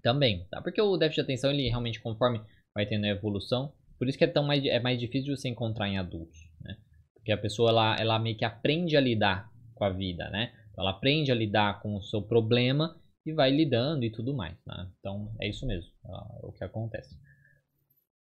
também, 0.02 0.46
tá? 0.50 0.62
Porque 0.62 0.82
o 0.82 0.98
déficit 0.98 1.22
de 1.22 1.22
atenção, 1.22 1.52
ele 1.52 1.68
realmente, 1.68 2.00
conforme 2.00 2.42
vai 2.74 2.86
tendo 2.86 3.06
a 3.06 3.10
evolução, 3.10 3.74
Por 4.00 4.08
isso 4.08 4.18
que 4.18 4.24
é, 4.24 4.28
tão 4.28 4.44
mais, 4.44 4.64
é 4.66 4.80
mais 4.80 4.98
difícil 4.98 5.26
de 5.26 5.42
você 5.42 5.50
encontrar 5.50 5.90
em 5.90 5.98
adultos, 5.98 6.40
né? 6.62 6.78
Porque 7.14 7.34
a 7.34 7.38
pessoa, 7.38 7.70
ela, 7.70 7.96
ela 8.00 8.18
meio 8.18 8.38
que 8.38 8.46
aprende 8.46 8.96
a 8.96 9.02
lidar 9.02 9.52
com 9.76 9.84
a 9.84 9.90
vida, 9.90 10.30
né? 10.30 10.54
Então, 10.72 10.86
ela 10.86 10.92
aprende 10.92 11.32
a 11.34 11.36
lidar 11.36 11.82
com 11.82 11.96
o 11.96 12.02
seu 12.02 12.22
problema 12.22 12.98
e 13.26 13.34
vai 13.34 13.52
lidando 13.52 14.06
e 14.06 14.10
tudo 14.10 14.34
mais, 14.34 14.56
né? 14.66 14.90
Então, 15.00 15.36
é 15.42 15.50
isso 15.50 15.68
mesmo, 15.68 15.92
é 16.06 16.48
o 16.48 16.54
que 16.54 16.64
acontece. 16.64 17.14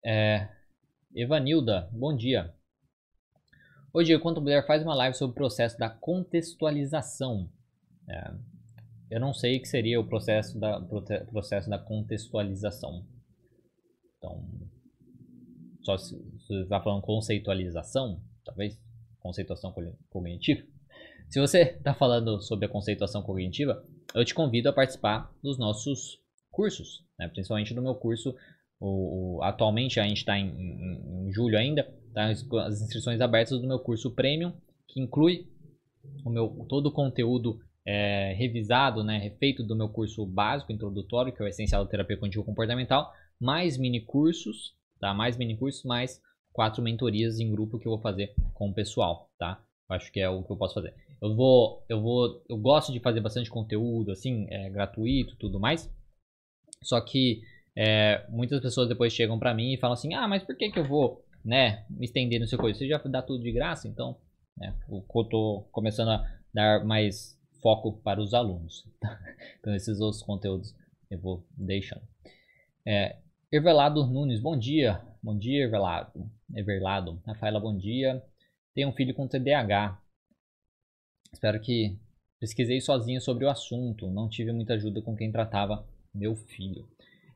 É, 0.06 0.48
Evanilda, 1.14 1.88
bom 1.90 2.14
dia. 2.14 2.54
Hoje, 3.90 4.12
enquanto 4.12 4.40
mulher 4.42 4.66
faz 4.66 4.82
uma 4.82 4.94
live 4.94 5.16
sobre 5.16 5.32
o 5.32 5.34
processo 5.34 5.78
da 5.78 5.88
contextualização. 5.88 7.48
É, 8.06 8.34
eu 9.10 9.20
não 9.20 9.32
sei 9.32 9.56
o 9.56 9.62
que 9.62 9.68
seria 9.68 9.98
o 9.98 10.06
processo 10.06 10.58
da, 10.60 10.78
processo 11.30 11.70
da 11.70 11.78
contextualização. 11.78 13.06
Então, 14.18 14.46
só 15.82 15.96
se, 15.96 16.16
se 16.16 16.48
você 16.48 16.62
está 16.62 16.82
falando 16.82 17.00
conceitualização, 17.00 18.20
talvez, 18.44 18.78
conceituação 19.20 19.72
cognitiva. 20.10 20.66
Se 21.30 21.40
você 21.40 21.62
está 21.62 21.94
falando 21.94 22.42
sobre 22.42 22.66
a 22.66 22.68
conceituação 22.68 23.22
cognitiva, 23.22 23.82
eu 24.14 24.22
te 24.22 24.34
convido 24.34 24.68
a 24.68 24.72
participar 24.72 25.34
dos 25.42 25.58
nossos 25.58 26.22
cursos, 26.50 27.04
né? 27.18 27.26
principalmente 27.28 27.72
do 27.72 27.82
meu 27.82 27.94
curso. 27.94 28.34
O, 28.86 29.38
o 29.38 29.42
atualmente 29.42 29.98
a 29.98 30.06
gente 30.06 30.18
está 30.18 30.38
em, 30.38 30.48
em, 30.48 31.26
em, 31.26 31.32
julho 31.32 31.56
ainda, 31.56 31.90
tá 32.12 32.26
as 32.26 32.82
inscrições 32.82 33.18
abertas 33.18 33.58
do 33.58 33.66
meu 33.66 33.78
curso 33.78 34.10
Premium, 34.10 34.52
que 34.86 35.00
inclui 35.00 35.48
o 36.22 36.28
meu, 36.28 36.66
todo 36.68 36.86
o 36.86 36.92
conteúdo 36.92 37.58
é, 37.86 38.34
revisado, 38.36 39.02
né, 39.02 39.16
refeito 39.16 39.62
do 39.62 39.74
meu 39.74 39.88
curso 39.88 40.26
básico, 40.26 40.70
introdutório, 40.70 41.32
que 41.32 41.42
é 41.42 41.46
o 41.46 41.48
Essencial 41.48 41.82
da 41.82 41.90
Terapia 41.90 42.16
Cognitivo 42.16 42.44
Comportamental, 42.44 43.10
mais 43.40 43.78
mini 43.78 44.02
cursos, 44.02 44.74
tá? 45.00 45.14
Mais 45.14 45.38
mini 45.38 45.56
cursos, 45.56 45.82
mais 45.84 46.20
quatro 46.52 46.82
mentorias 46.82 47.40
em 47.40 47.50
grupo 47.50 47.78
que 47.78 47.88
eu 47.88 47.92
vou 47.92 48.00
fazer 48.00 48.34
com 48.52 48.68
o 48.68 48.74
pessoal, 48.74 49.30
tá? 49.38 49.62
Acho 49.88 50.12
que 50.12 50.20
é 50.20 50.28
o 50.28 50.42
que 50.42 50.52
eu 50.52 50.56
posso 50.58 50.74
fazer. 50.74 50.94
Eu 51.22 51.34
vou, 51.34 51.84
eu 51.88 52.02
vou, 52.02 52.44
eu 52.50 52.58
gosto 52.58 52.92
de 52.92 53.00
fazer 53.00 53.20
bastante 53.20 53.48
conteúdo, 53.48 54.12
assim, 54.12 54.46
é, 54.50 54.68
gratuito, 54.68 55.36
tudo 55.36 55.58
mais. 55.58 55.90
Só 56.82 57.00
que 57.00 57.40
é, 57.76 58.26
muitas 58.28 58.60
pessoas 58.60 58.88
depois 58.88 59.12
chegam 59.12 59.38
para 59.38 59.54
mim 59.54 59.72
e 59.72 59.78
falam 59.78 59.94
assim, 59.94 60.14
ah, 60.14 60.28
mas 60.28 60.42
por 60.42 60.56
que 60.56 60.70
que 60.70 60.78
eu 60.78 60.84
vou, 60.84 61.24
né, 61.44 61.84
me 61.90 62.04
estender 62.04 62.40
no 62.40 62.46
seu 62.46 62.58
coisa? 62.58 62.78
Você 62.78 62.88
já 62.88 62.98
dá 62.98 63.22
tudo 63.22 63.42
de 63.42 63.52
graça, 63.52 63.88
então, 63.88 64.16
né, 64.56 64.74
eu 64.88 65.24
tô 65.24 65.68
começando 65.72 66.10
a 66.10 66.40
dar 66.52 66.84
mais 66.84 67.38
foco 67.60 68.00
para 68.02 68.20
os 68.20 68.34
alunos. 68.34 68.84
então, 69.58 69.74
esses 69.74 70.00
outros 70.00 70.22
conteúdos 70.22 70.74
eu 71.10 71.18
vou 71.18 71.46
deixando. 71.56 72.02
É, 72.86 73.16
Nunes, 73.52 74.40
bom 74.40 74.56
dia. 74.56 75.00
Bom 75.22 75.38
dia, 75.38 75.64
Everlado. 75.64 76.30
Everlado. 76.54 77.22
Rafaela, 77.26 77.60
bom 77.60 77.76
dia. 77.76 78.22
Tenho 78.74 78.88
um 78.88 78.92
filho 78.92 79.14
com 79.14 79.28
TDAH. 79.28 80.00
Espero 81.32 81.60
que 81.60 81.98
pesquisei 82.40 82.80
sozinho 82.80 83.20
sobre 83.20 83.44
o 83.44 83.50
assunto. 83.50 84.10
Não 84.10 84.28
tive 84.28 84.52
muita 84.52 84.74
ajuda 84.74 85.00
com 85.00 85.16
quem 85.16 85.32
tratava 85.32 85.86
meu 86.14 86.34
filho. 86.34 86.86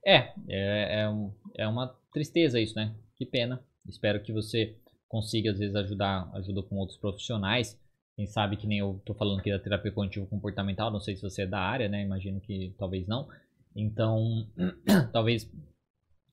É, 0.07 0.33
é, 0.49 1.01
é, 1.01 1.09
um, 1.09 1.33
é 1.57 1.67
uma 1.67 1.95
tristeza 2.13 2.61
isso, 2.61 2.75
né? 2.75 2.95
Que 3.17 3.27
pena. 3.27 3.63
Espero 3.87 4.23
que 4.23 4.33
você 4.33 4.77
consiga, 5.09 5.51
às 5.51 5.59
vezes, 5.59 5.75
ajudar 5.75 6.31
ajuda 6.35 6.63
com 6.63 6.77
outros 6.77 6.99
profissionais. 6.99 7.79
Quem 8.17 8.27
sabe 8.27 8.57
que 8.57 8.67
nem 8.67 8.79
eu 8.79 9.01
tô 9.05 9.15
falando 9.15 9.41
aqui 9.41 9.51
da 9.51 9.59
terapia 9.59 9.93
cognitivo 9.93 10.27
comportamental, 10.27 10.91
não 10.91 11.01
sei 11.01 11.17
se 11.17 11.23
você 11.23 11.43
é 11.43 11.47
da 11.47 11.61
área, 11.61 11.89
né? 11.89 12.03
Imagino 12.03 12.41
que 12.41 12.75
talvez 12.79 13.07
não. 13.07 13.29
Então, 13.75 14.47
talvez 15.13 15.51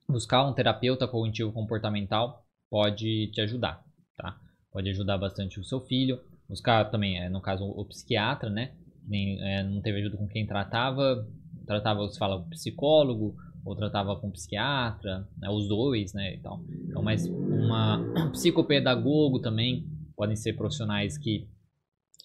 buscar 0.08 0.46
um 0.46 0.52
terapeuta 0.52 1.06
cognitivo 1.06 1.52
comportamental 1.52 2.44
pode 2.70 3.30
te 3.32 3.40
ajudar, 3.40 3.84
tá? 4.16 4.38
Pode 4.72 4.90
ajudar 4.90 5.16
bastante 5.18 5.58
o 5.58 5.64
seu 5.64 5.80
filho. 5.80 6.20
Buscar 6.48 6.90
também, 6.90 7.18
é, 7.20 7.28
no 7.28 7.40
caso, 7.40 7.64
o 7.64 7.84
psiquiatra, 7.84 8.50
né? 8.50 8.74
Nem, 9.04 9.40
é, 9.40 9.62
não 9.62 9.80
teve 9.80 10.00
ajuda 10.00 10.16
com 10.16 10.28
quem 10.28 10.46
tratava, 10.46 11.26
tratava, 11.66 12.00
você 12.00 12.18
fala, 12.18 12.44
psicólogo, 12.48 13.36
ou 13.66 13.74
tratava 13.74 14.14
com 14.16 14.30
psiquiatra, 14.30 15.28
né? 15.36 15.50
os 15.50 15.68
dois, 15.68 16.14
né, 16.14 16.36
e 16.36 16.38
tal. 16.38 16.64
Então, 16.88 17.02
mas 17.02 17.26
uma 17.26 17.98
um 17.98 18.30
psicopedagogo 18.32 19.40
também 19.40 19.84
podem 20.16 20.36
ser 20.36 20.52
profissionais 20.52 21.18
que 21.18 21.48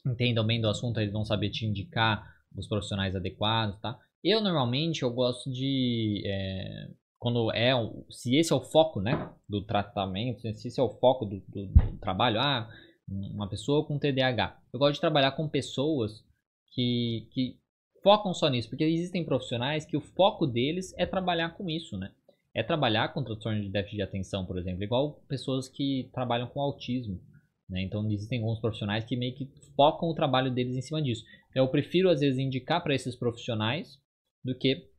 entendam 0.05 0.45
bem 0.45 0.61
do 0.61 0.69
assunto, 0.69 0.99
eles 0.99 1.11
vão 1.11 1.25
saber 1.25 1.49
te 1.49 1.65
indicar 1.65 2.23
os 2.55 2.67
profissionais 2.67 3.15
adequados, 3.15 3.79
tá? 3.79 3.97
Eu 4.23 4.39
normalmente 4.39 5.01
eu 5.01 5.11
gosto 5.11 5.51
de 5.51 6.21
é, 6.25 6.89
quando 7.17 7.51
é 7.51 7.71
se 8.09 8.35
esse 8.35 8.53
é 8.53 8.55
o 8.55 8.61
foco, 8.61 9.01
né, 9.01 9.31
do 9.49 9.63
tratamento, 9.65 10.41
se 10.41 10.67
esse 10.67 10.79
é 10.79 10.83
o 10.83 10.89
foco 10.99 11.25
do, 11.25 11.43
do, 11.47 11.67
do 11.67 11.97
trabalho, 11.97 12.39
ah, 12.39 12.69
uma 13.09 13.49
pessoa 13.49 13.85
com 13.85 13.97
TDAH, 13.97 14.59
eu 14.71 14.79
gosto 14.79 14.93
de 14.93 15.01
trabalhar 15.01 15.31
com 15.31 15.49
pessoas 15.49 16.23
que, 16.71 17.27
que 17.31 17.60
focam 18.03 18.33
só 18.33 18.49
nisso, 18.49 18.69
porque 18.69 18.83
existem 18.83 19.23
profissionais 19.23 19.85
que 19.85 19.97
o 19.97 20.01
foco 20.01 20.45
deles 20.45 20.93
é 20.97 21.05
trabalhar 21.05 21.51
com 21.51 21.69
isso, 21.69 21.97
né? 21.97 22.11
É 22.53 22.61
trabalhar 22.61 23.13
com 23.13 23.23
transtorno 23.23 23.61
de 23.61 23.69
déficit 23.69 23.97
de 23.97 24.01
atenção, 24.01 24.45
por 24.45 24.57
exemplo, 24.57 24.83
igual 24.83 25.13
pessoas 25.27 25.69
que 25.69 26.09
trabalham 26.13 26.47
com 26.47 26.61
autismo. 26.61 27.21
Né? 27.69 27.81
Então, 27.83 28.05
existem 28.11 28.41
alguns 28.41 28.59
profissionais 28.59 29.05
que 29.05 29.15
meio 29.15 29.33
que 29.33 29.49
focam 29.75 30.09
o 30.09 30.13
trabalho 30.13 30.51
deles 30.51 30.75
em 30.75 30.81
cima 30.81 31.01
disso. 31.01 31.23
Então, 31.49 31.63
eu 31.63 31.71
prefiro, 31.71 32.09
às 32.09 32.19
vezes, 32.19 32.37
indicar 32.37 32.83
para 32.83 32.93
esses 32.93 33.15
profissionais 33.15 33.97
do 34.43 34.53
que 34.53 34.89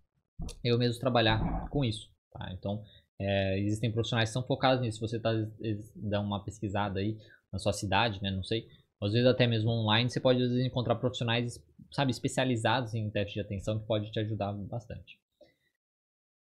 eu 0.64 0.78
mesmo 0.78 0.98
trabalhar 0.98 1.68
com 1.68 1.84
isso. 1.84 2.08
Tá? 2.32 2.50
Então, 2.54 2.82
é, 3.20 3.58
existem 3.60 3.92
profissionais 3.92 4.30
que 4.30 4.32
são 4.32 4.42
focados 4.42 4.80
nisso. 4.80 4.96
Se 4.96 5.00
você 5.00 5.20
tá, 5.20 5.30
dá 5.94 6.20
uma 6.20 6.42
pesquisada 6.42 7.00
aí 7.00 7.18
na 7.52 7.58
sua 7.58 7.74
cidade, 7.74 8.22
né? 8.22 8.30
não 8.30 8.42
sei, 8.42 8.66
às 9.02 9.12
vezes 9.12 9.26
até 9.26 9.46
mesmo 9.46 9.70
online, 9.70 10.08
você 10.08 10.20
pode 10.20 10.42
às 10.42 10.50
vezes, 10.50 10.64
encontrar 10.64 10.96
profissionais 10.96 11.60
sabe, 11.92 12.10
especializados 12.10 12.94
em 12.94 13.08
déficit 13.10 13.34
de 13.34 13.40
atenção 13.40 13.78
que 13.78 13.86
pode 13.86 14.10
te 14.10 14.18
ajudar 14.18 14.52
bastante. 14.52 15.18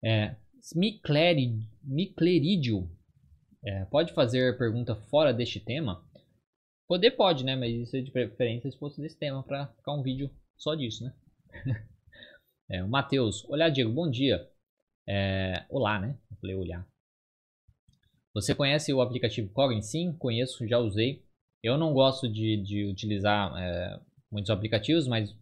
É, 0.04 0.36
Micleridio 1.84 2.90
é, 3.66 3.86
pode 3.86 4.14
fazer 4.14 4.58
pergunta 4.58 4.96
fora 4.96 5.34
deste 5.34 5.60
tema? 5.60 6.06
Poder 6.88 7.12
pode, 7.12 7.44
né? 7.44 7.56
Mas 7.56 7.74
isso 7.74 7.98
é 7.98 8.02
de 8.02 8.12
preferência 8.12 8.70
se 8.72 8.78
fosse 8.78 9.02
desse 9.02 9.18
tema 9.18 9.44
para 9.44 9.68
ficar 9.68 9.94
um 9.94 10.04
vídeo 10.04 10.30
só 10.58 10.76
disso, 10.76 11.04
né? 11.04 11.14
é, 12.70 12.84
o 12.84 12.88
Matheus. 12.88 13.44
Olá, 13.50 13.70
Diego. 13.70 13.92
Bom 13.92 14.10
dia. 14.10 14.48
É, 15.08 15.66
olá, 15.70 16.00
né? 16.00 16.18
Eu 16.30 16.38
falei 16.38 16.56
olhar. 16.56 16.88
Você 18.34 18.54
conhece 18.54 18.94
o 18.94 19.02
aplicativo 19.02 19.52
Cogn? 19.52 19.82
Sim, 19.82 20.14
conheço, 20.14 20.68
já 20.68 20.78
usei. 20.78 21.27
Eu 21.64 21.78
não 21.78 21.94
gosto 21.94 22.32
de, 22.32 22.58
de 22.58 22.86
utilizar 22.86 23.54
é, 23.58 24.00
muitos 24.32 24.50
aplicativos, 24.50 25.08
mas 25.08 25.36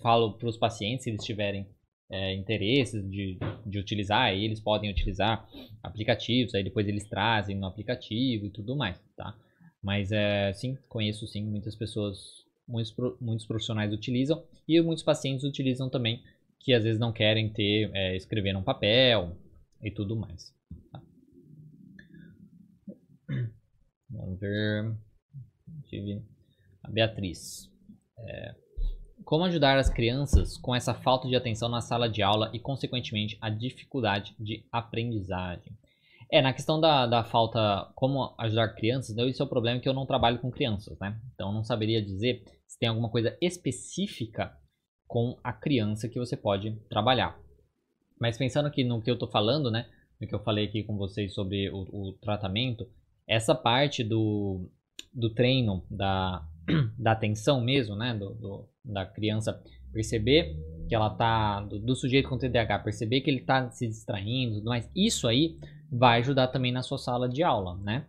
falo 0.00 0.34
para 0.34 0.48
os 0.48 0.56
pacientes 0.56 1.04
se 1.04 1.10
eles 1.10 1.24
tiverem 1.24 1.66
é, 2.10 2.34
interesses 2.34 3.08
de, 3.10 3.38
de 3.64 3.78
utilizar, 3.78 4.32
eles 4.32 4.60
podem 4.60 4.90
utilizar 4.90 5.48
aplicativos, 5.82 6.54
aí 6.54 6.62
depois 6.62 6.86
eles 6.86 7.04
trazem 7.08 7.56
no 7.56 7.66
aplicativo 7.66 8.46
e 8.46 8.50
tudo 8.50 8.76
mais, 8.76 9.00
tá? 9.16 9.34
Mas 9.82 10.12
é, 10.12 10.52
sim, 10.52 10.76
conheço 10.88 11.26
sim, 11.26 11.44
muitas 11.44 11.74
pessoas, 11.74 12.44
muitos, 12.68 12.94
muitos 13.20 13.46
profissionais 13.46 13.92
utilizam 13.92 14.44
e 14.68 14.80
muitos 14.80 15.02
pacientes 15.02 15.44
utilizam 15.44 15.88
também, 15.88 16.22
que 16.60 16.72
às 16.72 16.84
vezes 16.84 17.00
não 17.00 17.12
querem 17.12 17.48
ter, 17.48 17.90
é, 17.94 18.14
escrever 18.14 18.52
num 18.52 18.62
papel 18.62 19.36
e 19.82 19.90
tudo 19.90 20.14
mais. 20.14 20.54
Tá? 20.92 21.02
Vamos 24.10 24.38
ver. 24.38 24.94
Tive 25.92 26.22
a 26.82 26.90
Beatriz. 26.90 27.70
É, 28.18 28.54
como 29.26 29.44
ajudar 29.44 29.78
as 29.78 29.90
crianças 29.90 30.56
com 30.56 30.74
essa 30.74 30.94
falta 30.94 31.28
de 31.28 31.36
atenção 31.36 31.68
na 31.68 31.82
sala 31.82 32.08
de 32.08 32.22
aula 32.22 32.50
e, 32.54 32.58
consequentemente, 32.58 33.36
a 33.42 33.50
dificuldade 33.50 34.34
de 34.40 34.64
aprendizagem? 34.72 35.76
É, 36.30 36.40
na 36.40 36.54
questão 36.54 36.80
da, 36.80 37.06
da 37.06 37.22
falta, 37.22 37.92
como 37.94 38.34
ajudar 38.38 38.74
crianças, 38.74 39.14
né, 39.14 39.28
esse 39.28 39.42
é 39.42 39.44
o 39.44 39.48
problema 39.48 39.80
que 39.80 39.88
eu 39.88 39.92
não 39.92 40.06
trabalho 40.06 40.38
com 40.38 40.50
crianças, 40.50 40.98
né? 40.98 41.20
Então 41.34 41.52
não 41.52 41.62
saberia 41.62 42.00
dizer 42.00 42.42
se 42.66 42.78
tem 42.78 42.88
alguma 42.88 43.10
coisa 43.10 43.36
específica 43.38 44.56
com 45.06 45.38
a 45.44 45.52
criança 45.52 46.08
que 46.08 46.18
você 46.18 46.38
pode 46.38 46.74
trabalhar. 46.88 47.38
Mas 48.18 48.38
pensando 48.38 48.64
aqui 48.64 48.82
no 48.82 49.02
que 49.02 49.10
eu 49.10 49.14
estou 49.14 49.28
falando, 49.28 49.70
né? 49.70 49.86
No 50.18 50.26
que 50.26 50.34
eu 50.34 50.42
falei 50.42 50.64
aqui 50.64 50.82
com 50.82 50.96
vocês 50.96 51.34
sobre 51.34 51.68
o, 51.68 51.82
o 51.82 52.12
tratamento, 52.14 52.88
essa 53.28 53.54
parte 53.54 54.02
do, 54.02 54.70
do 55.12 55.30
treino, 55.30 55.84
da, 55.90 56.46
da 56.98 57.12
atenção 57.12 57.60
mesmo, 57.60 57.96
né? 57.96 58.14
Do, 58.14 58.34
do, 58.34 58.68
da 58.84 59.06
criança 59.06 59.62
perceber 59.92 60.56
que 60.88 60.94
ela 60.94 61.10
tá. 61.10 61.60
Do, 61.60 61.78
do, 61.78 61.94
sujeito 61.94 62.28
com 62.28 62.38
TDAH, 62.38 62.80
perceber 62.80 63.20
que 63.20 63.30
ele 63.30 63.40
tá 63.40 63.70
se 63.70 63.86
distraindo 63.86 64.56
tudo 64.56 64.66
mais. 64.66 64.90
Isso 64.96 65.28
aí 65.28 65.58
vai 65.90 66.20
ajudar 66.20 66.48
também 66.48 66.72
na 66.72 66.82
sua 66.82 66.98
sala 66.98 67.28
de 67.28 67.42
aula, 67.42 67.76
né? 67.78 68.06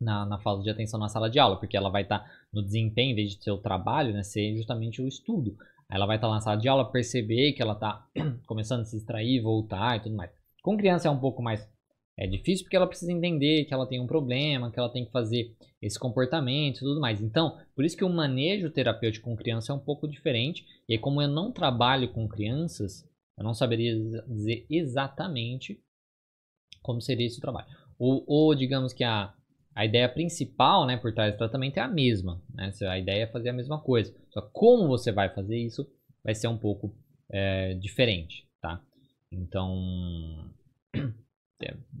Na, 0.00 0.26
na 0.26 0.38
falta 0.38 0.62
de 0.62 0.70
atenção 0.70 1.00
na 1.00 1.08
sala 1.08 1.30
de 1.30 1.38
aula, 1.38 1.58
porque 1.58 1.76
ela 1.76 1.90
vai 1.90 2.02
estar 2.02 2.18
tá 2.18 2.30
no 2.52 2.62
desempenho, 2.62 3.12
em 3.12 3.14
vez 3.14 3.34
de 3.34 3.42
ser 3.42 3.50
o 3.50 3.58
trabalho, 3.58 4.12
né? 4.12 4.22
Ser 4.22 4.56
justamente 4.56 5.00
o 5.00 5.08
estudo. 5.08 5.56
Aí 5.88 5.96
ela 5.96 6.06
vai 6.06 6.16
estar 6.16 6.28
tá 6.28 6.34
na 6.34 6.40
sala 6.40 6.56
de 6.56 6.68
aula, 6.68 6.90
perceber 6.90 7.52
que 7.52 7.62
ela 7.62 7.74
tá 7.74 8.06
começando 8.46 8.80
a 8.80 8.84
se 8.84 8.96
distrair, 8.96 9.40
voltar 9.40 9.96
e 9.96 10.00
tudo 10.00 10.16
mais. 10.16 10.30
Com 10.62 10.76
criança 10.76 11.08
é 11.08 11.10
um 11.10 11.20
pouco 11.20 11.42
mais 11.42 11.66
É 12.18 12.26
difícil 12.26 12.64
porque 12.64 12.76
ela 12.76 12.86
precisa 12.86 13.12
entender 13.12 13.64
que 13.66 13.74
ela 13.74 13.86
tem 13.86 14.00
um 14.00 14.06
problema, 14.06 14.70
que 14.70 14.78
ela 14.78 14.88
tem 14.88 15.04
que 15.04 15.12
fazer 15.12 15.54
esse 15.82 15.98
comportamento 15.98 16.78
e 16.78 16.80
tudo 16.80 17.00
mais. 17.00 17.20
Então, 17.20 17.58
por 17.74 17.84
isso 17.84 17.96
que 17.96 18.04
o 18.04 18.08
manejo 18.08 18.70
terapêutico 18.70 19.28
com 19.28 19.36
criança 19.36 19.72
é 19.72 19.74
um 19.74 19.78
pouco 19.78 20.08
diferente. 20.08 20.64
E 20.88 20.94
aí, 20.94 20.98
como 20.98 21.20
eu 21.20 21.28
não 21.28 21.52
trabalho 21.52 22.10
com 22.12 22.26
crianças, 22.26 23.06
eu 23.38 23.44
não 23.44 23.52
saberia 23.52 23.94
dizer 24.26 24.66
exatamente 24.70 25.78
como 26.82 27.02
seria 27.02 27.26
esse 27.26 27.40
trabalho. 27.40 27.66
Ou, 27.98 28.24
ou 28.26 28.54
digamos 28.54 28.94
que 28.94 29.04
a, 29.04 29.34
a 29.74 29.84
ideia 29.84 30.08
principal 30.08 30.86
né, 30.86 30.96
por 30.96 31.12
trás 31.12 31.34
do 31.34 31.38
tratamento 31.38 31.76
é 31.76 31.80
a 31.80 31.88
mesma. 31.88 32.42
Né? 32.54 32.72
A 32.88 32.98
ideia 32.98 33.24
é 33.24 33.26
fazer 33.26 33.50
a 33.50 33.52
mesma 33.52 33.78
coisa. 33.80 34.14
Só 34.30 34.40
como 34.40 34.88
você 34.88 35.12
vai 35.12 35.28
fazer 35.34 35.58
isso 35.58 35.86
vai 36.24 36.34
ser 36.34 36.48
um 36.48 36.56
pouco 36.56 36.96
é, 37.30 37.74
diferente. 37.74 38.48
Tá? 38.60 38.82
Então, 39.30 40.50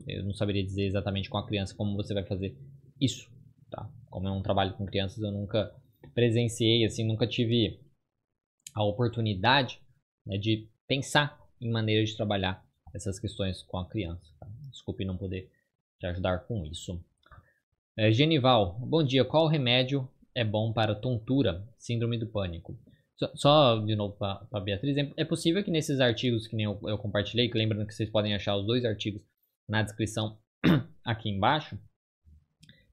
eu 0.06 0.24
não 0.24 0.34
saberia 0.34 0.62
dizer 0.62 0.84
exatamente 0.84 1.28
com 1.28 1.38
a 1.38 1.46
criança 1.46 1.74
como 1.74 1.96
você 1.96 2.12
vai 2.12 2.24
fazer 2.24 2.56
isso. 3.00 3.30
Tá? 3.70 3.90
Como 4.10 4.28
é 4.28 4.30
um 4.30 4.42
trabalho 4.42 4.74
com 4.74 4.86
crianças, 4.86 5.22
eu 5.22 5.32
nunca 5.32 5.74
presenciei, 6.14 6.84
assim, 6.84 7.04
nunca 7.04 7.26
tive 7.26 7.80
a 8.74 8.84
oportunidade 8.84 9.80
né, 10.24 10.38
de 10.38 10.68
pensar 10.86 11.38
em 11.60 11.70
maneiras 11.70 12.10
de 12.10 12.16
trabalhar 12.16 12.64
essas 12.94 13.18
questões 13.18 13.62
com 13.62 13.78
a 13.78 13.88
criança. 13.88 14.32
Tá? 14.38 14.46
Desculpe 14.70 15.04
não 15.04 15.16
poder 15.16 15.50
te 15.98 16.06
ajudar 16.06 16.40
com 16.46 16.64
isso. 16.66 17.02
É, 17.96 18.12
Genival, 18.12 18.78
bom 18.80 19.02
dia. 19.02 19.24
Qual 19.24 19.48
remédio 19.48 20.08
é 20.34 20.44
bom 20.44 20.72
para 20.72 20.94
tontura, 20.94 21.66
síndrome 21.78 22.18
do 22.18 22.26
pânico? 22.26 22.78
Só, 23.16 23.32
só 23.34 23.78
de 23.78 23.96
novo 23.96 24.14
para 24.14 24.46
a 24.52 24.60
Beatriz, 24.60 24.94
é, 24.98 25.10
é, 25.16 25.24
possível 25.24 25.64
que 25.64 25.70
nesses 25.70 26.00
artigos 26.00 26.46
que 26.46 26.54
nem 26.54 26.66
eu, 26.66 26.78
eu 26.84 26.98
compartilhei, 26.98 27.48
que 27.48 27.56
lembrando 27.56 27.86
que 27.86 27.94
vocês 27.94 28.10
podem 28.10 28.34
achar 28.34 28.54
os 28.56 28.66
dois 28.66 28.84
artigos 28.84 29.22
na 29.68 29.82
descrição 29.82 30.38
aqui 31.04 31.28
embaixo, 31.28 31.78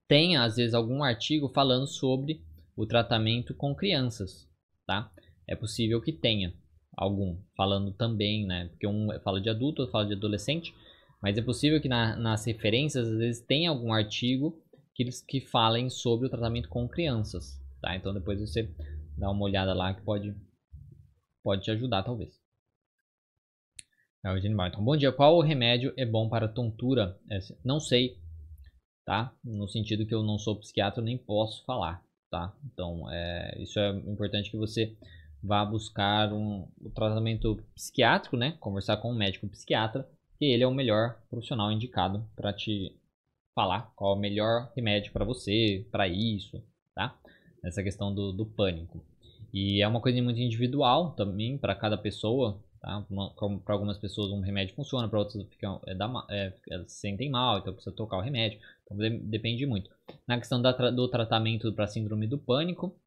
tenha 0.07 0.43
às 0.43 0.57
vezes 0.57 0.73
algum 0.73 1.03
artigo 1.03 1.49
falando 1.49 1.87
sobre 1.87 2.43
o 2.75 2.85
tratamento 2.85 3.53
com 3.53 3.75
crianças, 3.75 4.49
tá? 4.85 5.11
É 5.47 5.55
possível 5.55 6.01
que 6.01 6.11
tenha 6.11 6.53
algum 6.95 7.37
falando 7.55 7.91
também, 7.91 8.45
né? 8.45 8.67
Porque 8.69 8.87
um 8.87 9.07
fala 9.23 9.41
de 9.41 9.49
adulto, 9.49 9.81
outro 9.81 9.91
fala 9.91 10.05
de 10.05 10.13
adolescente, 10.13 10.73
mas 11.21 11.37
é 11.37 11.41
possível 11.41 11.81
que 11.81 11.87
na, 11.87 12.15
nas 12.15 12.45
referências 12.45 13.07
às 13.07 13.17
vezes 13.17 13.41
tenha 13.41 13.69
algum 13.69 13.93
artigo 13.93 14.61
que 14.93 15.05
que 15.27 15.41
falem 15.41 15.89
sobre 15.89 16.27
o 16.27 16.29
tratamento 16.29 16.69
com 16.69 16.87
crianças, 16.87 17.59
tá? 17.81 17.95
Então 17.95 18.13
depois 18.13 18.39
você 18.39 18.69
dá 19.17 19.29
uma 19.29 19.43
olhada 19.43 19.73
lá 19.73 19.93
que 19.93 20.01
pode 20.01 20.35
pode 21.43 21.63
te 21.63 21.71
ajudar 21.71 22.03
talvez. 22.03 22.42
É 24.25 24.29
o 24.29 24.37
Eugênio 24.37 24.55
Barton. 24.55 24.81
Bom 24.81 24.95
dia. 24.95 25.11
Qual 25.11 25.41
remédio 25.41 25.93
é 25.97 26.05
bom 26.05 26.29
para 26.29 26.47
tontura? 26.47 27.19
É, 27.29 27.39
não 27.61 27.77
sei, 27.77 28.17
tá? 29.05 29.35
No 29.43 29.67
sentido 29.67 30.05
que 30.05 30.15
eu 30.15 30.23
não 30.23 30.39
sou 30.39 30.57
psiquiatra, 30.61 31.03
nem 31.03 31.17
posso 31.17 31.65
falar, 31.65 32.01
tá? 32.31 32.55
Então, 32.63 33.11
é, 33.11 33.61
isso 33.61 33.77
é 33.77 33.89
importante 33.89 34.49
que 34.49 34.55
você 34.55 34.95
vá 35.43 35.65
buscar 35.65 36.31
um, 36.31 36.65
um 36.81 36.89
tratamento 36.91 37.61
psiquiátrico, 37.75 38.37
né? 38.37 38.55
Conversar 38.61 38.95
com 38.95 39.11
um 39.11 39.15
médico 39.15 39.45
psiquiatra, 39.49 40.07
que 40.39 40.45
ele 40.45 40.63
é 40.63 40.67
o 40.67 40.73
melhor 40.73 41.19
profissional 41.29 41.69
indicado 41.69 42.25
para 42.33 42.53
te 42.53 42.97
falar 43.53 43.91
qual 43.93 44.13
é 44.13 44.17
o 44.17 44.21
melhor 44.21 44.71
remédio 44.73 45.11
para 45.11 45.25
você, 45.25 45.85
para 45.91 46.07
isso, 46.07 46.63
tá? 46.95 47.19
Essa 47.61 47.83
questão 47.83 48.15
do, 48.15 48.31
do 48.31 48.45
pânico. 48.45 49.03
E 49.53 49.81
é 49.81 49.87
uma 49.87 49.99
coisa 49.99 50.21
muito 50.21 50.39
individual 50.39 51.11
também 51.11 51.57
para 51.57 51.75
cada 51.75 51.97
pessoa, 51.97 52.63
tá? 52.83 53.05
Para 53.63 53.73
algumas 53.73 53.97
pessoas 53.97 54.29
um 54.31 54.41
remédio 54.41 54.75
funciona, 54.75 55.07
para 55.07 55.19
outras 55.19 55.47
ficam, 55.47 55.81
é, 55.87 55.95
dá, 55.95 56.11
é, 56.29 56.53
se 56.85 56.99
sentem 56.99 57.29
mal, 57.29 57.59
então 57.59 57.73
precisa 57.73 57.95
trocar 57.95 58.17
o 58.17 58.21
remédio. 58.21 58.59
Então 58.83 58.97
de, 58.97 59.09
depende 59.19 59.65
muito. 59.65 59.89
Na 60.27 60.37
questão 60.37 60.61
da, 60.61 60.71
do 60.91 61.07
tratamento 61.07 61.73
para 61.73 61.87
síndrome 61.87 62.27
do 62.27 62.37
pânico, 62.37 62.99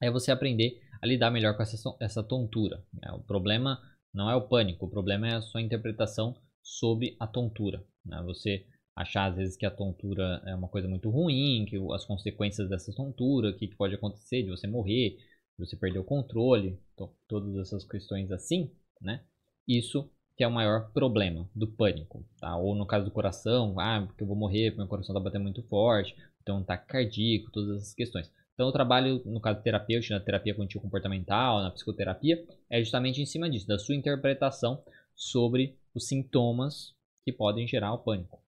é 0.00 0.10
você 0.10 0.30
aprender 0.30 0.80
a 1.02 1.06
lidar 1.06 1.30
melhor 1.30 1.56
com 1.56 1.62
essa, 1.62 1.76
essa 2.00 2.22
tontura. 2.22 2.82
Né? 2.94 3.10
O 3.12 3.20
problema 3.20 3.82
não 4.14 4.30
é 4.30 4.36
o 4.36 4.48
pânico, 4.48 4.86
o 4.86 4.90
problema 4.90 5.28
é 5.28 5.34
a 5.34 5.42
sua 5.42 5.60
interpretação 5.60 6.36
sobre 6.62 7.16
a 7.18 7.26
tontura. 7.26 7.84
Né? 8.04 8.22
Você 8.24 8.64
achar 8.94 9.30
às 9.30 9.36
vezes 9.36 9.56
que 9.56 9.66
a 9.66 9.70
tontura 9.70 10.40
é 10.46 10.54
uma 10.54 10.68
coisa 10.68 10.86
muito 10.86 11.10
ruim, 11.10 11.64
que 11.68 11.76
as 11.92 12.04
consequências 12.04 12.68
dessa 12.68 12.92
tontura, 12.94 13.50
o 13.50 13.56
que, 13.56 13.74
pode 13.74 13.94
acontecer 13.94 14.42
de 14.42 14.50
você 14.50 14.66
morrer, 14.66 15.16
de 15.58 15.66
você 15.66 15.76
perder 15.76 15.98
o 15.98 16.04
controle, 16.04 16.78
to 16.96 17.12
todas 17.26 17.56
essas 17.56 17.84
questões 17.84 18.30
assim, 18.30 18.70
né? 19.00 19.22
Isso 19.66 20.10
que 20.36 20.44
é 20.44 20.48
o 20.48 20.50
maior 20.50 20.90
problema 20.92 21.48
do 21.54 21.66
pânico, 21.66 22.24
tá? 22.40 22.56
Ou 22.56 22.74
no 22.74 22.86
caso 22.86 23.04
do 23.04 23.10
coração, 23.10 23.78
ah, 23.78 24.02
porque 24.06 24.22
eu 24.22 24.26
vou 24.26 24.36
morrer, 24.36 24.74
meu 24.76 24.86
coração 24.86 25.14
tá 25.14 25.20
batendo 25.20 25.42
muito 25.42 25.62
forte, 25.64 26.16
então 26.42 26.62
tá 26.64 26.76
cardíaco, 26.76 27.50
todas 27.50 27.76
essas 27.76 27.94
questões. 27.94 28.30
Então, 28.54 28.68
o 28.68 28.72
trabalho, 28.72 29.22
no 29.24 29.40
caso 29.40 29.62
terapêutico, 29.62 30.12
na 30.12 30.20
terapia 30.20 30.54
contínua 30.54 30.82
comportamental, 30.82 31.62
na 31.62 31.70
psicoterapia, 31.70 32.44
é 32.68 32.78
justamente 32.80 33.20
em 33.20 33.26
cima 33.26 33.48
disso, 33.48 33.66
da 33.66 33.78
sua 33.78 33.94
interpretação 33.94 34.82
sobre 35.14 35.78
os 35.94 36.06
sintomas 36.06 36.94
que 37.24 37.32
podem 37.32 37.66
gerar 37.66 37.92
o 37.92 37.98
pânico 37.98 38.42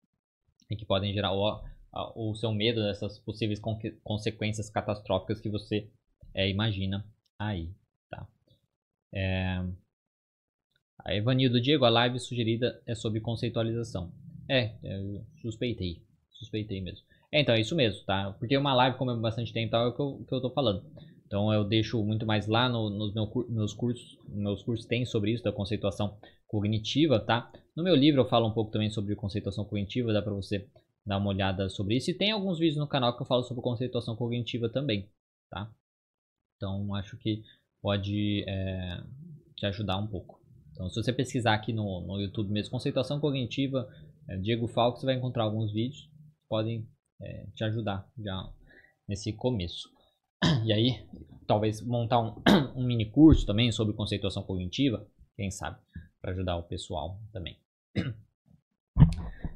e 0.70 0.76
que 0.76 0.84
podem 0.84 1.12
gerar 1.12 1.32
o, 1.32 1.62
o 2.14 2.34
seu 2.34 2.52
medo 2.52 2.82
dessas 2.82 3.18
possíveis 3.18 3.58
con 3.58 3.78
consequências 4.02 4.70
catastróficas 4.70 5.40
que 5.40 5.48
você 5.48 5.90
é, 6.34 6.48
imagina 6.48 7.06
aí, 7.38 7.70
tá? 8.10 8.26
É... 9.12 9.62
A 11.04 11.14
Evanildo 11.14 11.60
Diego, 11.60 11.84
a 11.84 11.90
live 11.90 12.18
sugerida 12.18 12.80
é 12.86 12.94
sobre 12.94 13.20
conceitualização. 13.20 14.12
É, 14.48 14.72
eu 14.82 15.24
suspeitei, 15.40 16.02
suspeitei 16.30 16.80
mesmo. 16.80 17.04
É, 17.30 17.40
então, 17.40 17.54
é 17.54 17.60
isso 17.60 17.74
mesmo, 17.74 18.04
tá? 18.04 18.32
Porque 18.38 18.56
uma 18.56 18.74
live, 18.74 18.98
como 18.98 19.10
é 19.10 19.16
bastante 19.16 19.52
tempo, 19.52 19.74
é 19.74 19.86
o 19.86 19.92
que 19.92 20.00
eu, 20.00 20.24
que 20.28 20.34
eu 20.34 20.40
tô 20.40 20.50
falando. 20.50 20.84
Então, 21.26 21.52
eu 21.52 21.64
deixo 21.64 22.02
muito 22.04 22.26
mais 22.26 22.46
lá 22.46 22.68
no, 22.68 22.90
nos 22.90 23.14
meu, 23.14 23.30
meus 23.48 23.72
cursos. 23.72 24.18
Meus 24.28 24.62
cursos 24.62 24.86
tem 24.86 25.04
sobre 25.06 25.32
isso, 25.32 25.42
da 25.42 25.50
conceituação 25.50 26.16
cognitiva, 26.46 27.18
tá? 27.18 27.50
No 27.74 27.82
meu 27.82 27.94
livro 27.94 28.20
eu 28.20 28.28
falo 28.28 28.46
um 28.46 28.52
pouco 28.52 28.70
também 28.70 28.90
sobre 28.90 29.16
conceituação 29.16 29.64
cognitiva, 29.64 30.12
dá 30.12 30.20
para 30.20 30.34
você 30.34 30.68
dar 31.06 31.16
uma 31.16 31.30
olhada 31.30 31.70
sobre 31.70 31.96
isso. 31.96 32.10
E 32.10 32.14
tem 32.14 32.30
alguns 32.30 32.58
vídeos 32.58 32.76
no 32.76 32.86
canal 32.86 33.16
que 33.16 33.22
eu 33.22 33.26
falo 33.26 33.42
sobre 33.42 33.62
conceituação 33.62 34.14
cognitiva 34.14 34.68
também, 34.68 35.08
tá? 35.48 35.72
Então, 36.56 36.94
acho 36.94 37.16
que 37.16 37.42
pode 37.80 38.44
é, 38.46 39.02
te 39.56 39.64
ajudar 39.64 39.96
um 39.96 40.06
pouco. 40.06 40.41
Então, 40.72 40.88
se 40.88 40.96
você 40.96 41.12
pesquisar 41.12 41.54
aqui 41.54 41.72
no, 41.72 42.00
no 42.00 42.20
YouTube 42.20 42.50
mesmo, 42.50 42.70
conceituação 42.70 43.20
cognitiva, 43.20 43.88
é, 44.28 44.36
Diego 44.38 44.66
Falco, 44.66 44.98
você 44.98 45.06
vai 45.06 45.14
encontrar 45.14 45.44
alguns 45.44 45.72
vídeos 45.72 46.02
que 46.02 46.48
podem 46.48 46.88
é, 47.20 47.46
te 47.54 47.64
ajudar 47.64 48.08
já 48.18 48.52
nesse 49.08 49.32
começo. 49.32 49.88
E 50.64 50.72
aí, 50.72 51.06
talvez 51.46 51.80
montar 51.80 52.20
um, 52.20 52.42
um 52.74 52.84
mini 52.84 53.10
curso 53.10 53.46
também 53.46 53.70
sobre 53.70 53.94
conceituação 53.94 54.42
cognitiva, 54.42 55.06
quem 55.36 55.50
sabe, 55.50 55.78
para 56.20 56.32
ajudar 56.32 56.56
o 56.56 56.64
pessoal 56.64 57.20
também. 57.32 57.56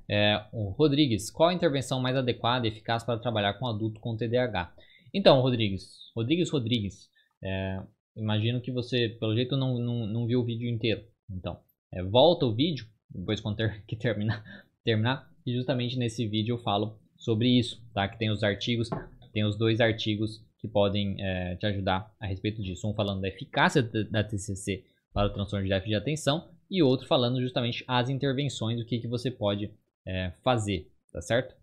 É, 0.08 0.46
o 0.52 0.70
Rodrigues, 0.70 1.30
qual 1.30 1.48
a 1.48 1.54
intervenção 1.54 2.00
mais 2.00 2.16
adequada 2.16 2.66
e 2.66 2.70
eficaz 2.70 3.02
para 3.02 3.18
trabalhar 3.18 3.54
com 3.54 3.66
adulto 3.66 4.00
com 4.00 4.16
TDAH? 4.16 4.72
Então, 5.12 5.40
Rodrigues, 5.40 6.12
Rodrigues 6.14 6.50
Rodrigues, 6.50 7.10
é, 7.42 7.82
imagino 8.16 8.60
que 8.60 8.72
você, 8.72 9.08
pelo 9.20 9.34
jeito, 9.34 9.56
não, 9.56 9.78
não, 9.78 10.06
não 10.06 10.26
viu 10.26 10.40
o 10.40 10.44
vídeo 10.44 10.68
inteiro. 10.68 11.04
Então, 11.30 11.58
é, 11.92 12.02
volta 12.02 12.46
o 12.46 12.54
vídeo, 12.54 12.86
depois 13.10 13.40
quando 13.40 13.56
ter, 13.56 13.82
que 13.86 13.96
terminar, 13.96 14.42
terminar, 14.84 15.30
e 15.44 15.54
justamente 15.54 15.98
nesse 15.98 16.26
vídeo 16.26 16.54
eu 16.54 16.58
falo 16.58 16.98
sobre 17.16 17.48
isso, 17.48 17.82
tá? 17.92 18.08
Que 18.08 18.18
tem 18.18 18.30
os 18.30 18.42
artigos, 18.42 18.90
tem 19.32 19.44
os 19.44 19.56
dois 19.56 19.80
artigos 19.80 20.44
que 20.58 20.68
podem 20.68 21.16
é, 21.20 21.56
te 21.56 21.66
ajudar 21.66 22.12
a 22.18 22.26
respeito 22.26 22.62
disso. 22.62 22.88
Um 22.88 22.94
falando 22.94 23.20
da 23.20 23.28
eficácia 23.28 23.82
da 23.82 24.24
TCC 24.24 24.84
para 25.12 25.28
o 25.28 25.32
transtorno 25.32 25.64
de 25.64 25.70
déficit 25.70 25.90
de 25.90 25.96
atenção 25.96 26.48
e 26.70 26.82
outro 26.82 27.06
falando 27.06 27.40
justamente 27.40 27.84
as 27.86 28.08
intervenções, 28.08 28.80
o 28.80 28.84
que, 28.84 28.98
que 28.98 29.06
você 29.06 29.30
pode 29.30 29.70
é, 30.04 30.32
fazer, 30.42 30.90
tá 31.12 31.20
certo? 31.20 31.54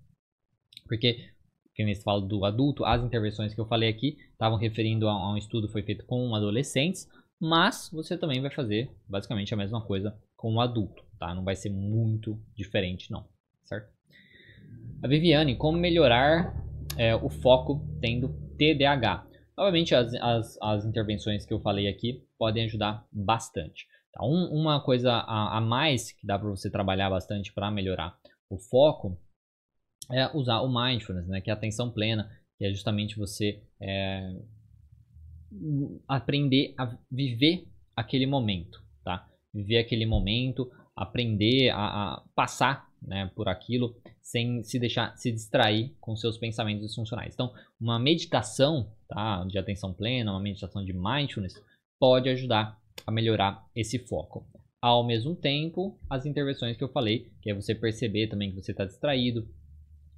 Porque, 0.88 1.30
quando 1.76 1.94
você 1.94 2.02
fala 2.02 2.22
do 2.22 2.46
adulto, 2.46 2.86
as 2.86 3.04
intervenções 3.04 3.54
que 3.54 3.60
eu 3.60 3.66
falei 3.66 3.90
aqui 3.90 4.18
estavam 4.32 4.58
referindo 4.58 5.08
a, 5.08 5.12
a 5.12 5.34
um 5.34 5.38
estudo 5.38 5.68
que 5.68 5.74
foi 5.74 5.84
feito 5.84 6.06
com 6.06 6.34
adolescentes, 6.36 7.10
mas 7.40 7.90
você 7.92 8.18
também 8.18 8.42
vai 8.42 8.52
fazer 8.52 8.90
basicamente 9.08 9.54
a 9.54 9.58
mesma 9.58 9.82
coisa 9.82 10.16
com 10.36 10.56
o 10.56 10.62
adulto, 10.62 11.04
tá? 11.20 11.34
Não 11.34 11.44
vai 11.44 11.56
ser 11.56 11.70
muito 11.70 12.40
diferente 12.56 13.12
não, 13.12 13.26
certo? 13.64 13.92
A 15.02 15.08
Viviane, 15.08 15.56
como 15.56 15.78
melhorar 15.78 16.56
é, 16.98 17.16
o 17.16 17.30
foco 17.30 17.86
tendo 18.00 18.30
TDAH? 18.58 19.28
Obviamente, 19.58 19.94
as, 19.94 20.14
as, 20.16 20.58
as, 20.62 20.86
intervenções 20.86 21.46
que 21.46 21.54
eu 21.54 21.60
falei 21.60 21.88
aqui 21.88 22.24
podem 22.38 22.66
ajudar 22.66 23.06
bastante. 23.12 23.88
Tá? 24.12 24.24
Um, 24.24 24.50
uma 24.52 24.82
coisa 24.82 25.12
a, 25.12 25.58
a, 25.58 25.62
mais 25.62 26.12
que 26.12 26.26
dá 26.26 26.40
para 26.40 26.50
você 26.50 26.70
trabalhar 26.70 27.10
bastante 27.10 27.54
para 27.54 27.70
melhorar 27.70 28.18
o 28.50 28.58
foco 28.58 29.18
é 30.12 30.36
usar 30.36 30.62
o 30.62 30.74
mindfulness, 30.74 31.28
né? 31.28 31.42
que 31.42 31.50
é 31.50 31.54
a 31.54 31.56
atenção 31.56 31.92
plena, 31.92 32.30
que 32.58 32.66
é 32.66 32.72
justamente 32.72 33.18
você 33.18 33.62
é, 33.82 34.36
aprender 36.08 36.74
a 36.78 36.98
viver 37.12 37.68
aquele 37.96 38.26
momento, 38.26 38.82
tá? 39.04 39.28
Viver 39.54 39.78
aquele 39.78 40.06
momento, 40.06 40.72
aprender 40.96 41.70
a, 41.70 41.86
a 41.86 42.24
passar 42.36 42.90
né, 43.02 43.30
por 43.36 43.48
aquilo 43.48 43.96
sem 44.22 44.64
se 44.64 44.80
deixar 44.80 45.16
se 45.18 45.32
distrair 45.32 45.94
com 46.00 46.16
seus 46.16 46.38
pensamentos 46.38 46.86
disfuncionais. 46.86 47.34
Então, 47.34 47.54
uma 47.80 48.00
meditação 48.00 48.92
tá, 49.08 49.44
de 49.46 49.58
atenção 49.58 49.94
plena, 49.94 50.32
uma 50.32 50.42
meditação 50.42 50.84
de 50.84 50.94
mindfulness 50.94 51.54
pode 52.00 52.30
ajudar 52.30 52.80
a 53.06 53.12
melhorar 53.12 53.66
esse 53.76 54.00
foco. 54.00 54.48
Ao 54.82 55.06
mesmo 55.06 55.36
tempo, 55.36 55.98
as 56.10 56.26
intervenções 56.26 56.76
que 56.76 56.84
eu 56.84 56.90
falei, 56.90 57.32
que 57.42 57.50
é 57.50 57.54
você 57.54 57.74
perceber 57.74 58.28
também 58.28 58.50
que 58.50 58.62
você 58.62 58.72
está 58.72 58.86
distraído, 58.86 59.48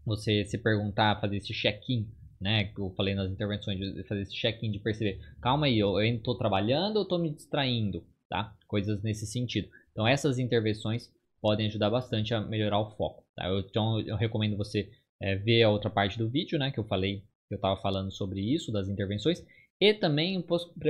você 0.06 0.46
se 0.46 0.58
perguntar, 0.58 1.20
fazer 1.20 1.38
esse 1.38 1.54
check-in, 1.54 2.08
né? 2.40 2.66
Que 2.66 2.80
eu 2.80 2.92
falei 2.92 3.16
nas 3.16 3.32
intervenções, 3.32 3.80
de 3.80 4.04
fazer 4.04 4.22
esse 4.22 4.36
check-in 4.36 4.72
de 4.72 4.80
perceber, 4.80 5.20
calma 5.42 5.66
aí, 5.66 5.80
eu 5.80 5.98
ainda 5.98 6.18
estou 6.18 6.38
trabalhando 6.38 6.98
ou 6.98 7.04
estou 7.04 7.20
me 7.20 7.30
distraindo, 7.30 8.06
tá? 8.30 8.56
Coisas 8.68 9.02
nesse 9.02 9.26
sentido. 9.26 9.70
Então, 9.92 10.08
essas 10.08 10.38
intervenções 10.38 11.10
podem 11.42 11.68
ajudar 11.68 11.90
bastante 11.90 12.34
a 12.34 12.42
melhorar 12.42 12.80
o 12.80 12.92
foco. 12.92 13.24
Tá? 13.36 13.48
Eu, 13.48 13.60
então, 13.60 14.00
eu 14.02 14.16
recomendo 14.16 14.58
você 14.58 14.90
é, 15.22 15.36
ver 15.36 15.64
a 15.64 15.70
outra 15.70 15.90
parte 15.90 16.18
do 16.18 16.30
vídeo, 16.30 16.60
né? 16.60 16.72
Que 16.72 16.80
eu 16.80 16.84
falei, 16.84 17.20
que 17.48 17.54
eu 17.54 17.58
estava 17.58 17.80
falando 17.82 18.12
sobre 18.12 18.42
isso, 18.42 18.72
das 18.72 18.90
intervenções. 18.90 19.44
E 19.80 19.94
também 19.94 20.44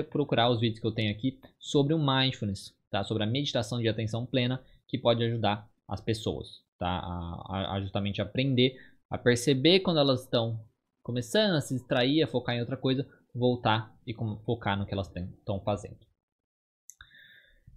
procurar 0.09 0.49
os 0.49 0.59
vídeos 0.59 0.79
que 0.79 0.87
eu 0.87 0.91
tenho 0.91 1.11
aqui 1.11 1.39
sobre 1.59 1.93
o 1.93 1.99
mindfulness, 1.99 2.73
tá? 2.91 3.03
Sobre 3.03 3.23
a 3.23 3.27
meditação 3.27 3.79
de 3.79 3.87
atenção 3.87 4.25
plena, 4.25 4.63
que 4.87 4.97
pode 4.97 5.23
ajudar 5.23 5.67
as 5.87 6.01
pessoas, 6.01 6.61
tá? 6.79 6.87
A, 6.87 7.45
a, 7.49 7.75
a 7.75 7.81
justamente 7.81 8.21
aprender 8.21 8.75
a 9.09 9.17
perceber 9.17 9.81
quando 9.81 9.99
elas 9.99 10.23
estão 10.23 10.59
começando 11.03 11.55
a 11.55 11.61
se 11.61 11.75
distrair, 11.75 12.23
a 12.23 12.27
focar 12.27 12.55
em 12.55 12.61
outra 12.61 12.77
coisa, 12.77 13.07
voltar 13.33 13.95
e 14.07 14.13
focar 14.45 14.77
no 14.77 14.85
que 14.85 14.93
elas 14.93 15.11
estão 15.15 15.61
fazendo. 15.61 15.99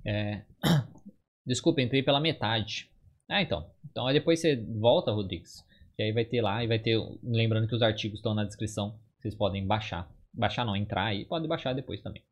É... 0.07 0.45
Desculpa, 1.47 1.81
entrei 1.81 2.03
pela 2.03 2.21
metade. 2.21 2.91
Ah, 3.29 3.43
então. 3.43 3.71
Então 3.91 4.07
aí 4.07 4.15
depois 4.15 4.41
você 4.41 4.57
volta, 4.57 5.13
Rodrigues. 5.13 5.65
Que 5.97 6.03
aí 6.05 6.13
vai 6.13 6.25
ter 6.25 6.41
lá 6.41 6.63
e 6.63 6.67
vai 6.67 6.79
ter. 6.79 6.99
Lembrando 7.23 7.67
que 7.67 7.75
os 7.75 7.83
artigos 7.83 8.19
estão 8.19 8.35
na 8.35 8.45
descrição. 8.45 8.99
Vocês 9.19 9.35
podem 9.35 9.67
baixar. 9.67 10.11
Baixar 10.33 10.65
não, 10.65 10.77
entrar 10.77 11.15
e 11.15 11.25
pode 11.25 11.49
baixar 11.49 11.75
depois 11.75 12.01
também. 12.01 12.23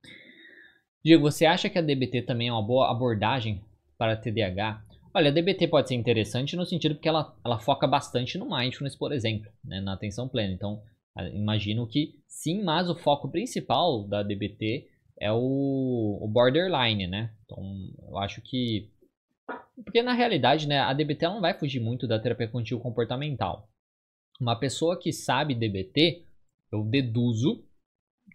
Diego, 1.05 1.23
você 1.23 1.47
acha 1.47 1.69
que 1.69 1.79
a 1.79 1.83
DBT 1.83 2.23
também 2.23 2.49
é 2.49 2.53
uma 2.53 2.67
boa 2.67 2.91
abordagem 2.91 3.65
para 3.99 4.17
TDAH? 4.17 4.85
Olha, 5.17 5.31
a 5.31 5.33
DBT 5.33 5.69
pode 5.69 5.89
ser 5.89 5.95
interessante 5.95 6.57
no 6.57 6.67
sentido 6.67 6.95
porque 6.95 7.09
ela, 7.09 7.35
ela 7.43 7.59
foca 7.59 7.87
bastante 7.87 8.37
no 8.37 8.51
mindfulness, 8.51 8.95
por 8.95 9.13
exemplo, 9.13 9.51
né, 9.65 9.81
na 9.81 9.95
atenção 9.95 10.29
plena. 10.29 10.53
Então, 10.53 10.83
imagino 11.33 11.87
que 11.87 12.21
sim, 12.29 12.63
mas 12.63 12.91
o 12.91 12.95
foco 12.95 13.31
principal 13.31 14.07
da 14.07 14.23
DBT 14.23 14.87
é 15.19 15.33
o, 15.33 16.19
o 16.21 16.29
borderline, 16.29 17.07
né? 17.07 17.33
Então, 17.47 17.65
eu 18.07 18.19
acho 18.19 18.43
que 18.43 18.91
porque 19.83 20.03
na 20.03 20.13
realidade, 20.13 20.69
né, 20.69 20.81
a 20.81 20.93
DBT 20.93 21.27
não 21.29 21.41
vai 21.41 21.59
fugir 21.59 21.81
muito 21.81 22.07
da 22.07 22.19
terapia 22.19 22.49
cognitivo 22.49 22.83
comportamental. 22.83 23.71
Uma 24.39 24.55
pessoa 24.55 25.01
que 25.01 25.15
sabe 25.15 25.55
DBT, 25.55 26.27
eu 26.71 26.85
deduzo 26.85 27.65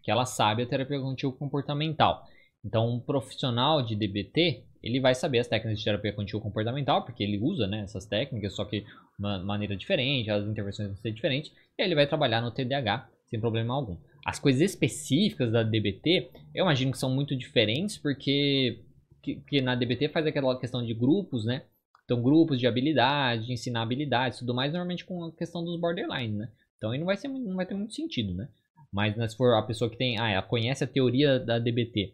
que 0.01 0.09
ela 0.09 0.25
sabe 0.25 0.63
a 0.63 0.67
terapia 0.67 0.99
cognitivo 0.99 1.33
comportamental. 1.33 2.25
Então, 2.65 2.89
um 2.89 2.99
profissional 2.99 3.83
de 3.83 3.95
DBT, 3.95 4.65
ele 4.83 4.99
vai 4.99 5.13
saber 5.13 5.39
as 5.39 5.47
técnicas 5.47 5.79
de 5.79 5.85
terapia 5.85 6.11
cognitivo 6.11 6.41
comportamental, 6.41 7.03
porque 7.03 7.23
ele 7.23 7.37
usa, 7.37 7.67
né, 7.67 7.81
essas 7.81 8.05
técnicas, 8.05 8.53
só 8.53 8.65
que 8.65 8.81
de 8.81 8.87
uma 9.19 9.39
maneira 9.39 9.75
diferente, 9.75 10.29
as 10.29 10.45
intervenções 10.45 10.89
vão 10.89 10.97
ser 10.97 11.11
diferentes, 11.11 11.51
e 11.77 11.81
aí 11.81 11.87
ele 11.87 11.95
vai 11.95 12.07
trabalhar 12.07 12.41
no 12.41 12.51
TDAH 12.51 13.07
sem 13.29 13.39
problema 13.39 13.73
algum. 13.73 13.97
As 14.25 14.39
coisas 14.39 14.61
específicas 14.61 15.51
da 15.51 15.63
DBT, 15.63 16.31
eu 16.53 16.63
imagino 16.63 16.91
que 16.91 16.97
são 16.97 17.09
muito 17.09 17.35
diferentes, 17.35 17.97
porque 17.97 18.83
que, 19.21 19.35
que, 19.47 19.61
na 19.61 19.75
DBT 19.75 20.09
faz 20.09 20.25
aquela 20.25 20.59
questão 20.59 20.85
de 20.85 20.93
grupos, 20.93 21.45
né? 21.45 21.63
Então, 22.05 22.21
grupos 22.21 22.59
de 22.59 22.67
habilidade, 22.67 23.45
de 23.45 23.53
ensinar 23.53 23.83
habilidades, 23.83 24.39
tudo 24.39 24.53
mais, 24.53 24.71
normalmente 24.71 25.05
com 25.05 25.25
a 25.25 25.31
questão 25.31 25.63
dos 25.63 25.79
borderline, 25.79 26.35
né? 26.35 26.49
Então, 26.77 26.91
aí 26.91 26.99
não 26.99 27.05
vai, 27.05 27.15
ser, 27.15 27.27
não 27.27 27.55
vai 27.55 27.65
ter 27.65 27.75
muito 27.75 27.93
sentido, 27.93 28.33
né? 28.33 28.49
Mas 28.91 29.15
né, 29.15 29.27
se 29.27 29.37
for 29.37 29.53
a 29.53 29.61
pessoa 29.61 29.89
que 29.89 29.97
tem, 29.97 30.19
ah, 30.19 30.29
ela 30.29 30.41
conhece 30.41 30.83
a 30.83 30.87
teoria 30.87 31.39
da 31.39 31.57
DBT, 31.57 32.13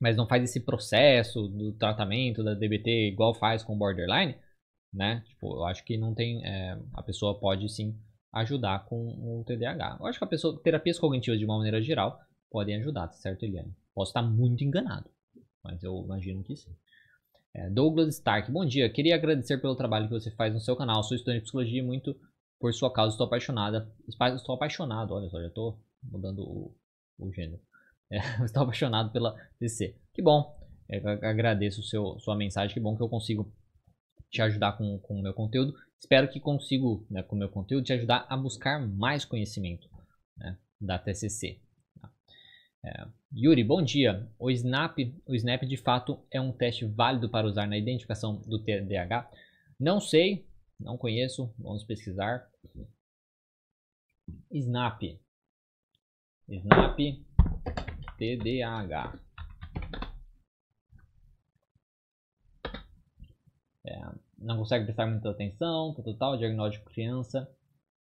mas 0.00 0.16
não 0.16 0.26
faz 0.26 0.44
esse 0.44 0.60
processo 0.60 1.48
do 1.48 1.72
tratamento 1.72 2.44
da 2.44 2.54
DBT 2.54 3.08
igual 3.08 3.34
faz 3.34 3.62
com 3.62 3.78
borderline, 3.78 4.36
né? 4.92 5.22
Tipo, 5.26 5.56
eu 5.56 5.64
acho 5.64 5.84
que 5.84 5.96
não 5.96 6.14
tem, 6.14 6.44
é, 6.44 6.78
a 6.94 7.02
pessoa 7.02 7.38
pode 7.38 7.68
sim 7.68 7.98
ajudar 8.32 8.84
com 8.86 9.08
o 9.08 9.44
TDAH. 9.44 9.98
Eu 10.00 10.06
acho 10.06 10.18
que 10.18 10.24
a 10.24 10.28
pessoa, 10.28 10.60
terapias 10.62 10.98
cognitivas 10.98 11.38
de 11.38 11.44
uma 11.44 11.56
maneira 11.56 11.80
geral 11.82 12.18
podem 12.50 12.76
ajudar, 12.76 13.08
tá 13.08 13.14
certo, 13.14 13.44
Eliane? 13.44 13.74
Posso 13.94 14.10
estar 14.10 14.22
muito 14.22 14.62
enganado 14.62 15.10
mas 15.66 15.82
eu 15.82 16.02
imagino 16.04 16.42
que 16.42 16.56
sim. 16.56 16.74
É, 17.54 17.68
Douglas 17.70 18.14
Stark, 18.14 18.50
bom 18.52 18.64
dia. 18.64 18.88
Queria 18.88 19.16
agradecer 19.16 19.58
pelo 19.58 19.74
trabalho 19.74 20.06
que 20.06 20.14
você 20.14 20.30
faz 20.30 20.54
no 20.54 20.60
seu 20.60 20.76
canal. 20.76 21.02
Sou 21.02 21.16
estudante 21.16 21.38
de 21.38 21.42
psicologia 21.44 21.80
e 21.80 21.84
muito 21.84 22.16
por 22.60 22.72
sua 22.72 22.92
causa 22.92 23.14
estou 23.14 23.26
apaixonada. 23.26 23.92
Estou 24.08 24.54
apaixonado, 24.54 25.12
olha 25.12 25.28
só, 25.28 25.40
já 25.40 25.48
estou 25.48 25.82
mudando 26.02 26.40
o, 26.40 26.74
o 27.18 27.32
gênero. 27.32 27.60
É, 28.10 28.18
estou 28.44 28.62
apaixonado 28.62 29.12
pela 29.12 29.34
DC. 29.60 29.96
Que 30.12 30.22
bom. 30.22 30.56
É, 30.88 30.98
agradeço 31.26 31.82
seu, 31.82 32.18
sua 32.20 32.36
mensagem. 32.36 32.74
Que 32.74 32.80
bom 32.80 32.96
que 32.96 33.02
eu 33.02 33.08
consigo 33.08 33.52
te 34.30 34.42
ajudar 34.42 34.76
com, 34.76 34.98
com 34.98 35.18
o 35.18 35.22
meu 35.22 35.34
conteúdo. 35.34 35.74
Espero 35.98 36.28
que 36.28 36.40
consigo, 36.40 37.06
né, 37.10 37.22
com 37.22 37.34
o 37.34 37.38
meu 37.38 37.48
conteúdo, 37.48 37.84
te 37.84 37.92
ajudar 37.92 38.26
a 38.28 38.36
buscar 38.36 38.78
mais 38.78 39.24
conhecimento 39.24 39.88
né, 40.36 40.58
da 40.80 40.98
TCC. 40.98 41.60
É, 42.84 43.08
Yuri, 43.34 43.64
bom 43.64 43.82
dia. 43.82 44.30
O 44.38 44.50
Snap, 44.50 44.98
o 45.26 45.34
Snap 45.34 45.62
de 45.62 45.76
fato 45.76 46.24
é 46.30 46.40
um 46.40 46.52
teste 46.52 46.84
válido 46.84 47.28
para 47.28 47.46
usar 47.46 47.66
na 47.66 47.76
identificação 47.76 48.36
do 48.42 48.62
TDAH? 48.62 49.28
Não 49.80 50.00
sei, 50.00 50.46
não 50.78 50.96
conheço, 50.96 51.52
vamos 51.58 51.82
pesquisar. 51.82 52.48
Snap. 54.52 55.02
Snap 56.48 56.98
TDAH. 58.16 59.18
É, 63.84 64.00
não 64.38 64.58
consegue 64.58 64.84
prestar 64.84 65.06
muita 65.06 65.30
atenção, 65.30 65.94
total, 65.94 66.36
diagnóstico 66.36 66.90
criança, 66.90 67.48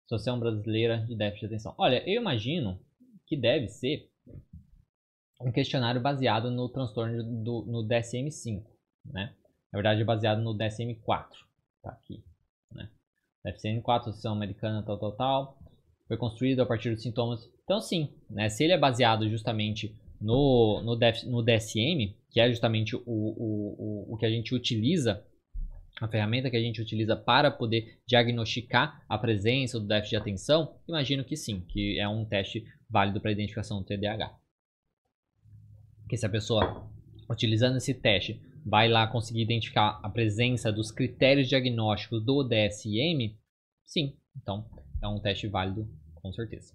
Associação 0.05 0.39
Brasileira 0.39 0.99
de 1.05 1.15
Déficit 1.15 1.41
de 1.41 1.45
Atenção. 1.47 1.75
Olha, 1.77 2.07
eu 2.07 2.21
imagino 2.21 2.79
que 3.25 3.35
deve 3.37 3.67
ser 3.67 4.09
um 5.41 5.51
questionário 5.51 6.01
baseado 6.01 6.51
no 6.51 6.69
transtorno 6.69 7.23
do, 7.43 7.65
no 7.65 7.87
DSM-5, 7.87 8.63
né? 9.05 9.35
Na 9.71 9.77
verdade, 9.77 10.01
é 10.01 10.05
baseado 10.05 10.41
no 10.41 10.55
DSM-4, 10.55 11.27
tá 11.81 11.91
aqui, 11.91 12.23
né? 12.71 12.89
DSM-4, 13.45 14.01
Associação 14.01 14.33
Americana, 14.33 14.83
tal, 14.83 14.99
tal, 14.99 15.11
tal, 15.13 15.60
foi 16.11 16.17
construído 16.17 16.59
a 16.59 16.65
partir 16.65 16.91
dos 16.91 17.01
sintomas. 17.01 17.49
Então, 17.63 17.79
sim, 17.79 18.09
né? 18.29 18.49
Se 18.49 18.65
ele 18.65 18.73
é 18.73 18.77
baseado 18.77 19.29
justamente 19.29 19.95
no, 20.19 20.81
no, 20.83 20.99
no 21.29 21.41
DSM, 21.41 22.13
que 22.29 22.41
é 22.41 22.49
justamente 22.49 22.97
o, 22.97 23.01
o, 23.05 24.07
o, 24.09 24.13
o 24.13 24.17
que 24.17 24.25
a 24.25 24.29
gente 24.29 24.53
utiliza 24.53 25.23
a 26.01 26.09
ferramenta 26.09 26.49
que 26.49 26.57
a 26.57 26.61
gente 26.61 26.81
utiliza 26.81 27.15
para 27.15 27.49
poder 27.49 27.99
diagnosticar 28.05 29.05
a 29.07 29.17
presença 29.17 29.79
do 29.79 29.87
déficit 29.87 30.09
de 30.09 30.15
atenção, 30.17 30.75
imagino 30.85 31.23
que 31.23 31.37
sim, 31.37 31.61
que 31.69 31.97
é 31.97 32.07
um 32.07 32.25
teste 32.25 32.65
válido 32.89 33.21
para 33.21 33.31
identificação 33.31 33.79
do 33.79 33.85
TDAH 33.85 34.35
que 36.11 36.17
se 36.17 36.25
a 36.25 36.29
pessoa, 36.29 36.91
utilizando 37.29 37.77
esse 37.77 37.93
teste, 37.93 38.41
vai 38.65 38.89
lá 38.89 39.07
conseguir 39.07 39.43
identificar 39.43 39.97
a 40.03 40.09
presença 40.09 40.69
dos 40.69 40.91
critérios 40.91 41.47
diagnósticos 41.47 42.21
do 42.21 42.43
DSM, 42.43 43.33
sim, 43.85 44.17
então 44.35 44.69
é 45.01 45.07
um 45.07 45.21
teste 45.21 45.47
válido 45.47 45.89
com 46.21 46.31
certeza. 46.33 46.73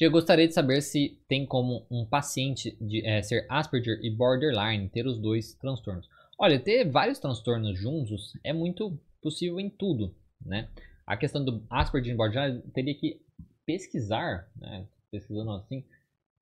Eu 0.00 0.10
gostaria 0.10 0.48
de 0.48 0.54
saber 0.54 0.82
se 0.82 1.20
tem 1.28 1.46
como 1.46 1.86
um 1.88 2.04
paciente 2.04 2.76
de, 2.80 3.06
é, 3.06 3.22
ser 3.22 3.46
Asperger 3.48 4.00
e 4.02 4.10
borderline 4.10 4.88
ter 4.88 5.06
os 5.06 5.18
dois 5.18 5.54
transtornos. 5.54 6.08
Olha, 6.36 6.58
ter 6.58 6.90
vários 6.90 7.20
transtornos 7.20 7.78
juntos 7.78 8.36
é 8.42 8.52
muito 8.52 8.98
possível 9.22 9.60
em 9.60 9.70
tudo, 9.70 10.12
né? 10.44 10.68
A 11.06 11.16
questão 11.16 11.44
do 11.44 11.64
Asperger 11.70 12.12
e 12.12 12.16
borderline 12.16 12.62
teria 12.72 12.94
que 12.94 13.20
pesquisar, 13.64 14.50
né? 14.56 14.86
pesquisando 15.10 15.52
assim, 15.52 15.84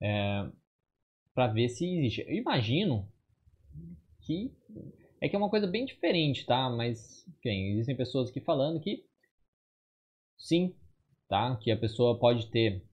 é, 0.01 0.49
para 1.35 1.49
ver 1.49 1.69
se 1.69 1.85
existe. 1.85 2.23
Eu 2.23 2.37
imagino 2.37 3.07
que 4.23 4.51
é 5.21 5.29
que 5.29 5.37
é 5.37 5.39
uma 5.39 5.51
coisa 5.51 5.67
bem 5.67 5.85
diferente, 5.85 6.47
tá? 6.47 6.71
Mas 6.71 7.29
bem, 7.45 7.73
existem 7.73 7.95
pessoas 7.95 8.31
aqui 8.31 8.41
falando 8.41 8.81
que 8.81 9.05
sim, 10.39 10.75
tá? 11.33 11.57
Que 11.57 11.71
a 11.71 11.77
pessoa 11.79 12.19
pode 12.19 12.49
ter 12.49 12.85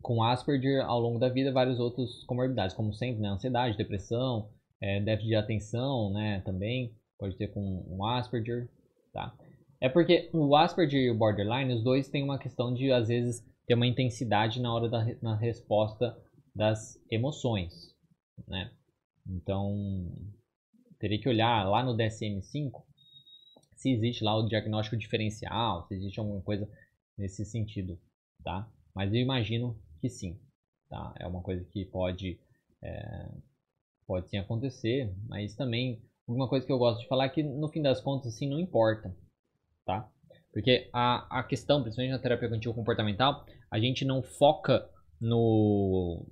com 0.00 0.22
Asperger 0.22 0.82
ao 0.86 0.98
longo 0.98 1.18
da 1.18 1.28
vida 1.28 1.52
vários 1.52 1.78
outros 1.78 2.24
comorbidades, 2.24 2.74
como 2.74 2.94
sempre, 2.94 3.20
né? 3.20 3.28
Ansiedade, 3.28 3.76
depressão, 3.76 4.48
é, 4.80 5.00
déficit 5.00 5.28
de 5.28 5.34
atenção, 5.34 6.10
né? 6.10 6.40
Também 6.46 6.96
pode 7.18 7.36
ter 7.36 7.48
com 7.48 7.60
um 7.86 8.02
Asperger, 8.06 8.70
tá? 9.12 9.36
É 9.82 9.90
porque 9.90 10.30
o 10.32 10.56
Asperger 10.56 11.02
e 11.02 11.10
o 11.10 11.14
Borderline, 11.14 11.74
os 11.74 11.84
dois 11.84 12.08
têm 12.08 12.22
uma 12.22 12.38
questão 12.38 12.72
de 12.72 12.90
às 12.90 13.08
vezes 13.08 13.44
ter 13.66 13.74
uma 13.74 13.86
intensidade 13.86 14.62
na 14.62 14.72
hora 14.72 14.88
da 14.88 15.04
na 15.20 15.36
resposta 15.36 16.16
das 16.56 16.98
emoções, 17.10 17.94
né? 18.48 18.70
Então, 19.28 20.10
teria 20.98 21.20
que 21.20 21.28
olhar 21.28 21.68
lá 21.68 21.82
no 21.82 21.94
DSM-5 21.94 22.82
se 23.76 23.90
existe 23.90 24.24
lá 24.24 24.34
o 24.34 24.48
diagnóstico 24.48 24.96
diferencial, 24.96 25.86
se 25.86 25.94
existe 25.94 26.18
alguma 26.18 26.40
coisa 26.40 26.66
nesse 27.16 27.44
sentido, 27.44 27.98
tá? 28.42 28.70
Mas 28.94 29.12
eu 29.12 29.20
imagino 29.20 29.78
que 30.00 30.08
sim, 30.08 30.38
tá? 30.88 31.14
É 31.18 31.26
uma 31.26 31.42
coisa 31.42 31.64
que 31.64 31.84
pode, 31.84 32.38
é, 32.82 33.28
pode 34.06 34.28
sim 34.28 34.38
acontecer, 34.38 35.14
mas 35.26 35.54
também 35.54 36.02
uma 36.26 36.48
coisa 36.48 36.66
que 36.66 36.72
eu 36.72 36.78
gosto 36.78 37.00
de 37.00 37.08
falar 37.08 37.26
é 37.26 37.28
que 37.28 37.42
no 37.42 37.68
fim 37.68 37.82
das 37.82 38.00
contas, 38.00 38.34
assim, 38.34 38.48
não 38.48 38.58
importa, 38.58 39.14
tá? 39.84 40.08
Porque 40.52 40.88
a, 40.92 41.40
a 41.40 41.42
questão, 41.42 41.82
principalmente 41.82 42.12
na 42.12 42.18
terapia 42.18 42.48
cognitivo 42.48 42.74
comportamental, 42.74 43.44
a 43.70 43.78
gente 43.78 44.04
não 44.04 44.22
foca 44.22 44.88
no, 45.20 46.24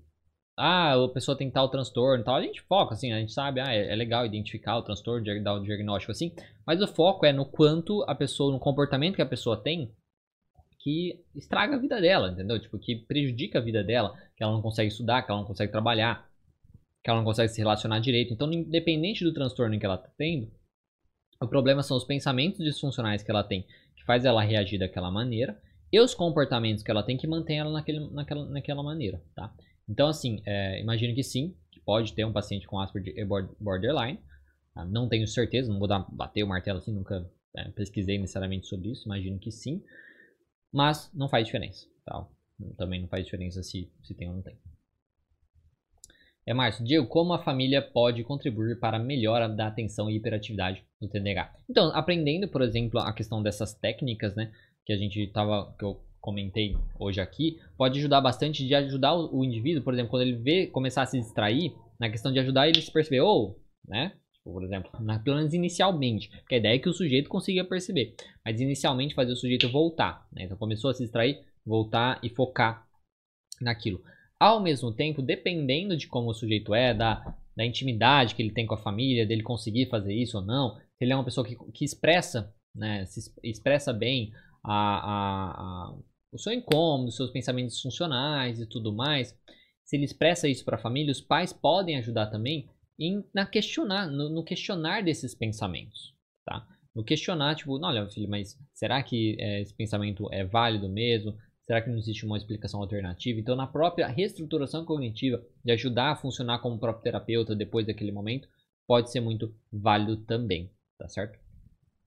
ah, 0.56 0.94
a 0.94 1.08
pessoa 1.08 1.36
tem 1.36 1.50
tal 1.50 1.68
transtorno 1.68 2.22
e 2.22 2.24
tal, 2.24 2.36
a 2.36 2.42
gente 2.42 2.60
foca, 2.62 2.94
assim, 2.94 3.12
a 3.12 3.18
gente 3.18 3.32
sabe, 3.32 3.60
ah, 3.60 3.74
é, 3.74 3.92
é, 3.92 3.96
legal 3.96 4.24
identificar 4.26 4.76
o 4.76 4.82
transtorno, 4.82 5.24
dar 5.42 5.54
o 5.54 5.62
diagnóstico 5.62 6.12
assim, 6.12 6.32
mas 6.66 6.80
o 6.82 6.86
foco 6.86 7.24
é 7.24 7.32
no 7.32 7.46
quanto 7.46 8.04
a 8.06 8.14
pessoa, 8.14 8.52
no 8.52 8.60
comportamento 8.60 9.16
que 9.16 9.22
a 9.22 9.26
pessoa 9.26 9.56
tem, 9.56 9.92
que 10.82 11.24
estraga 11.34 11.76
a 11.76 11.78
vida 11.78 12.00
dela, 12.00 12.30
entendeu? 12.30 12.58
Tipo, 12.58 12.78
que 12.78 12.96
prejudica 12.96 13.58
a 13.58 13.62
vida 13.62 13.84
dela, 13.84 14.14
que 14.36 14.42
ela 14.42 14.52
não 14.52 14.62
consegue 14.62 14.88
estudar, 14.88 15.22
que 15.22 15.30
ela 15.30 15.40
não 15.40 15.46
consegue 15.46 15.70
trabalhar, 15.70 16.28
que 17.02 17.08
ela 17.08 17.18
não 17.18 17.24
consegue 17.24 17.48
se 17.48 17.60
relacionar 17.60 18.00
direito. 18.00 18.32
Então, 18.32 18.52
independente 18.52 19.24
do 19.24 19.32
transtorno 19.32 19.78
que 19.78 19.86
ela 19.86 19.94
está 19.94 20.10
tendo, 20.18 20.50
o 21.40 21.46
problema 21.46 21.82
são 21.82 21.96
os 21.96 22.04
pensamentos 22.04 22.64
disfuncionais 22.64 23.22
que 23.22 23.30
ela 23.30 23.44
tem, 23.44 23.66
que 23.96 24.04
faz 24.04 24.24
ela 24.24 24.42
reagir 24.42 24.78
daquela 24.78 25.10
maneira, 25.10 25.60
e 25.92 26.00
os 26.00 26.14
comportamentos 26.14 26.82
que 26.82 26.90
ela 26.90 27.02
tem 27.02 27.16
que 27.16 27.26
mantém 27.26 27.58
ela 27.58 27.70
naquele, 27.70 28.00
naquela, 28.10 28.46
naquela 28.46 28.82
maneira, 28.82 29.22
tá? 29.34 29.54
Então, 29.88 30.08
assim, 30.08 30.40
é, 30.46 30.80
imagino 30.80 31.14
que 31.14 31.22
sim, 31.22 31.54
que 31.70 31.80
pode 31.80 32.12
ter 32.14 32.24
um 32.24 32.32
paciente 32.32 32.66
com 32.66 32.80
Asperger 32.80 33.14
e 33.16 33.24
borderline. 33.24 34.18
Tá? 34.74 34.84
Não 34.84 35.08
tenho 35.08 35.26
certeza, 35.26 35.70
não 35.70 35.78
vou 35.78 35.88
dar, 35.88 36.06
bater 36.10 36.42
o 36.42 36.48
martelo 36.48 36.78
assim, 36.78 36.92
nunca 36.92 37.28
é, 37.56 37.68
pesquisei 37.70 38.18
necessariamente 38.18 38.66
sobre 38.66 38.90
isso, 38.90 39.06
imagino 39.06 39.38
que 39.38 39.50
sim. 39.50 39.82
Mas 40.72 41.10
não 41.12 41.28
faz 41.28 41.46
diferença, 41.46 41.86
tá? 42.04 42.26
Também 42.76 43.00
não 43.00 43.08
faz 43.08 43.24
diferença 43.24 43.62
se, 43.62 43.90
se 44.02 44.14
tem 44.14 44.28
ou 44.28 44.36
não 44.36 44.42
tem. 44.42 44.56
É, 46.44 46.52
Márcio, 46.52 46.84
Diego, 46.84 47.06
como 47.06 47.32
a 47.32 47.42
família 47.42 47.80
pode 47.80 48.24
contribuir 48.24 48.78
para 48.80 48.96
a 48.96 49.00
melhora 49.00 49.48
da 49.48 49.68
atenção 49.68 50.10
e 50.10 50.16
hiperatividade 50.16 50.84
no 51.00 51.08
TDAH? 51.08 51.54
Então, 51.70 51.94
aprendendo, 51.94 52.48
por 52.48 52.62
exemplo, 52.62 52.98
a 52.98 53.12
questão 53.12 53.42
dessas 53.42 53.74
técnicas, 53.74 54.34
né, 54.34 54.52
que 54.84 54.92
a 54.92 54.96
gente 54.96 55.24
tava, 55.28 55.72
que 55.78 55.84
eu 55.84 56.00
comentei 56.20 56.76
hoje 56.98 57.20
aqui, 57.20 57.60
pode 57.76 57.98
ajudar 57.98 58.20
bastante 58.20 58.66
de 58.66 58.74
ajudar 58.74 59.14
o, 59.14 59.44
indivíduo, 59.44 59.82
por 59.82 59.92
exemplo, 59.92 60.10
quando 60.10 60.22
ele 60.22 60.36
vê 60.36 60.66
começar 60.66 61.02
a 61.02 61.06
se 61.06 61.18
distrair, 61.18 61.74
na 61.98 62.10
questão 62.10 62.32
de 62.32 62.40
ajudar 62.40 62.68
ele 62.68 62.80
se 62.80 62.90
perceber, 62.90 63.20
ou, 63.20 63.60
né, 63.86 64.08
tipo, 64.08 64.21
por 64.44 64.64
exemplo, 64.64 64.90
na, 65.00 65.18
pelo 65.18 65.36
menos 65.36 65.54
inicialmente, 65.54 66.28
porque 66.40 66.56
a 66.56 66.58
ideia 66.58 66.74
é 66.74 66.78
que 66.78 66.88
o 66.88 66.94
sujeito 66.94 67.28
consiga 67.28 67.64
perceber, 67.64 68.14
mas 68.44 68.60
inicialmente 68.60 69.14
fazer 69.14 69.32
o 69.32 69.36
sujeito 69.36 69.70
voltar, 69.70 70.26
né, 70.32 70.44
então 70.44 70.56
começou 70.56 70.90
a 70.90 70.94
se 70.94 71.02
distrair, 71.02 71.40
voltar 71.64 72.18
e 72.22 72.28
focar 72.28 72.86
naquilo. 73.60 74.02
Ao 74.40 74.60
mesmo 74.60 74.92
tempo, 74.92 75.22
dependendo 75.22 75.96
de 75.96 76.08
como 76.08 76.30
o 76.30 76.34
sujeito 76.34 76.74
é, 76.74 76.92
da, 76.92 77.36
da 77.56 77.64
intimidade 77.64 78.34
que 78.34 78.42
ele 78.42 78.50
tem 78.52 78.66
com 78.66 78.74
a 78.74 78.82
família, 78.82 79.24
dele 79.24 79.42
conseguir 79.42 79.88
fazer 79.88 80.14
isso 80.14 80.38
ou 80.38 80.44
não, 80.44 80.74
se 80.76 81.04
ele 81.04 81.12
é 81.12 81.16
uma 81.16 81.24
pessoa 81.24 81.46
que, 81.46 81.54
que 81.72 81.84
expressa, 81.84 82.52
né, 82.74 83.06
se 83.06 83.32
expressa 83.44 83.92
bem 83.92 84.32
a, 84.64 84.72
a, 84.72 85.50
a, 85.50 85.98
o 86.32 86.38
seu 86.38 86.52
incômodo, 86.52 87.10
os 87.10 87.16
seus 87.16 87.30
pensamentos 87.30 87.80
funcionais 87.80 88.60
e 88.60 88.66
tudo 88.66 88.92
mais, 88.92 89.36
se 89.84 89.96
ele 89.96 90.04
expressa 90.04 90.48
isso 90.48 90.64
para 90.64 90.76
a 90.76 90.80
família, 90.80 91.12
os 91.12 91.20
pais 91.20 91.52
podem 91.52 91.96
ajudar 91.98 92.26
também 92.26 92.68
em 92.98 93.24
na 93.34 93.46
questionar, 93.46 94.06
no, 94.08 94.28
no, 94.28 94.44
questionar 94.44 95.02
desses 95.02 95.34
pensamentos, 95.34 96.14
tá? 96.44 96.66
No 96.94 97.02
questionar, 97.02 97.54
tipo, 97.54 97.78
não, 97.78 97.88
olha, 97.88 98.08
filho, 98.08 98.28
mas 98.28 98.58
será 98.74 99.02
que 99.02 99.36
é, 99.38 99.62
esse 99.62 99.74
pensamento 99.74 100.28
é 100.32 100.44
válido 100.44 100.88
mesmo? 100.88 101.36
Será 101.62 101.80
que 101.80 101.88
não 101.88 101.96
existe 101.96 102.26
uma 102.26 102.36
explicação 102.36 102.80
alternativa? 102.80 103.40
Então, 103.40 103.56
na 103.56 103.66
própria 103.66 104.06
reestruturação 104.08 104.84
cognitiva, 104.84 105.42
de 105.64 105.72
ajudar 105.72 106.12
a 106.12 106.16
funcionar 106.16 106.58
como 106.58 106.78
próprio 106.78 107.04
terapeuta 107.04 107.54
depois 107.54 107.86
daquele 107.86 108.12
momento, 108.12 108.48
pode 108.86 109.10
ser 109.10 109.20
muito 109.20 109.54
válido 109.72 110.16
também, 110.18 110.70
tá 110.98 111.08
certo? 111.08 111.38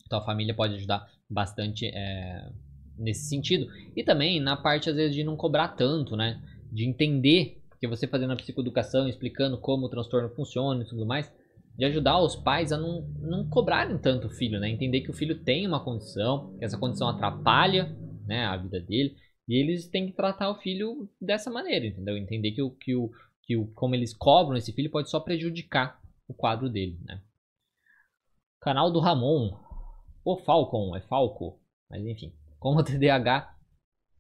Então, 0.06 0.20
a 0.20 0.26
família 0.26 0.54
pode 0.54 0.76
ajudar 0.76 1.10
bastante 1.30 1.88
é, 1.88 2.52
nesse 2.98 3.28
sentido. 3.28 3.72
E 3.96 4.04
também 4.04 4.40
na 4.40 4.56
parte, 4.56 4.90
às 4.90 4.96
vezes, 4.96 5.16
de 5.16 5.24
não 5.24 5.36
cobrar 5.36 5.70
tanto, 5.70 6.16
né? 6.16 6.42
De 6.72 6.86
entender, 6.86 7.62
porque 7.86 7.88
você 7.88 8.08
fazendo 8.08 8.34
a 8.34 8.36
psicoeducação, 8.36 9.08
explicando 9.08 9.58
como 9.60 9.86
o 9.86 9.90
transtorno 9.90 10.30
funciona 10.30 10.84
e 10.84 10.88
tudo 10.88 11.06
mais, 11.06 11.32
de 11.78 11.86
ajudar 11.86 12.20
os 12.20 12.36
pais 12.36 12.72
a 12.72 12.78
não, 12.78 13.02
não 13.20 13.48
cobrarem 13.48 13.98
tanto 13.98 14.28
o 14.28 14.30
filho, 14.30 14.60
né? 14.60 14.70
Entender 14.70 15.02
que 15.02 15.12
o 15.12 15.14
filho 15.14 15.44
tem 15.44 15.68
uma 15.68 15.84
condição, 15.84 16.56
que 16.58 16.66
essa 16.66 16.78
condição 16.78 17.08
atrapalha 17.08 17.96
né, 18.26 18.46
a 18.46 18.58
vida 18.58 18.80
dele, 18.80 19.16
e 19.48 19.56
eles 19.56 19.88
têm 19.88 20.08
que 20.08 20.14
tratar 20.14 20.50
o 20.50 20.60
filho 20.60 21.10
dessa 21.22 21.52
maneira, 21.52 21.86
entendeu? 21.86 22.18
Entender 22.18 22.52
que 22.52 22.62
o, 22.62 22.72
que 22.72 22.96
o, 22.96 23.12
que 23.44 23.56
o 23.56 23.68
como 23.68 23.94
eles 23.94 24.14
cobram 24.14 24.58
esse 24.58 24.74
filho 24.74 24.90
pode 24.90 25.10
só 25.10 25.20
prejudicar 25.20 26.02
o 26.28 26.34
quadro 26.34 26.70
dele, 26.70 26.98
né? 27.06 27.22
Canal 28.60 28.92
do 28.92 29.00
Ramon. 29.00 29.64
O 30.24 30.38
Falcon, 30.38 30.96
é 30.96 31.02
Falco, 31.02 31.62
mas 31.88 32.04
enfim. 32.04 32.34
Como 32.58 32.80
o 32.80 32.84
TDAH 32.84 33.56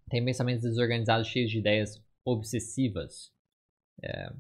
tem 0.07 0.23
pensamentos 0.23 0.61
desorganizados 0.61 1.27
cheios 1.27 1.49
de 1.49 1.57
ideias 1.57 1.99
obsessivas. 2.23 3.34
É, 4.03 4.31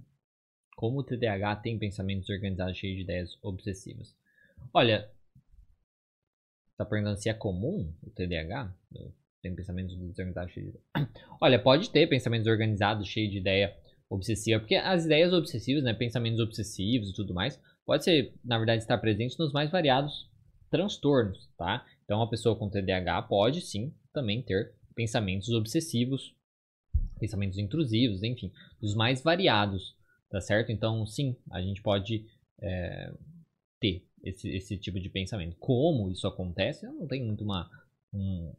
como 0.75 0.99
o 0.99 1.03
TDAH 1.03 1.57
tem 1.57 1.79
pensamentos 1.79 2.27
desorganizados 2.27 2.77
cheios 2.77 2.97
de 2.97 3.03
ideias 3.03 3.37
obsessivas. 3.41 4.15
Olha, 4.73 5.09
tá 6.77 6.85
perguntando 6.85 7.17
se 7.17 7.29
é 7.29 7.33
comum 7.33 7.93
o 8.03 8.09
TDAH? 8.09 8.75
Tem 9.41 9.55
pensamentos 9.55 9.95
desorganizados 9.95 10.53
cheios 10.53 10.73
de 10.73 10.79
Olha, 11.41 11.61
pode 11.61 11.89
ter 11.89 12.07
pensamentos 12.07 12.47
organizados 12.47 13.07
cheios 13.07 13.31
de 13.31 13.37
ideia 13.37 13.75
obsessiva, 14.09 14.59
porque 14.59 14.75
as 14.75 15.05
ideias 15.05 15.33
obsessivas, 15.33 15.83
né, 15.83 15.93
pensamentos 15.93 16.39
obsessivos 16.39 17.09
e 17.09 17.13
tudo 17.13 17.33
mais, 17.33 17.59
pode 17.85 18.03
ser, 18.03 18.33
na 18.43 18.57
verdade, 18.57 18.81
estar 18.81 18.97
presente 18.97 19.37
nos 19.39 19.51
mais 19.51 19.71
variados 19.71 20.29
transtornos, 20.69 21.49
tá? 21.57 21.85
Então, 22.03 22.17
uma 22.17 22.29
pessoa 22.29 22.57
com 22.57 22.69
TDAH 22.69 23.23
pode 23.23 23.61
sim 23.61 23.93
também 24.13 24.41
ter 24.41 24.73
pensamentos 24.93 25.49
obsessivos, 25.49 26.35
pensamentos 27.19 27.57
intrusivos, 27.57 28.23
enfim, 28.23 28.51
dos 28.81 28.95
mais 28.95 29.21
variados, 29.21 29.95
tá 30.29 30.39
certo? 30.41 30.71
Então, 30.71 31.05
sim, 31.05 31.35
a 31.51 31.61
gente 31.61 31.81
pode 31.81 32.25
é, 32.61 33.13
ter 33.79 34.05
esse, 34.23 34.49
esse 34.49 34.77
tipo 34.77 34.99
de 34.99 35.09
pensamento. 35.09 35.55
Como 35.57 36.09
isso 36.11 36.27
acontece, 36.27 36.85
não 36.85 37.07
tem 37.07 37.23
muito 37.23 37.43
uma, 37.43 37.69
um, 38.13 38.53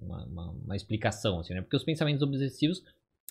uma, 0.00 0.24
uma, 0.24 0.50
uma, 0.50 0.76
explicação, 0.76 1.40
assim, 1.40 1.54
né? 1.54 1.62
Porque 1.62 1.76
os 1.76 1.84
pensamentos 1.84 2.22
obsessivos 2.22 2.82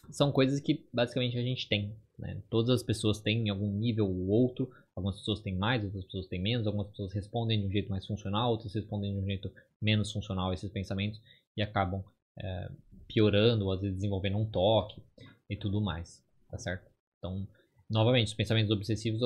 são 0.09 0.31
coisas 0.31 0.59
que 0.59 0.85
basicamente 0.93 1.37
a 1.37 1.43
gente 1.43 1.67
tem, 1.67 1.95
né? 2.17 2.41
Todas 2.49 2.69
as 2.69 2.83
pessoas 2.83 3.19
têm 3.19 3.47
em 3.47 3.49
algum 3.49 3.71
nível 3.71 4.07
ou 4.07 4.27
outro, 4.27 4.71
Algumas 4.95 5.17
pessoas 5.19 5.39
têm 5.39 5.55
mais, 5.55 5.83
outras 5.83 6.03
pessoas 6.05 6.27
têm 6.27 6.39
menos, 6.39 6.67
algumas 6.67 6.87
pessoas 6.87 7.13
respondem 7.13 7.61
de 7.61 7.67
um 7.67 7.71
jeito 7.71 7.89
mais 7.89 8.05
funcional, 8.05 8.51
outras 8.51 8.73
respondem 8.73 9.13
de 9.13 9.19
um 9.19 9.25
jeito 9.25 9.51
menos 9.81 10.11
funcional 10.11 10.51
a 10.51 10.53
esses 10.53 10.69
pensamentos 10.69 11.21
e 11.55 11.61
acabam 11.61 12.03
é, 12.37 12.71
piorando, 13.11 13.71
às 13.71 13.81
vezes 13.81 13.97
desenvolvendo 13.97 14.37
um 14.37 14.45
toque 14.45 15.01
e 15.49 15.55
tudo 15.55 15.81
mais, 15.81 16.23
tá 16.49 16.57
certo? 16.57 16.89
Então, 17.17 17.47
novamente, 17.89 18.27
os 18.27 18.33
pensamentos 18.33 18.71
obsessivos, 18.71 19.19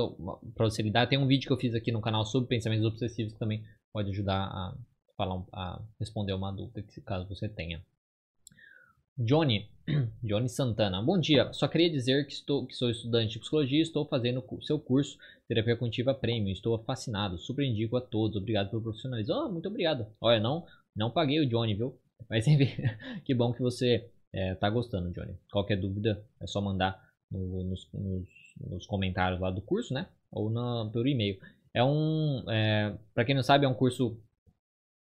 para 0.56 0.66
você 0.66 0.82
lidar, 0.82 1.08
tem 1.08 1.18
um 1.18 1.28
vídeo 1.28 1.48
que 1.48 1.54
eu 1.54 1.60
fiz 1.60 1.74
aqui 1.74 1.92
no 1.92 2.02
canal 2.02 2.26
sobre 2.26 2.50
pensamentos 2.50 2.86
obsessivos 2.86 3.34
que 3.34 3.40
também 3.40 3.64
pode 3.94 4.10
ajudar 4.10 4.44
a, 4.44 4.78
falar, 5.16 5.44
a 5.54 5.82
responder 6.00 6.34
uma 6.34 6.52
dúvida, 6.52 6.84
caso 7.06 7.28
você 7.28 7.48
tenha. 7.48 7.82
Johnny, 9.18 9.70
Johnny 10.22 10.50
Santana. 10.50 11.02
Bom 11.02 11.18
dia. 11.18 11.54
Só 11.54 11.70
queria 11.70 11.90
dizer 11.90 12.28
que, 12.28 12.34
estou, 12.34 12.68
que 12.68 12.76
sou 12.76 12.90
estudante 12.90 13.34
de 13.34 13.40
psicologia 13.40 13.80
e 13.80 13.82
estou 13.82 14.06
fazendo 14.06 14.44
o 14.46 14.62
seu 14.62 14.78
curso 14.78 15.18
Terapia 15.48 15.78
Cognitiva 15.78 16.14
Premium. 16.14 16.52
Estou 16.52 16.78
fascinado. 16.84 17.38
Super 17.38 17.64
indico 17.64 17.96
a 17.96 18.02
todos. 18.02 18.36
Obrigado 18.36 18.70
pelo 18.70 18.82
profissionalismo. 18.82 19.34
Oh, 19.34 19.50
muito 19.50 19.70
obrigado. 19.70 20.06
Olha, 20.20 20.40
não, 20.42 20.66
não 20.94 21.10
paguei 21.10 21.40
o 21.40 21.48
Johnny, 21.48 21.76
viu? 21.76 21.98
Mas 22.30 22.48
enfim, 22.48 22.68
que 23.24 23.34
bom 23.34 23.54
que 23.54 23.62
você 23.62 24.10
é, 24.34 24.56
gostando, 24.70 25.12
Johnny. 25.12 25.38
Qualquer 25.52 25.78
dúvida 25.78 26.26
é 26.42 26.48
só 26.48 26.62
mandar 26.62 27.02
no, 27.32 27.64
nos, 27.64 27.90
nos, 27.94 28.30
nos, 28.60 28.86
comentários 28.86 29.40
lá 29.40 29.50
do 29.50 29.62
curso, 29.62 29.94
né? 29.94 30.08
Ou 30.32 30.50
na, 30.50 30.90
pelo 30.92 31.08
e-mail. 31.08 31.40
É 31.74 31.84
um, 31.84 32.44
é, 32.50 32.98
para 33.14 33.26
quem 33.26 33.36
não 33.36 33.44
sabe, 33.44 33.66
é 33.66 33.70
um 33.70 33.74
curso 33.74 34.18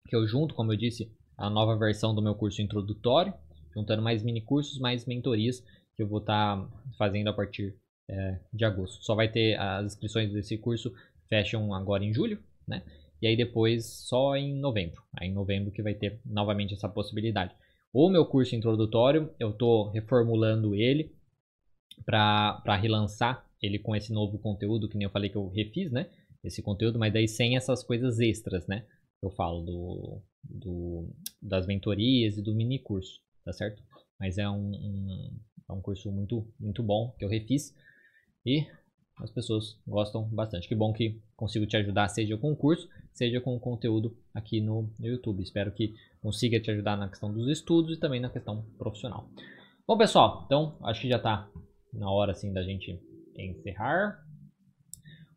que 0.08 0.16
eu 0.16 0.28
junto, 0.28 0.54
como 0.54 0.72
eu 0.72 0.78
disse, 0.78 1.12
a 1.38 1.50
nova 1.50 1.78
versão 1.78 2.14
do 2.14 2.22
meu 2.22 2.36
curso 2.36 2.62
introdutório 2.62 3.34
juntando 3.76 4.02
mais 4.02 4.24
mini 4.24 4.42
cursos, 4.42 4.80
mais 4.80 5.06
mentorias 5.06 5.60
que 5.96 6.02
eu 6.02 6.08
vou 6.08 6.20
estar 6.20 6.58
tá 6.58 6.70
fazendo 6.98 7.28
a 7.30 7.34
partir 7.34 7.76
é, 8.10 8.40
de 8.54 8.64
agosto. 8.64 9.04
Só 9.04 9.14
vai 9.14 9.28
ter 9.28 9.60
as 9.60 9.88
inscrições 9.88 10.32
desse 10.32 10.58
curso 10.58 10.94
fecham 11.28 11.74
agora 11.74 12.04
em 12.04 12.14
julho, 12.14 12.42
né? 12.68 12.84
E 13.22 13.28
aí 13.28 13.36
depois 13.36 13.86
só 13.86 14.36
em 14.36 14.54
novembro. 14.60 15.02
Aí 15.14 15.30
em 15.30 15.34
novembro 15.34 15.72
que 15.72 15.82
vai 15.82 15.94
ter 15.94 16.20
novamente 16.26 16.74
essa 16.74 16.90
possibilidade. 16.90 17.56
O 17.94 18.10
meu 18.10 18.26
curso 18.26 18.56
introdutório, 18.56 19.34
eu 19.40 19.52
estou 19.52 19.90
reformulando 19.90 20.76
ele 20.76 21.16
para 22.06 22.76
relançar 22.76 23.46
ele 23.62 23.80
com 23.80 23.96
esse 23.96 24.12
novo 24.12 24.38
conteúdo, 24.38 24.90
que 24.90 24.98
nem 24.98 25.06
eu 25.06 25.12
falei 25.12 25.30
que 25.30 25.38
eu 25.38 25.48
refiz, 25.48 25.92
né? 25.92 26.10
Esse 26.44 26.62
conteúdo, 26.62 27.00
mas 27.00 27.14
daí 27.14 27.28
sem 27.28 27.56
essas 27.56 27.84
coisas 27.84 28.20
extras, 28.20 28.68
né? 28.68 28.86
eu 29.26 29.32
falo 29.32 29.62
do, 29.62 30.22
do, 30.44 31.10
das 31.42 31.66
mentorias 31.66 32.38
e 32.38 32.42
do 32.42 32.54
mini 32.54 32.80
curso, 32.80 33.22
tá 33.44 33.52
certo? 33.52 33.82
Mas 34.20 34.38
é 34.38 34.50
um, 34.50 34.72
um, 34.72 35.40
é 35.70 35.74
um 35.74 35.82
curso 35.82 36.12
muito, 36.12 36.48
muito 36.60 36.84
bom 36.84 37.14
que 37.18 37.26
eu 37.26 37.30
refiz 37.30 37.76
e 38.46 38.66
as 39.18 39.32
pessoas 39.32 39.80
gostam 39.88 40.24
bastante. 40.24 40.68
Que 40.68 40.76
bom 40.76 40.92
que 40.92 41.20
consigo 41.36 41.66
te 41.66 41.78
ajudar, 41.78 42.08
seja 42.10 42.38
com 42.38 42.52
o 42.52 42.56
curso, 42.56 42.90
seja 43.14 43.40
com 43.40 43.56
o 43.56 43.60
conteúdo 43.60 44.16
aqui 44.34 44.60
no, 44.60 44.90
YouTube. 45.00 45.42
Espero 45.42 45.72
que 45.72 45.94
consiga 46.22 46.60
te 46.60 46.72
ajudar 46.72 46.98
na 46.98 47.10
questão 47.10 47.32
dos 47.32 47.48
estudos 47.50 47.98
e 47.98 48.00
também 48.00 48.20
na 48.20 48.30
questão 48.30 48.66
profissional. 48.78 49.30
Bom, 49.88 49.98
pessoal, 49.98 50.44
então 50.46 50.78
acho 50.84 51.02
que 51.02 51.10
já 51.10 51.18
está 51.18 51.50
na 51.94 52.10
hora 52.10 52.32
assim 52.32 52.52
da 52.52 52.64
gente 52.64 53.00
encerrar. 53.38 54.20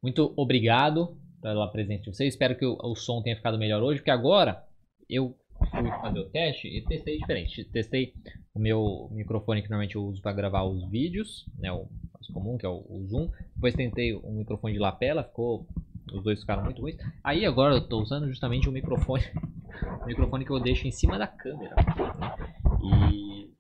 Muito 0.03 0.33
obrigado 0.37 1.17
pela 1.41 1.71
presença 1.71 2.05
de 2.05 2.15
vocês. 2.15 2.35
Espero 2.35 2.57
que 2.57 2.67
o, 2.67 2.77
o 2.83 2.97
som 2.97 3.23
tenha 3.23 3.37
ficado 3.37 3.59
melhor 3.59 3.83
hoje, 3.83 4.01
porque 4.01 4.11
agora 4.11 4.65
eu 5.09 5.37
fui 5.71 5.91
fazer 5.91 6.19
o 6.19 6.31
teste 6.31 6.69
e 6.69 6.85
testei 6.85 7.19
diferente. 7.19 7.65
Testei 7.65 8.15
o 8.55 8.59
meu 8.59 9.09
microfone 9.13 9.63
que 9.63 9.69
normalmente 9.69 9.97
eu 9.97 10.05
uso 10.05 10.21
para 10.23 10.33
gravar 10.33 10.65
os 10.65 10.89
vídeos, 10.89 11.47
né, 11.59 11.71
o 11.73 11.87
mais 12.13 12.27
comum, 12.33 12.59
que 12.59 12.67
é 12.67 12.69
o, 12.69 12.85
o 12.89 13.07
Zoom. 13.07 13.31
Depois 13.55 13.75
tentei 13.75 14.15
um 14.15 14.33
microfone 14.33 14.75
de 14.75 14.79
lapela, 14.79 15.25
ficou 15.25 15.67
os 16.13 16.23
dois 16.23 16.41
ficaram 16.41 16.65
muito 16.65 16.81
ruins. 16.81 16.97
Aí 17.23 17.45
agora 17.45 17.75
eu 17.75 17.79
estou 17.79 18.01
usando 18.03 18.29
justamente 18.29 18.69
o 18.69 18.73
microfone, 18.73 19.25
o 20.03 20.07
microfone 20.07 20.45
que 20.45 20.51
eu 20.51 20.61
deixo 20.61 20.87
em 20.87 20.91
cima 20.91 21.19
da 21.19 21.27
câmera. 21.27 21.75
Né? 22.19 22.35
E 22.83 23.51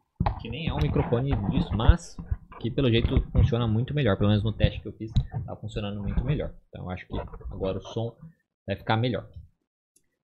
que 0.41 0.49
nem 0.49 0.69
é 0.69 0.75
um 0.75 0.79
microfone 0.79 1.31
disso, 1.51 1.71
mas 1.77 2.17
que 2.61 2.71
pelo 2.71 2.91
jeito 2.91 3.21
funciona 3.31 3.67
muito 3.67 3.95
melhor. 3.95 4.17
Pelo 4.17 4.31
menos 4.31 4.45
no 4.45 4.53
teste 4.53 4.81
que 4.81 4.89
eu 4.89 4.93
fiz, 4.93 5.11
está 5.11 5.57
funcionando 5.57 6.03
muito 6.03 6.25
melhor. 6.25 6.53
Então 6.69 6.91
acho 6.91 7.07
que 7.07 7.19
agora 7.51 7.79
o 7.79 7.83
som 7.83 8.17
vai 8.67 8.77
ficar 8.77 8.97
melhor. 8.97 9.29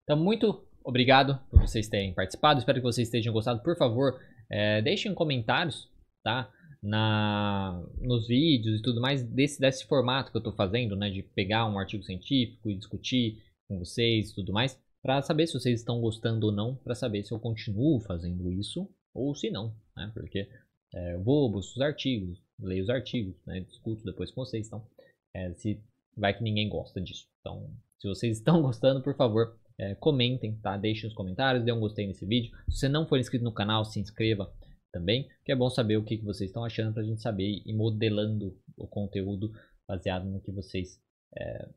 Então 0.02 0.16
muito 0.16 0.64
obrigado 0.84 1.40
por 1.50 1.60
vocês 1.62 1.88
terem 1.88 2.12
participado. 2.12 2.60
Espero 2.60 2.78
que 2.78 2.84
vocês 2.84 3.08
tenham 3.08 3.32
gostado. 3.32 3.62
Por 3.62 3.76
favor, 3.76 4.20
é, 4.50 4.82
deixem 4.82 5.14
comentários, 5.14 5.90
tá? 6.22 6.52
Na, 6.82 7.82
nos 8.02 8.28
vídeos 8.28 8.78
e 8.78 8.82
tudo 8.82 9.00
mais 9.00 9.22
desse, 9.22 9.58
desse 9.58 9.86
formato 9.86 10.30
que 10.30 10.36
eu 10.36 10.40
estou 10.40 10.52
fazendo, 10.52 10.94
né? 10.94 11.08
De 11.08 11.22
pegar 11.22 11.66
um 11.66 11.78
artigo 11.78 12.04
científico 12.04 12.70
e 12.70 12.76
discutir 12.76 13.42
com 13.66 13.78
vocês 13.78 14.30
e 14.30 14.34
tudo 14.34 14.52
mais, 14.52 14.78
para 15.02 15.22
saber 15.22 15.46
se 15.46 15.54
vocês 15.54 15.80
estão 15.80 16.00
gostando 16.00 16.46
ou 16.46 16.52
não, 16.52 16.76
para 16.76 16.94
saber 16.94 17.24
se 17.24 17.32
eu 17.32 17.40
continuo 17.40 18.00
fazendo 18.00 18.52
isso 18.52 18.86
ou 19.14 19.34
se 19.34 19.50
não, 19.50 19.74
né? 19.96 20.10
Porque 20.12 20.48
é, 20.94 21.14
eu 21.14 21.22
vou, 21.22 21.50
busco 21.50 21.72
os 21.74 21.80
artigos, 21.80 22.38
leio 22.60 22.82
os 22.82 22.90
artigos, 22.90 23.34
né? 23.46 23.60
Discuto 23.60 24.04
depois 24.04 24.30
com 24.30 24.44
vocês, 24.44 24.66
então, 24.66 24.86
é, 25.34 25.52
se 25.54 25.80
vai 26.16 26.36
que 26.36 26.42
ninguém 26.42 26.68
gosta 26.68 27.00
disso. 27.00 27.26
Então, 27.40 27.70
se 27.98 28.06
vocês 28.08 28.36
estão 28.38 28.60
gostando, 28.60 29.02
por 29.02 29.16
favor, 29.16 29.58
é, 29.78 29.94
comentem, 29.94 30.56
tá? 30.56 30.76
Deixem 30.76 31.08
os 31.08 31.14
comentários, 31.14 31.64
dê 31.64 31.72
um 31.72 31.80
gostei 31.80 32.06
nesse 32.06 32.24
vídeo. 32.26 32.56
Se 32.68 32.78
você 32.78 32.88
não 32.88 33.06
for 33.06 33.18
inscrito 33.18 33.44
no 33.44 33.52
canal, 33.52 33.84
se 33.84 33.98
inscreva 34.00 34.52
também, 34.92 35.28
que 35.44 35.50
é 35.50 35.56
bom 35.56 35.68
saber 35.68 35.96
o 35.96 36.04
que, 36.04 36.16
que 36.16 36.24
vocês 36.24 36.50
estão 36.50 36.64
achando 36.64 36.92
para 36.92 37.02
a 37.02 37.06
gente 37.06 37.20
saber 37.20 37.62
e 37.64 37.72
modelando 37.72 38.56
o 38.76 38.86
conteúdo 38.86 39.52
baseado 39.86 40.24
no 40.26 40.40
que 40.40 40.52
vocês 40.52 41.00
é, 41.36 41.68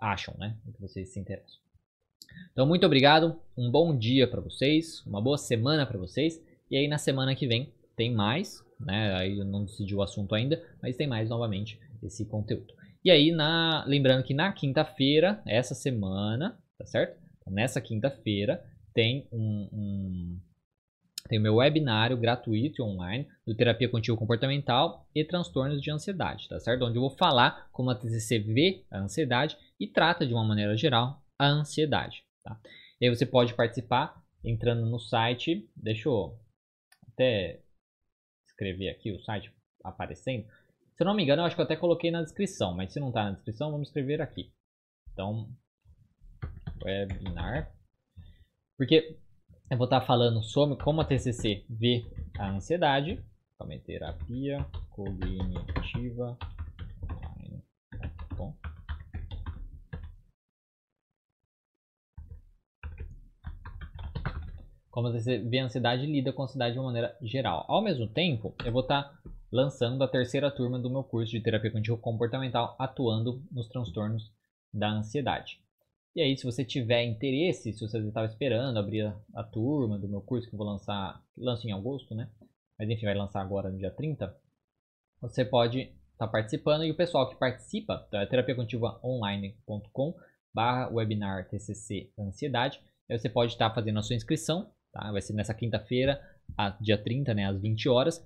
acham, 0.00 0.34
né? 0.38 0.56
No 0.64 0.72
que 0.72 0.80
vocês 0.80 1.12
se 1.12 1.18
interessam. 1.18 1.58
Então, 2.52 2.66
muito 2.66 2.86
obrigado, 2.86 3.40
um 3.56 3.70
bom 3.70 3.96
dia 3.96 4.28
para 4.28 4.40
vocês, 4.40 5.04
uma 5.04 5.20
boa 5.20 5.36
semana 5.36 5.84
para 5.84 5.98
vocês, 5.98 6.42
e 6.70 6.76
aí 6.76 6.88
na 6.88 6.98
semana 6.98 7.34
que 7.34 7.46
vem 7.46 7.72
tem 7.96 8.12
mais, 8.12 8.64
né? 8.80 9.14
Aí 9.14 9.38
eu 9.38 9.44
não 9.44 9.64
decidi 9.64 9.94
o 9.94 10.02
assunto 10.02 10.34
ainda, 10.34 10.62
mas 10.80 10.96
tem 10.96 11.06
mais 11.06 11.28
novamente 11.28 11.78
esse 12.02 12.24
conteúdo. 12.24 12.72
E 13.04 13.10
aí, 13.10 13.32
na, 13.32 13.84
lembrando 13.86 14.24
que 14.24 14.32
na 14.32 14.52
quinta-feira, 14.52 15.42
essa 15.46 15.74
semana, 15.74 16.58
tá 16.78 16.86
certo? 16.86 17.23
Nessa 17.46 17.80
quinta-feira 17.80 18.64
tem 18.92 19.28
um, 19.32 19.68
um 19.72 20.40
tem 21.28 21.38
o 21.38 21.42
meu 21.42 21.56
webinário 21.56 22.18
gratuito 22.18 22.82
online 22.82 23.26
do 23.46 23.56
terapia 23.56 23.88
contínua 23.88 24.18
comportamental 24.18 25.08
e 25.14 25.24
transtornos 25.24 25.80
de 25.80 25.90
ansiedade, 25.90 26.48
tá 26.48 26.60
certo? 26.60 26.84
Onde 26.84 26.98
eu 26.98 27.02
vou 27.02 27.10
falar 27.10 27.68
como 27.72 27.90
a 27.90 27.94
TCC 27.94 28.38
vê 28.40 28.84
a 28.90 28.98
ansiedade 28.98 29.56
e 29.80 29.86
trata 29.86 30.26
de 30.26 30.34
uma 30.34 30.44
maneira 30.44 30.76
geral 30.76 31.22
a 31.38 31.46
ansiedade, 31.46 32.22
tá? 32.42 32.60
E 33.00 33.06
aí 33.06 33.14
você 33.14 33.24
pode 33.24 33.54
participar 33.54 34.22
entrando 34.44 34.84
no 34.84 34.98
site, 34.98 35.66
deixa 35.74 36.08
eu 36.08 36.38
até 37.08 37.62
escrever 38.46 38.90
aqui 38.90 39.10
o 39.10 39.20
site 39.20 39.50
aparecendo. 39.82 40.46
Se 40.94 41.02
eu 41.02 41.06
não 41.06 41.14
me 41.14 41.22
engano, 41.22 41.42
eu 41.42 41.46
acho 41.46 41.56
que 41.56 41.60
eu 41.60 41.64
até 41.64 41.76
coloquei 41.76 42.10
na 42.10 42.22
descrição, 42.22 42.74
mas 42.74 42.92
se 42.92 43.00
não 43.00 43.08
está 43.08 43.24
na 43.24 43.32
descrição, 43.32 43.72
vamos 43.72 43.88
escrever 43.88 44.20
aqui. 44.20 44.52
Então, 45.12 45.48
webinar. 46.84 47.72
Porque 48.76 49.16
eu 49.70 49.78
vou 49.78 49.86
estar 49.86 50.00
falando 50.02 50.42
sobre 50.42 50.76
como 50.82 51.00
a 51.00 51.04
TCC 51.04 51.64
vê 51.68 52.04
a 52.38 52.50
ansiedade. 52.50 53.24
Calma 53.58 53.78
terapia 53.78 54.64
cognitiva. 54.90 56.36
Como 64.90 65.08
a 65.08 65.12
TCC 65.12 65.38
vê 65.38 65.58
a 65.58 65.64
ansiedade 65.64 66.04
e 66.04 66.06
lida 66.06 66.32
com 66.32 66.42
a 66.42 66.44
ansiedade 66.44 66.74
de 66.74 66.78
uma 66.78 66.86
maneira 66.86 67.16
geral. 67.20 67.64
Ao 67.66 67.82
mesmo 67.82 68.06
tempo, 68.06 68.54
eu 68.64 68.70
vou 68.70 68.82
estar 68.82 69.12
lançando 69.50 70.04
a 70.04 70.08
terceira 70.08 70.50
turma 70.50 70.78
do 70.78 70.90
meu 70.90 71.02
curso 71.02 71.32
de 71.32 71.40
terapia 71.40 71.70
cognitivo 71.70 71.96
comportamental 71.96 72.76
atuando 72.78 73.42
nos 73.50 73.66
transtornos 73.68 74.30
da 74.72 74.90
ansiedade. 74.90 75.63
E 76.14 76.22
aí, 76.22 76.36
se 76.36 76.44
você 76.44 76.64
tiver 76.64 77.02
interesse, 77.02 77.72
se 77.72 77.80
você 77.80 77.98
estava 77.98 78.26
esperando 78.26 78.78
abrir 78.78 79.02
a, 79.02 79.20
a, 79.34 79.42
turma 79.42 79.98
do 79.98 80.08
meu 80.08 80.20
curso 80.20 80.48
que 80.48 80.54
eu 80.54 80.58
vou 80.58 80.66
lançar, 80.66 81.20
lanço 81.36 81.66
em 81.66 81.72
agosto, 81.72 82.14
né? 82.14 82.30
Mas 82.78 82.88
enfim, 82.88 83.04
vai 83.04 83.16
lançar 83.16 83.40
agora 83.40 83.68
no 83.68 83.78
dia 83.78 83.90
30. 83.90 84.32
Você 85.20 85.44
pode 85.44 85.80
estar 85.80 86.26
tá 86.26 86.28
participando 86.28 86.84
e 86.84 86.90
o 86.92 86.96
pessoal 86.96 87.28
que 87.28 87.36
participa 87.36 88.06
é 88.12 88.26
terapiacontivaonline.com 88.26 90.14
barra 90.54 90.88
webinar 90.88 91.48
TCC 91.48 92.12
Ansiedade. 92.16 92.80
Aí 93.10 93.18
você 93.18 93.28
pode 93.28 93.52
estar 93.52 93.68
tá 93.70 93.74
fazendo 93.74 93.98
a 93.98 94.02
sua 94.02 94.14
inscrição, 94.14 94.70
tá? 94.92 95.10
Vai 95.10 95.20
ser 95.20 95.32
nessa 95.32 95.52
quinta-feira, 95.52 96.20
dia 96.80 96.96
30, 96.96 97.34
né, 97.34 97.46
às 97.46 97.60
20 97.60 97.88
horas. 97.88 98.24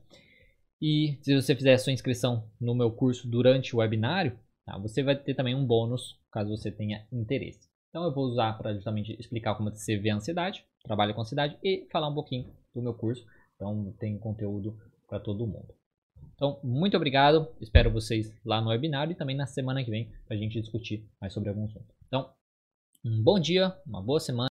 E 0.81 1.19
se 1.23 1.35
você 1.35 1.57
fizer 1.57 1.73
a 1.73 1.79
sua 1.79 1.93
inscrição 1.93 2.51
no 2.61 2.75
meu 2.75 2.91
curso 2.91 3.27
durante 3.27 3.75
o 3.75 3.79
webinário, 3.79 4.39
tá? 4.67 4.79
você 4.79 5.03
vai 5.03 5.17
ter 5.17 5.35
também 5.35 5.55
um 5.55 5.67
bônus 5.67 6.21
caso 6.31 6.51
você 6.51 6.71
tenha 6.71 7.07
interesse. 7.11 7.68
Então 7.89 8.05
eu 8.05 8.13
vou 8.13 8.25
usar 8.25 8.53
para 8.59 8.75
justamente 8.75 9.17
explicar 9.19 9.55
como 9.55 9.71
você 9.71 9.97
vê 9.97 10.11
a 10.11 10.17
ansiedade, 10.17 10.65
trabalha 10.85 11.15
com 11.15 11.21
ansiedade 11.21 11.59
e 11.63 11.87
falar 11.91 12.09
um 12.09 12.15
pouquinho 12.15 12.53
do 12.75 12.83
meu 12.83 12.95
curso. 12.95 13.25
Então 13.55 13.93
tem 13.99 14.19
conteúdo 14.19 14.79
para 15.09 15.19
todo 15.19 15.47
mundo. 15.47 15.75
Então, 16.35 16.61
muito 16.63 16.97
obrigado. 16.97 17.49
Espero 17.61 17.91
vocês 17.91 18.33
lá 18.45 18.61
no 18.61 18.69
webinar 18.69 19.11
e 19.11 19.15
também 19.15 19.37
na 19.37 19.47
semana 19.47 19.83
que 19.83 19.91
vem 19.91 20.13
para 20.25 20.37
a 20.37 20.39
gente 20.39 20.61
discutir 20.61 21.05
mais 21.21 21.33
sobre 21.33 21.49
algum 21.49 21.65
assunto. 21.65 21.93
Então, 22.07 22.31
um 23.05 23.23
bom 23.23 23.41
dia, 23.41 23.77
uma 23.85 24.03
boa 24.03 24.21
semana. 24.21 24.47